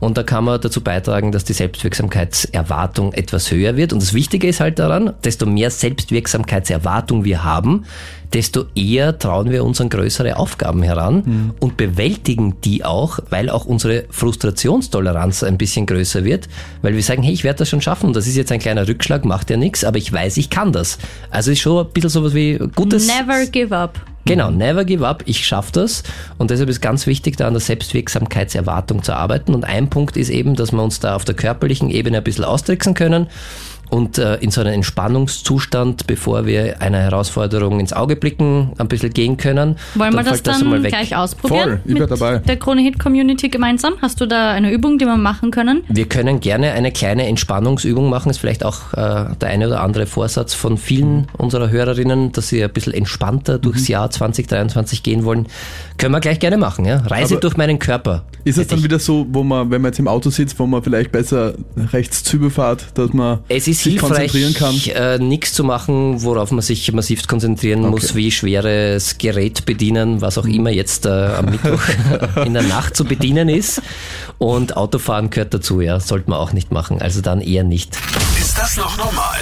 Und 0.00 0.16
da 0.16 0.22
kann 0.22 0.44
man 0.44 0.58
dazu 0.58 0.80
beitragen, 0.80 1.32
dass 1.32 1.44
die 1.44 1.52
Selbstwirksamkeitserwartung 1.52 3.12
etwas 3.12 3.50
höher 3.50 3.76
wird. 3.76 3.92
Und 3.92 4.00
das 4.00 4.14
Wichtige 4.14 4.37
Lustige 4.38 4.50
ist 4.50 4.60
halt 4.60 4.78
daran, 4.78 5.14
desto 5.24 5.46
mehr 5.46 5.68
Selbstwirksamkeitserwartung 5.68 7.24
wir 7.24 7.42
haben, 7.42 7.86
desto 8.32 8.66
eher 8.76 9.18
trauen 9.18 9.50
wir 9.50 9.64
uns 9.64 9.80
an 9.80 9.88
größere 9.88 10.36
Aufgaben 10.36 10.84
heran 10.84 11.22
mhm. 11.26 11.54
und 11.58 11.76
bewältigen 11.76 12.60
die 12.62 12.84
auch, 12.84 13.18
weil 13.30 13.50
auch 13.50 13.64
unsere 13.64 14.04
Frustrationstoleranz 14.10 15.42
ein 15.42 15.58
bisschen 15.58 15.86
größer 15.86 16.22
wird, 16.22 16.48
weil 16.82 16.94
wir 16.94 17.02
sagen, 17.02 17.24
hey, 17.24 17.32
ich 17.32 17.42
werde 17.42 17.58
das 17.58 17.68
schon 17.68 17.80
schaffen, 17.80 18.12
das 18.12 18.28
ist 18.28 18.36
jetzt 18.36 18.52
ein 18.52 18.60
kleiner 18.60 18.86
Rückschlag, 18.86 19.24
macht 19.24 19.50
ja 19.50 19.56
nichts, 19.56 19.82
aber 19.82 19.98
ich 19.98 20.12
weiß, 20.12 20.36
ich 20.36 20.50
kann 20.50 20.70
das. 20.70 20.98
Also 21.30 21.50
ist 21.50 21.58
schon 21.58 21.84
ein 21.84 21.92
bisschen 21.92 22.10
sowas 22.10 22.34
wie 22.34 22.58
gutes... 22.76 23.08
Never 23.08 23.44
give 23.46 23.76
up. 23.76 23.98
Genau, 24.24 24.50
never 24.50 24.84
give 24.84 25.04
up, 25.04 25.24
ich 25.26 25.44
schaffe 25.44 25.72
das 25.72 26.04
und 26.36 26.50
deshalb 26.52 26.68
ist 26.68 26.80
ganz 26.80 27.08
wichtig, 27.08 27.36
da 27.38 27.48
an 27.48 27.54
der 27.54 27.60
Selbstwirksamkeitserwartung 27.60 29.02
zu 29.02 29.14
arbeiten 29.14 29.52
und 29.52 29.64
ein 29.64 29.90
Punkt 29.90 30.16
ist 30.16 30.28
eben, 30.28 30.54
dass 30.54 30.70
wir 30.70 30.82
uns 30.82 31.00
da 31.00 31.16
auf 31.16 31.24
der 31.24 31.34
körperlichen 31.34 31.90
Ebene 31.90 32.18
ein 32.18 32.24
bisschen 32.24 32.44
austricksen 32.44 32.94
können 32.94 33.26
und 33.90 34.18
äh, 34.18 34.36
in 34.36 34.50
so 34.50 34.60
einen 34.60 34.74
Entspannungszustand, 34.74 36.06
bevor 36.06 36.46
wir 36.46 36.80
einer 36.80 36.98
Herausforderung 36.98 37.80
ins 37.80 37.92
Auge 37.92 38.16
blicken, 38.16 38.72
ein 38.78 38.88
bisschen 38.88 39.12
gehen 39.12 39.36
können. 39.36 39.76
Wollen 39.94 40.14
wir 40.14 40.22
das 40.22 40.42
dann 40.42 40.70
das 40.70 40.82
gleich 40.90 41.16
ausprobieren? 41.16 41.68
Voll, 41.68 41.80
ich 41.84 41.98
mit 41.98 42.10
dabei. 42.10 42.38
der 42.38 42.56
Krone 42.56 42.82
Hit 42.82 42.98
Community 42.98 43.48
gemeinsam? 43.48 43.94
Hast 44.02 44.20
du 44.20 44.26
da 44.26 44.50
eine 44.52 44.70
Übung, 44.70 44.98
die 44.98 45.06
wir 45.06 45.16
machen 45.16 45.50
können? 45.50 45.84
Wir 45.88 46.08
können 46.08 46.40
gerne 46.40 46.72
eine 46.72 46.92
kleine 46.92 47.26
Entspannungsübung 47.26 48.08
machen. 48.10 48.30
Ist 48.30 48.38
vielleicht 48.38 48.64
auch 48.64 48.92
äh, 48.92 49.34
der 49.40 49.48
eine 49.48 49.68
oder 49.68 49.80
andere 49.80 50.06
Vorsatz 50.06 50.54
von 50.54 50.76
vielen 50.76 51.26
unserer 51.36 51.70
Hörerinnen, 51.70 52.32
dass 52.32 52.48
sie 52.48 52.62
ein 52.62 52.72
bisschen 52.72 52.92
entspannter 52.92 53.58
durchs 53.58 53.88
mhm. 53.88 53.92
Jahr 53.92 54.10
2023 54.10 55.02
gehen 55.02 55.24
wollen. 55.24 55.46
Können 55.96 56.12
wir 56.12 56.20
gleich 56.20 56.40
gerne 56.40 56.56
machen. 56.56 56.84
Ja? 56.84 56.98
Reise 56.98 57.34
Aber 57.34 57.40
durch 57.40 57.56
meinen 57.56 57.78
Körper. 57.78 58.24
Ist 58.44 58.58
es 58.58 58.66
dann 58.66 58.82
wieder 58.82 58.98
so, 58.98 59.26
wo 59.30 59.42
man, 59.42 59.70
wenn 59.70 59.82
man 59.82 59.90
jetzt 59.90 59.98
im 59.98 60.08
Auto 60.08 60.30
sitzt, 60.30 60.58
wo 60.58 60.66
man 60.66 60.82
vielleicht 60.82 61.12
besser 61.12 61.54
rechts 61.92 62.22
Zübe 62.24 62.50
fährt, 62.50 62.86
dass 62.94 63.12
man 63.12 63.40
es 63.48 63.68
ist 63.68 63.82
sich 63.82 63.98
konzentrieren 63.98 64.54
kann? 64.54 64.74
Äh, 64.94 65.18
nichts 65.18 65.52
zu 65.52 65.64
machen, 65.64 66.22
worauf 66.22 66.50
man 66.50 66.62
sich 66.62 66.92
massiv 66.92 67.26
konzentrieren 67.26 67.80
okay. 67.80 67.90
muss, 67.90 68.14
wie 68.14 68.30
schweres 68.30 69.18
Gerät 69.18 69.66
bedienen, 69.66 70.20
was 70.20 70.38
auch 70.38 70.46
immer 70.46 70.70
jetzt 70.70 71.06
äh, 71.06 71.08
am 71.08 71.46
Mittwoch 71.50 71.82
in 72.44 72.54
der 72.54 72.62
Nacht 72.62 72.96
zu 72.96 73.04
bedienen 73.04 73.48
ist. 73.48 73.82
Und 74.38 74.76
Autofahren 74.76 75.30
gehört 75.30 75.52
dazu, 75.52 75.80
ja, 75.80 76.00
sollte 76.00 76.30
man 76.30 76.38
auch 76.38 76.52
nicht 76.52 76.70
machen. 76.70 77.02
Also 77.02 77.20
dann 77.20 77.40
eher 77.40 77.64
nicht. 77.64 77.98
Ist 78.40 78.56
das 78.56 78.76
noch 78.76 78.96
normal? 78.96 79.38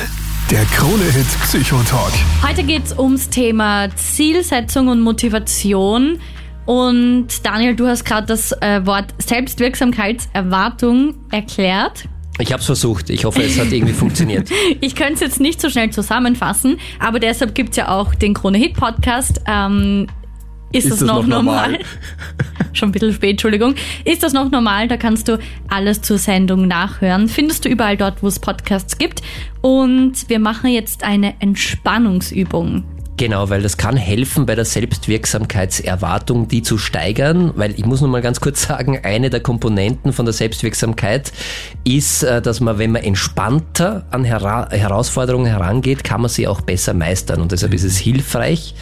Der 0.51 0.65
Krone-Hit 0.67 1.27
Psychotalk. 1.43 2.13
Heute 2.47 2.63
geht 2.63 2.85
es 2.87 2.97
ums 2.97 3.29
Thema 3.31 3.89
Zielsetzung 3.97 4.87
und 4.87 5.01
Motivation. 5.01 6.21
Und 6.67 7.29
Daniel, 7.45 7.77
du 7.77 7.87
hast 7.87 8.05
gerade 8.05 8.27
das 8.27 8.53
äh, 8.61 8.85
Wort 8.85 9.15
Selbstwirksamkeitserwartung 9.19 11.15
erklärt. 11.31 12.09
Ich 12.39 12.53
habe 12.53 12.61
es 12.61 12.67
versucht. 12.67 13.09
Ich 13.09 13.25
hoffe, 13.25 13.43
es 13.43 13.59
hat 13.59 13.73
irgendwie 13.73 13.93
funktioniert. 13.95 14.51
ich 14.81 14.95
könnte 14.95 15.15
es 15.15 15.21
jetzt 15.21 15.41
nicht 15.41 15.61
so 15.61 15.71
schnell 15.71 15.91
zusammenfassen, 15.91 16.79
aber 16.99 17.21
deshalb 17.21 17.55
gibt 17.55 17.71
es 17.71 17.77
ja 17.77 17.89
auch 17.89 18.15
den 18.15 18.35
Krone 18.35 18.59
Hit 18.59 18.75
Podcast. 18.75 19.41
Ähm, 19.47 20.07
ist, 20.73 20.85
ist, 20.85 20.91
das, 20.91 20.99
das 20.99 21.09
noch, 21.09 21.23
noch, 21.23 21.29
normal? 21.29 21.73
normal? 21.73 21.87
Schon 22.73 22.89
ein 22.89 22.93
bisschen 22.93 23.13
spät, 23.13 23.31
Entschuldigung. 23.31 23.75
Ist 24.05 24.23
das 24.23 24.33
noch 24.33 24.51
normal? 24.51 24.89
Da 24.89 24.97
kannst 24.97 25.29
du 25.29 25.39
alles 25.69 26.03
zur 26.03 26.19
Sendung 26.19 26.67
nachhören. 26.67 27.29
Findest 27.29 27.65
du 27.65 27.69
überall 27.69 27.97
dort, 27.97 28.23
wo 28.23 28.27
es 28.27 28.41
Podcasts 28.41 28.99
gibt. 28.99 29.23
Und 29.63 30.29
wir 30.29 30.41
machen 30.41 30.71
jetzt 30.71 31.05
eine 31.05 31.41
Entspannungsübung. 31.41 32.85
Genau, 33.19 33.49
weil 33.49 33.63
das 33.63 33.79
kann 33.79 33.97
helfen 33.97 34.45
bei 34.45 34.55
der 34.55 34.67
Selbstwirksamkeitserwartung, 34.67 36.49
die 36.49 36.61
zu 36.63 36.77
steigern, 36.77 37.51
weil 37.57 37.73
ich 37.73 37.87
muss 37.87 38.03
nur 38.03 38.11
mal 38.11 38.21
ganz 38.21 38.41
kurz 38.41 38.61
sagen, 38.69 39.01
eine 39.03 39.31
der 39.31 39.41
Komponenten 39.41 40.13
von 40.13 40.27
der 40.27 40.35
Selbstwirksamkeit 40.35 41.33
ist, 41.85 42.23
äh, 42.23 42.43
dass 42.43 42.61
man, 42.61 42.79
wenn 42.79 42.93
man 42.93 43.03
entspannter 43.03 44.05
an 44.11 44.25
Hera 44.25 44.69
Herausforderungen 44.71 45.47
herangeht, 45.47 46.05
kann 46.05 46.21
man 46.21 46.29
sie 46.29 46.47
auch 46.47 46.61
besser 46.61 46.93
meistern. 46.93 47.41
Und 47.41 47.53
deshalb 47.53 47.73
ist 47.73 47.85
es 47.85 47.97
hilfreich, 47.97 48.75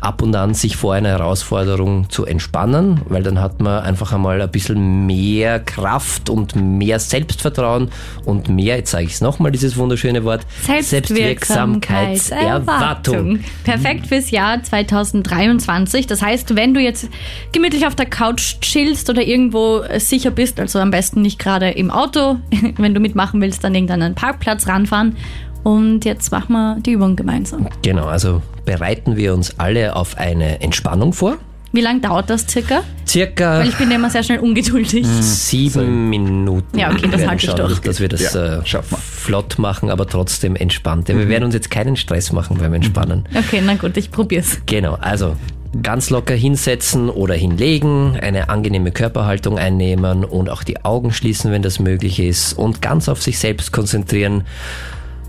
ab 0.00 0.20
und 0.20 0.36
an 0.36 0.52
sich 0.52 0.76
vor 0.76 0.92
einer 0.92 1.08
Herausforderung 1.08 2.10
zu 2.10 2.26
entspannen, 2.26 3.00
weil 3.08 3.22
dann 3.22 3.40
hat 3.40 3.62
man 3.62 3.82
einfach 3.82 4.12
einmal 4.12 4.42
ein 4.42 4.50
bisschen 4.50 5.06
mehr 5.06 5.60
Kraft 5.60 6.28
und 6.28 6.56
mehr 6.56 6.98
Selbstvertrauen 6.98 7.88
und 8.26 8.50
mehr, 8.50 8.76
jetzt 8.76 8.90
sage 8.90 9.04
ich 9.04 9.14
es 9.14 9.22
nochmal, 9.22 9.50
dieses 9.50 9.78
wunderschöne 9.78 10.24
Wort, 10.24 10.44
Selbstwirksamkeitserwartung. 10.66 13.64
Selbstwirksamkeitserwartung 13.64 13.77
perfekt 13.82 14.06
fürs 14.06 14.30
Jahr 14.30 14.62
2023. 14.62 16.06
Das 16.06 16.22
heißt, 16.22 16.56
wenn 16.56 16.74
du 16.74 16.80
jetzt 16.80 17.08
gemütlich 17.52 17.86
auf 17.86 17.94
der 17.94 18.06
Couch 18.06 18.60
chillst 18.60 19.08
oder 19.08 19.22
irgendwo 19.22 19.82
sicher 19.98 20.30
bist, 20.30 20.58
also 20.60 20.78
am 20.78 20.90
besten 20.90 21.22
nicht 21.22 21.38
gerade 21.38 21.70
im 21.70 21.90
Auto, 21.90 22.38
wenn 22.76 22.94
du 22.94 23.00
mitmachen 23.00 23.40
willst, 23.40 23.64
dann 23.64 23.74
irgendeinen 23.74 24.14
Parkplatz 24.14 24.66
ranfahren. 24.66 25.16
Und 25.64 26.04
jetzt 26.04 26.30
machen 26.30 26.52
wir 26.52 26.78
die 26.80 26.92
Übung 26.92 27.16
gemeinsam. 27.16 27.68
Genau, 27.82 28.06
also 28.06 28.42
bereiten 28.64 29.16
wir 29.16 29.34
uns 29.34 29.58
alle 29.58 29.96
auf 29.96 30.16
eine 30.16 30.60
Entspannung 30.60 31.12
vor. 31.12 31.36
Wie 31.72 31.82
lange 31.82 32.00
dauert 32.00 32.30
das 32.30 32.46
circa? 32.48 32.82
Circa. 33.06 33.58
Weil 33.58 33.68
ich 33.68 33.76
bin 33.76 33.90
immer 33.90 34.08
sehr 34.08 34.22
schnell 34.22 34.38
ungeduldig. 34.38 35.06
Sieben 35.06 36.08
Minuten. 36.08 36.78
Ja, 36.78 36.90
okay, 36.90 37.08
das 37.10 37.26
halte 37.26 37.46
ich 37.46 37.52
durch. 37.52 37.78
Dass 37.80 38.00
wir 38.00 38.08
das 38.08 38.32
ja, 38.32 38.60
äh, 38.60 38.82
flott 39.00 39.58
machen, 39.58 39.90
aber 39.90 40.06
trotzdem 40.06 40.56
entspannt. 40.56 41.08
Ja, 41.08 41.16
wir 41.16 41.26
mhm. 41.26 41.30
werden 41.30 41.44
uns 41.44 41.54
jetzt 41.54 41.70
keinen 41.70 41.96
Stress 41.96 42.32
machen 42.32 42.56
beim 42.58 42.72
Entspannen. 42.72 43.26
Okay, 43.34 43.62
na 43.64 43.74
gut, 43.74 43.96
ich 43.98 44.10
probier's. 44.10 44.62
Genau, 44.64 44.94
also 44.94 45.36
ganz 45.82 46.08
locker 46.08 46.34
hinsetzen 46.34 47.10
oder 47.10 47.34
hinlegen, 47.34 48.18
eine 48.18 48.48
angenehme 48.48 48.90
Körperhaltung 48.90 49.58
einnehmen 49.58 50.24
und 50.24 50.48
auch 50.48 50.62
die 50.62 50.84
Augen 50.84 51.12
schließen, 51.12 51.52
wenn 51.52 51.62
das 51.62 51.78
möglich 51.78 52.18
ist 52.20 52.54
und 52.54 52.80
ganz 52.80 53.08
auf 53.08 53.22
sich 53.22 53.38
selbst 53.38 53.72
konzentrieren 53.72 54.44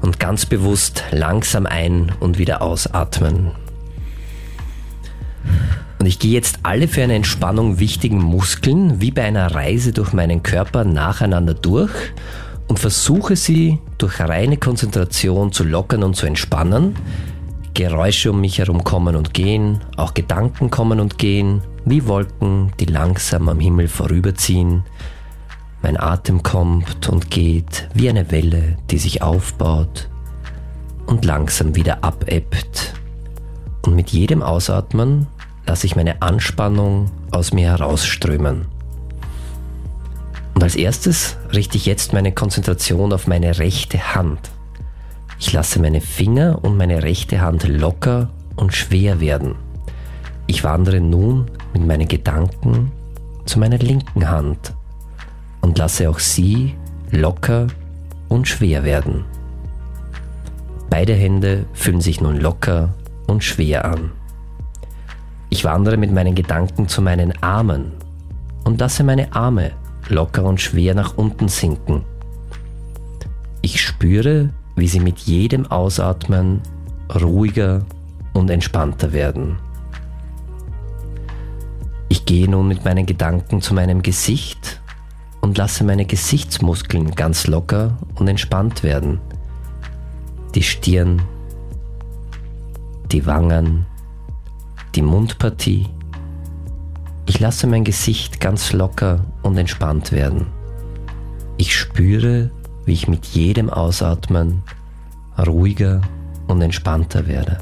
und 0.01 0.19
ganz 0.19 0.45
bewusst 0.45 1.03
langsam 1.11 1.65
ein- 1.65 2.13
und 2.21 2.37
wieder 2.37 2.61
ausatmen. 2.61 3.51
Und 5.99 6.05
ich 6.05 6.17
gehe 6.17 6.31
jetzt 6.31 6.59
alle 6.63 6.87
für 6.87 7.03
eine 7.03 7.15
Entspannung 7.15 7.79
wichtigen 7.79 8.21
Muskeln 8.21 9.01
wie 9.01 9.11
bei 9.11 9.23
einer 9.23 9.53
Reise 9.53 9.91
durch 9.91 10.13
meinen 10.13 10.43
Körper 10.43 10.85
nacheinander 10.85 11.53
durch 11.53 11.91
und 12.69 12.79
versuche 12.79 13.35
sie 13.35 13.79
durch 13.97 14.19
reine 14.21 14.55
Konzentration 14.55 15.51
zu 15.51 15.65
lockern 15.65 16.03
und 16.03 16.15
zu 16.15 16.25
entspannen. 16.25 16.95
Geräusche 17.73 18.31
um 18.31 18.39
mich 18.39 18.59
herum 18.59 18.83
kommen 18.83 19.17
und 19.17 19.33
gehen, 19.33 19.81
auch 19.97 20.13
Gedanken 20.13 20.69
kommen 20.69 21.01
und 21.01 21.17
gehen, 21.17 21.61
wie 21.83 22.07
Wolken, 22.07 22.71
die 22.79 22.85
langsam 22.85 23.49
am 23.49 23.59
Himmel 23.59 23.89
vorüberziehen. 23.89 24.83
Mein 25.81 25.99
Atem 25.99 26.43
kommt 26.43 27.09
und 27.09 27.29
geht 27.29 27.89
wie 27.93 28.09
eine 28.09 28.31
Welle, 28.31 28.77
die 28.89 28.97
sich 28.97 29.21
aufbaut 29.21 30.09
und 31.07 31.25
langsam 31.25 31.75
wieder 31.75 32.03
abebbt. 32.03 32.93
Und 33.85 33.95
mit 33.95 34.09
jedem 34.09 34.43
Ausatmen 34.43 35.27
lasse 35.70 35.86
ich 35.86 35.95
meine 35.95 36.24
Anspannung 36.24 37.11
aus 37.30 37.53
mir 37.53 37.67
herausströmen. 37.70 38.65
Und 40.55 40.63
als 40.63 40.76
erstes 40.76 41.38
richte 41.53 41.78
ich 41.78 41.86
jetzt 41.86 42.11
meine 42.11 42.32
Konzentration 42.32 43.13
auf 43.13 43.28
meine 43.28 43.59
rechte 43.59 44.15
Hand. 44.15 44.49
Ich 45.38 45.53
lasse 45.53 45.80
meine 45.80 46.01
Finger 46.01 46.57
und 46.63 46.76
meine 46.76 47.03
rechte 47.03 47.41
Hand 47.41 47.67
locker 47.67 48.32
und 48.55 48.74
schwer 48.74 49.20
werden. 49.20 49.53
Ich 50.47 50.63
wandere 50.63 51.01
nun 51.01 51.51
mit 51.74 51.86
meinen 51.86 52.07
Gedanken 52.07 52.91
zu 53.45 53.59
meiner 53.59 53.78
linken 53.78 54.28
Hand 54.28 54.74
und 55.61 55.78
lasse 55.78 56.09
auch 56.09 56.17
sie 56.17 56.74
locker 57.11 57.67
und 58.28 58.47
schwer 58.47 58.84
werden. 58.84 59.24
Beide 60.89 61.13
Hände 61.13 61.67
fühlen 61.74 62.01
sich 62.01 62.22
nun 62.22 62.38
locker 62.38 62.95
und 63.28 63.43
schwer 63.43 63.86
an. 63.86 64.13
Ich 65.49 65.63
wandere 65.63 65.97
mit 65.97 66.11
meinen 66.11 66.35
Gedanken 66.35 66.87
zu 66.87 67.01
meinen 67.01 67.33
Armen 67.41 67.93
und 68.63 68.79
lasse 68.79 69.03
meine 69.03 69.33
Arme 69.33 69.71
locker 70.07 70.43
und 70.43 70.61
schwer 70.61 70.95
nach 70.95 71.17
unten 71.17 71.47
sinken. 71.47 72.03
Ich 73.61 73.81
spüre, 73.81 74.49
wie 74.75 74.87
sie 74.87 74.99
mit 74.99 75.19
jedem 75.19 75.65
Ausatmen 75.67 76.61
ruhiger 77.13 77.85
und 78.33 78.49
entspannter 78.49 79.11
werden. 79.11 79.57
Ich 82.07 82.25
gehe 82.25 82.49
nun 82.49 82.67
mit 82.67 82.85
meinen 82.85 83.05
Gedanken 83.05 83.61
zu 83.61 83.73
meinem 83.73 84.01
Gesicht 84.01 84.81
und 85.41 85.57
lasse 85.57 85.83
meine 85.83 86.05
Gesichtsmuskeln 86.05 87.11
ganz 87.11 87.47
locker 87.47 87.97
und 88.15 88.27
entspannt 88.27 88.83
werden. 88.83 89.19
Die 90.55 90.63
Stirn, 90.63 91.21
die 93.11 93.25
Wangen, 93.25 93.85
die 94.99 95.05
Mundpartie. 95.05 95.87
Ich 97.25 97.39
lasse 97.39 97.67
mein 97.67 97.85
Gesicht 97.85 98.41
ganz 98.41 98.73
locker 98.73 99.21
und 99.43 99.57
entspannt 99.57 100.11
werden. 100.11 100.47
Ich 101.55 101.73
spüre, 101.73 102.51
wie 102.83 102.91
ich 102.91 103.07
mit 103.07 103.25
jedem 103.27 103.69
Ausatmen 103.69 104.61
ruhiger 105.37 106.01
und 106.49 106.61
entspannter 106.61 107.27
werde. 107.27 107.59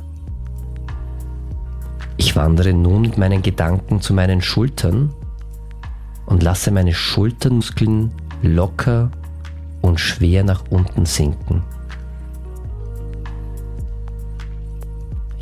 Ich 2.18 2.36
wandere 2.36 2.74
nun 2.74 3.02
mit 3.02 3.20
meinen 3.20 3.44
Gedanken 3.44 4.02
zu 4.02 4.16
meinen 4.16 4.42
Schultern 4.42 5.14
und 6.26 6.42
lasse 6.42 6.72
meine 6.72 6.96
Schultermuskeln 6.96 8.14
locker 8.42 9.12
und 9.82 10.00
schwer 10.00 10.44
nach 10.44 10.64
unten 10.72 11.06
sinken. 11.06 11.62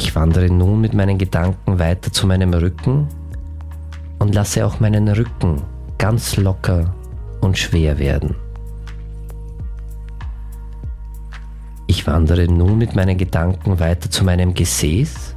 Ich 0.05 0.15
wandere 0.15 0.51
nun 0.51 0.81
mit 0.81 0.93
meinen 0.93 1.17
Gedanken 1.17 1.79
weiter 1.79 2.11
zu 2.11 2.27
meinem 2.27 2.53
Rücken 2.53 3.07
und 4.19 4.35
lasse 4.35 4.63
auch 4.63 4.79
meinen 4.79 5.07
Rücken 5.07 5.63
ganz 5.97 6.37
locker 6.37 6.93
und 7.41 7.57
schwer 7.57 7.97
werden. 7.97 8.35
Ich 11.87 12.05
wandere 12.05 12.47
nun 12.47 12.77
mit 12.77 12.95
meinen 12.95 13.17
Gedanken 13.17 13.79
weiter 13.79 14.11
zu 14.11 14.23
meinem 14.23 14.53
Gesäß 14.53 15.35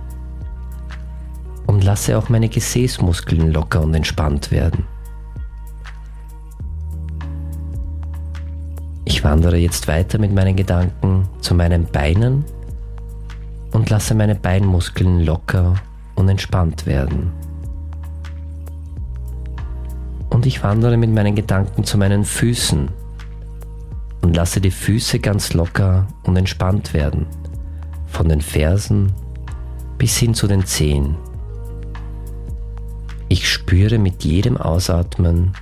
und 1.67 1.83
lasse 1.83 2.19
auch 2.19 2.29
meine 2.29 2.51
Gesäßmuskeln 2.51 3.51
locker 3.51 3.81
und 3.81 3.95
entspannt 3.95 4.51
werden. 4.51 4.85
Ich 9.07 9.25
wandere 9.25 9.57
jetzt 9.57 9.89
weiter 9.89 10.19
mit 10.19 10.35
meinen 10.35 10.57
Gedanken 10.57 11.27
zu 11.41 11.55
meinen 11.55 11.87
Beinen 11.87 12.45
und 13.73 13.91
lasse 13.91 14.15
meine 14.15 14.35
Beinmuskeln 14.35 15.21
locker 15.21 15.75
und 16.15 16.29
entspannt 16.29 16.87
werden. 16.87 17.33
Und 20.31 20.47
ich 20.47 20.63
wandere 20.63 20.97
mit 20.97 21.11
meinen 21.11 21.35
Gedanken 21.35 21.85
zu 21.85 21.99
meinen 21.99 22.25
Füßen 22.25 22.89
und 24.23 24.37
lasse 24.37 24.61
die 24.61 24.71
Füße 24.71 25.19
ganz 25.21 25.53
locker 25.55 26.07
und 26.25 26.37
entspannt 26.37 26.93
werden, 26.95 27.27
von 28.07 28.29
den 28.29 28.41
Fersen 28.41 29.13
bis 29.97 30.17
hin 30.17 30.35
zu 30.35 30.47
den 30.47 30.65
Zehen. 30.65 31.17
Ich 33.29 33.49
spüre 33.51 33.99
mit 33.99 34.25
jedem 34.25 34.57
Ausatmen, 34.57 35.53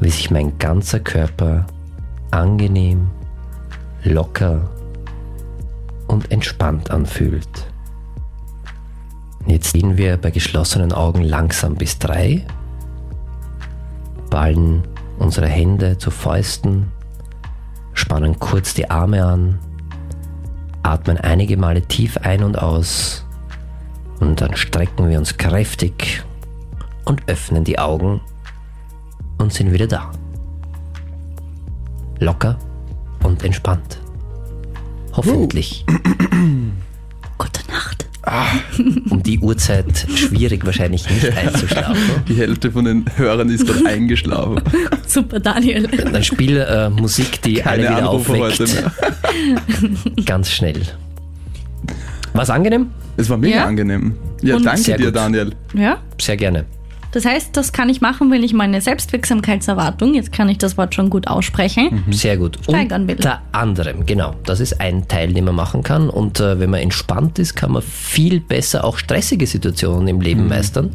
wie 0.00 0.10
sich 0.10 0.30
mein 0.30 0.58
ganzer 0.58 1.00
Körper 1.00 1.66
angenehm, 2.30 3.08
locker 4.04 4.68
und 6.10 6.32
entspannt 6.32 6.90
anfühlt. 6.90 7.68
Jetzt 9.46 9.72
gehen 9.74 9.96
wir 9.96 10.16
bei 10.16 10.32
geschlossenen 10.32 10.92
Augen 10.92 11.22
langsam 11.22 11.76
bis 11.76 11.98
drei, 11.98 12.44
ballen 14.28 14.82
unsere 15.18 15.46
Hände 15.46 15.98
zu 15.98 16.10
Fäusten, 16.10 16.90
spannen 17.94 18.40
kurz 18.40 18.74
die 18.74 18.90
Arme 18.90 19.24
an, 19.24 19.58
atmen 20.82 21.16
einige 21.16 21.56
Male 21.56 21.82
tief 21.82 22.16
ein 22.18 22.42
und 22.42 22.58
aus 22.58 23.24
und 24.18 24.40
dann 24.40 24.56
strecken 24.56 25.08
wir 25.08 25.18
uns 25.18 25.36
kräftig 25.36 26.24
und 27.04 27.28
öffnen 27.28 27.62
die 27.62 27.78
Augen 27.78 28.20
und 29.38 29.52
sind 29.52 29.72
wieder 29.72 29.86
da. 29.86 30.10
Locker 32.18 32.58
und 33.22 33.44
entspannt. 33.44 33.99
Hoffentlich. 35.12 35.84
Gute 37.38 37.60
Nacht. 37.70 38.06
Um 39.10 39.22
die 39.22 39.38
Uhrzeit 39.40 40.06
schwierig 40.14 40.64
wahrscheinlich 40.66 41.08
nicht 41.10 41.36
einzuschlafen. 41.36 41.96
Die 42.28 42.34
Hälfte 42.34 42.70
von 42.70 42.84
den 42.84 43.04
Hörern 43.16 43.48
ist 43.48 43.66
gerade 43.66 43.86
eingeschlafen. 43.86 44.60
Super, 45.06 45.40
Daniel. 45.40 45.88
Dann 45.88 46.22
spiel 46.22 46.58
äh, 46.58 46.90
Musik, 46.90 47.40
die 47.42 47.62
alle 47.64 47.82
Keine 47.84 47.96
wieder 47.96 48.08
Anrufe 48.10 48.32
heute 48.38 48.64
aufweckt. 48.64 48.92
mehr. 50.16 50.24
Ganz 50.26 50.50
schnell. 50.50 50.82
War's 52.34 52.50
angenehm? 52.50 52.88
Es 53.16 53.28
war 53.30 53.38
mega 53.38 53.56
Ja. 53.56 53.64
angenehm. 53.66 54.14
Ja, 54.42 54.56
Und- 54.56 54.64
danke 54.66 54.82
dir, 54.96 55.06
gut. 55.06 55.16
Daniel. 55.16 55.52
Ja. 55.74 55.98
Sehr 56.20 56.36
gerne. 56.36 56.66
Das 57.12 57.24
heißt, 57.24 57.56
das 57.56 57.72
kann 57.72 57.88
ich 57.88 58.00
machen, 58.00 58.30
wenn 58.30 58.42
ich 58.42 58.52
meine 58.52 58.80
Selbstwirksamkeitserwartung, 58.80 60.14
jetzt 60.14 60.32
kann 60.32 60.48
ich 60.48 60.58
das 60.58 60.76
Wort 60.78 60.94
schon 60.94 61.10
gut 61.10 61.26
aussprechen, 61.26 62.04
Sehr 62.10 62.36
gut. 62.36 62.58
Steigern 62.62 63.08
will. 63.08 63.16
Unter 63.16 63.42
anderem, 63.52 64.06
genau. 64.06 64.34
Das 64.44 64.60
ist 64.60 64.80
ein 64.80 65.08
Teil, 65.08 65.32
den 65.32 65.44
man 65.44 65.54
machen 65.54 65.82
kann. 65.82 66.08
Und 66.08 66.40
äh, 66.40 66.60
wenn 66.60 66.70
man 66.70 66.80
entspannt 66.80 67.38
ist, 67.38 67.56
kann 67.56 67.72
man 67.72 67.82
viel 67.82 68.40
besser 68.40 68.84
auch 68.84 68.98
stressige 68.98 69.46
Situationen 69.46 70.08
im 70.08 70.20
Leben 70.20 70.46
meistern, 70.48 70.90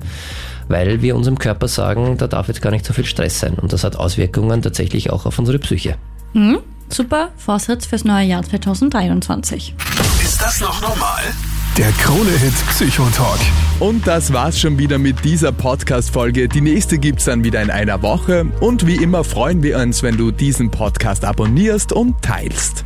weil 0.67 1.01
wir 1.01 1.15
unserem 1.15 1.37
Körper 1.37 1.67
sagen, 1.67 2.17
da 2.17 2.27
darf 2.27 2.47
jetzt 2.47 2.61
gar 2.61 2.71
nicht 2.71 2.85
so 2.85 2.93
viel 2.93 3.05
Stress 3.05 3.39
sein. 3.39 3.55
Und 3.55 3.73
das 3.73 3.83
hat 3.83 3.97
Auswirkungen 3.97 4.61
tatsächlich 4.61 5.09
auch 5.11 5.25
auf 5.25 5.37
unsere 5.37 5.59
Psyche. 5.59 5.95
super 6.89 7.29
Vorsatz 7.37 7.85
fürs 7.85 8.05
neue 8.05 8.25
Jahr 8.25 8.43
2023. 8.43 9.75
Ist 10.23 10.41
das 10.41 10.61
noch 10.61 10.81
normal? 10.81 11.23
Der 11.77 11.91
Krone-Hit 11.91 12.53
Psychotalk. 12.69 13.39
Und 13.81 14.07
das 14.07 14.31
war's 14.31 14.57
schon 14.57 14.77
wieder 14.77 14.97
mit 14.97 15.25
dieser 15.25 15.51
Podcast-Folge. 15.51 16.47
Die 16.47 16.61
nächste 16.61 16.97
gibt's 16.97 17.25
dann 17.25 17.43
wieder 17.43 17.61
in 17.61 17.69
einer 17.69 18.01
Woche. 18.01 18.45
Und 18.61 18.87
wie 18.87 18.95
immer 18.95 19.25
freuen 19.25 19.61
wir 19.61 19.77
uns, 19.79 20.01
wenn 20.01 20.15
du 20.15 20.31
diesen 20.31 20.71
Podcast 20.71 21.25
abonnierst 21.25 21.91
und 21.91 22.21
teilst. 22.21 22.83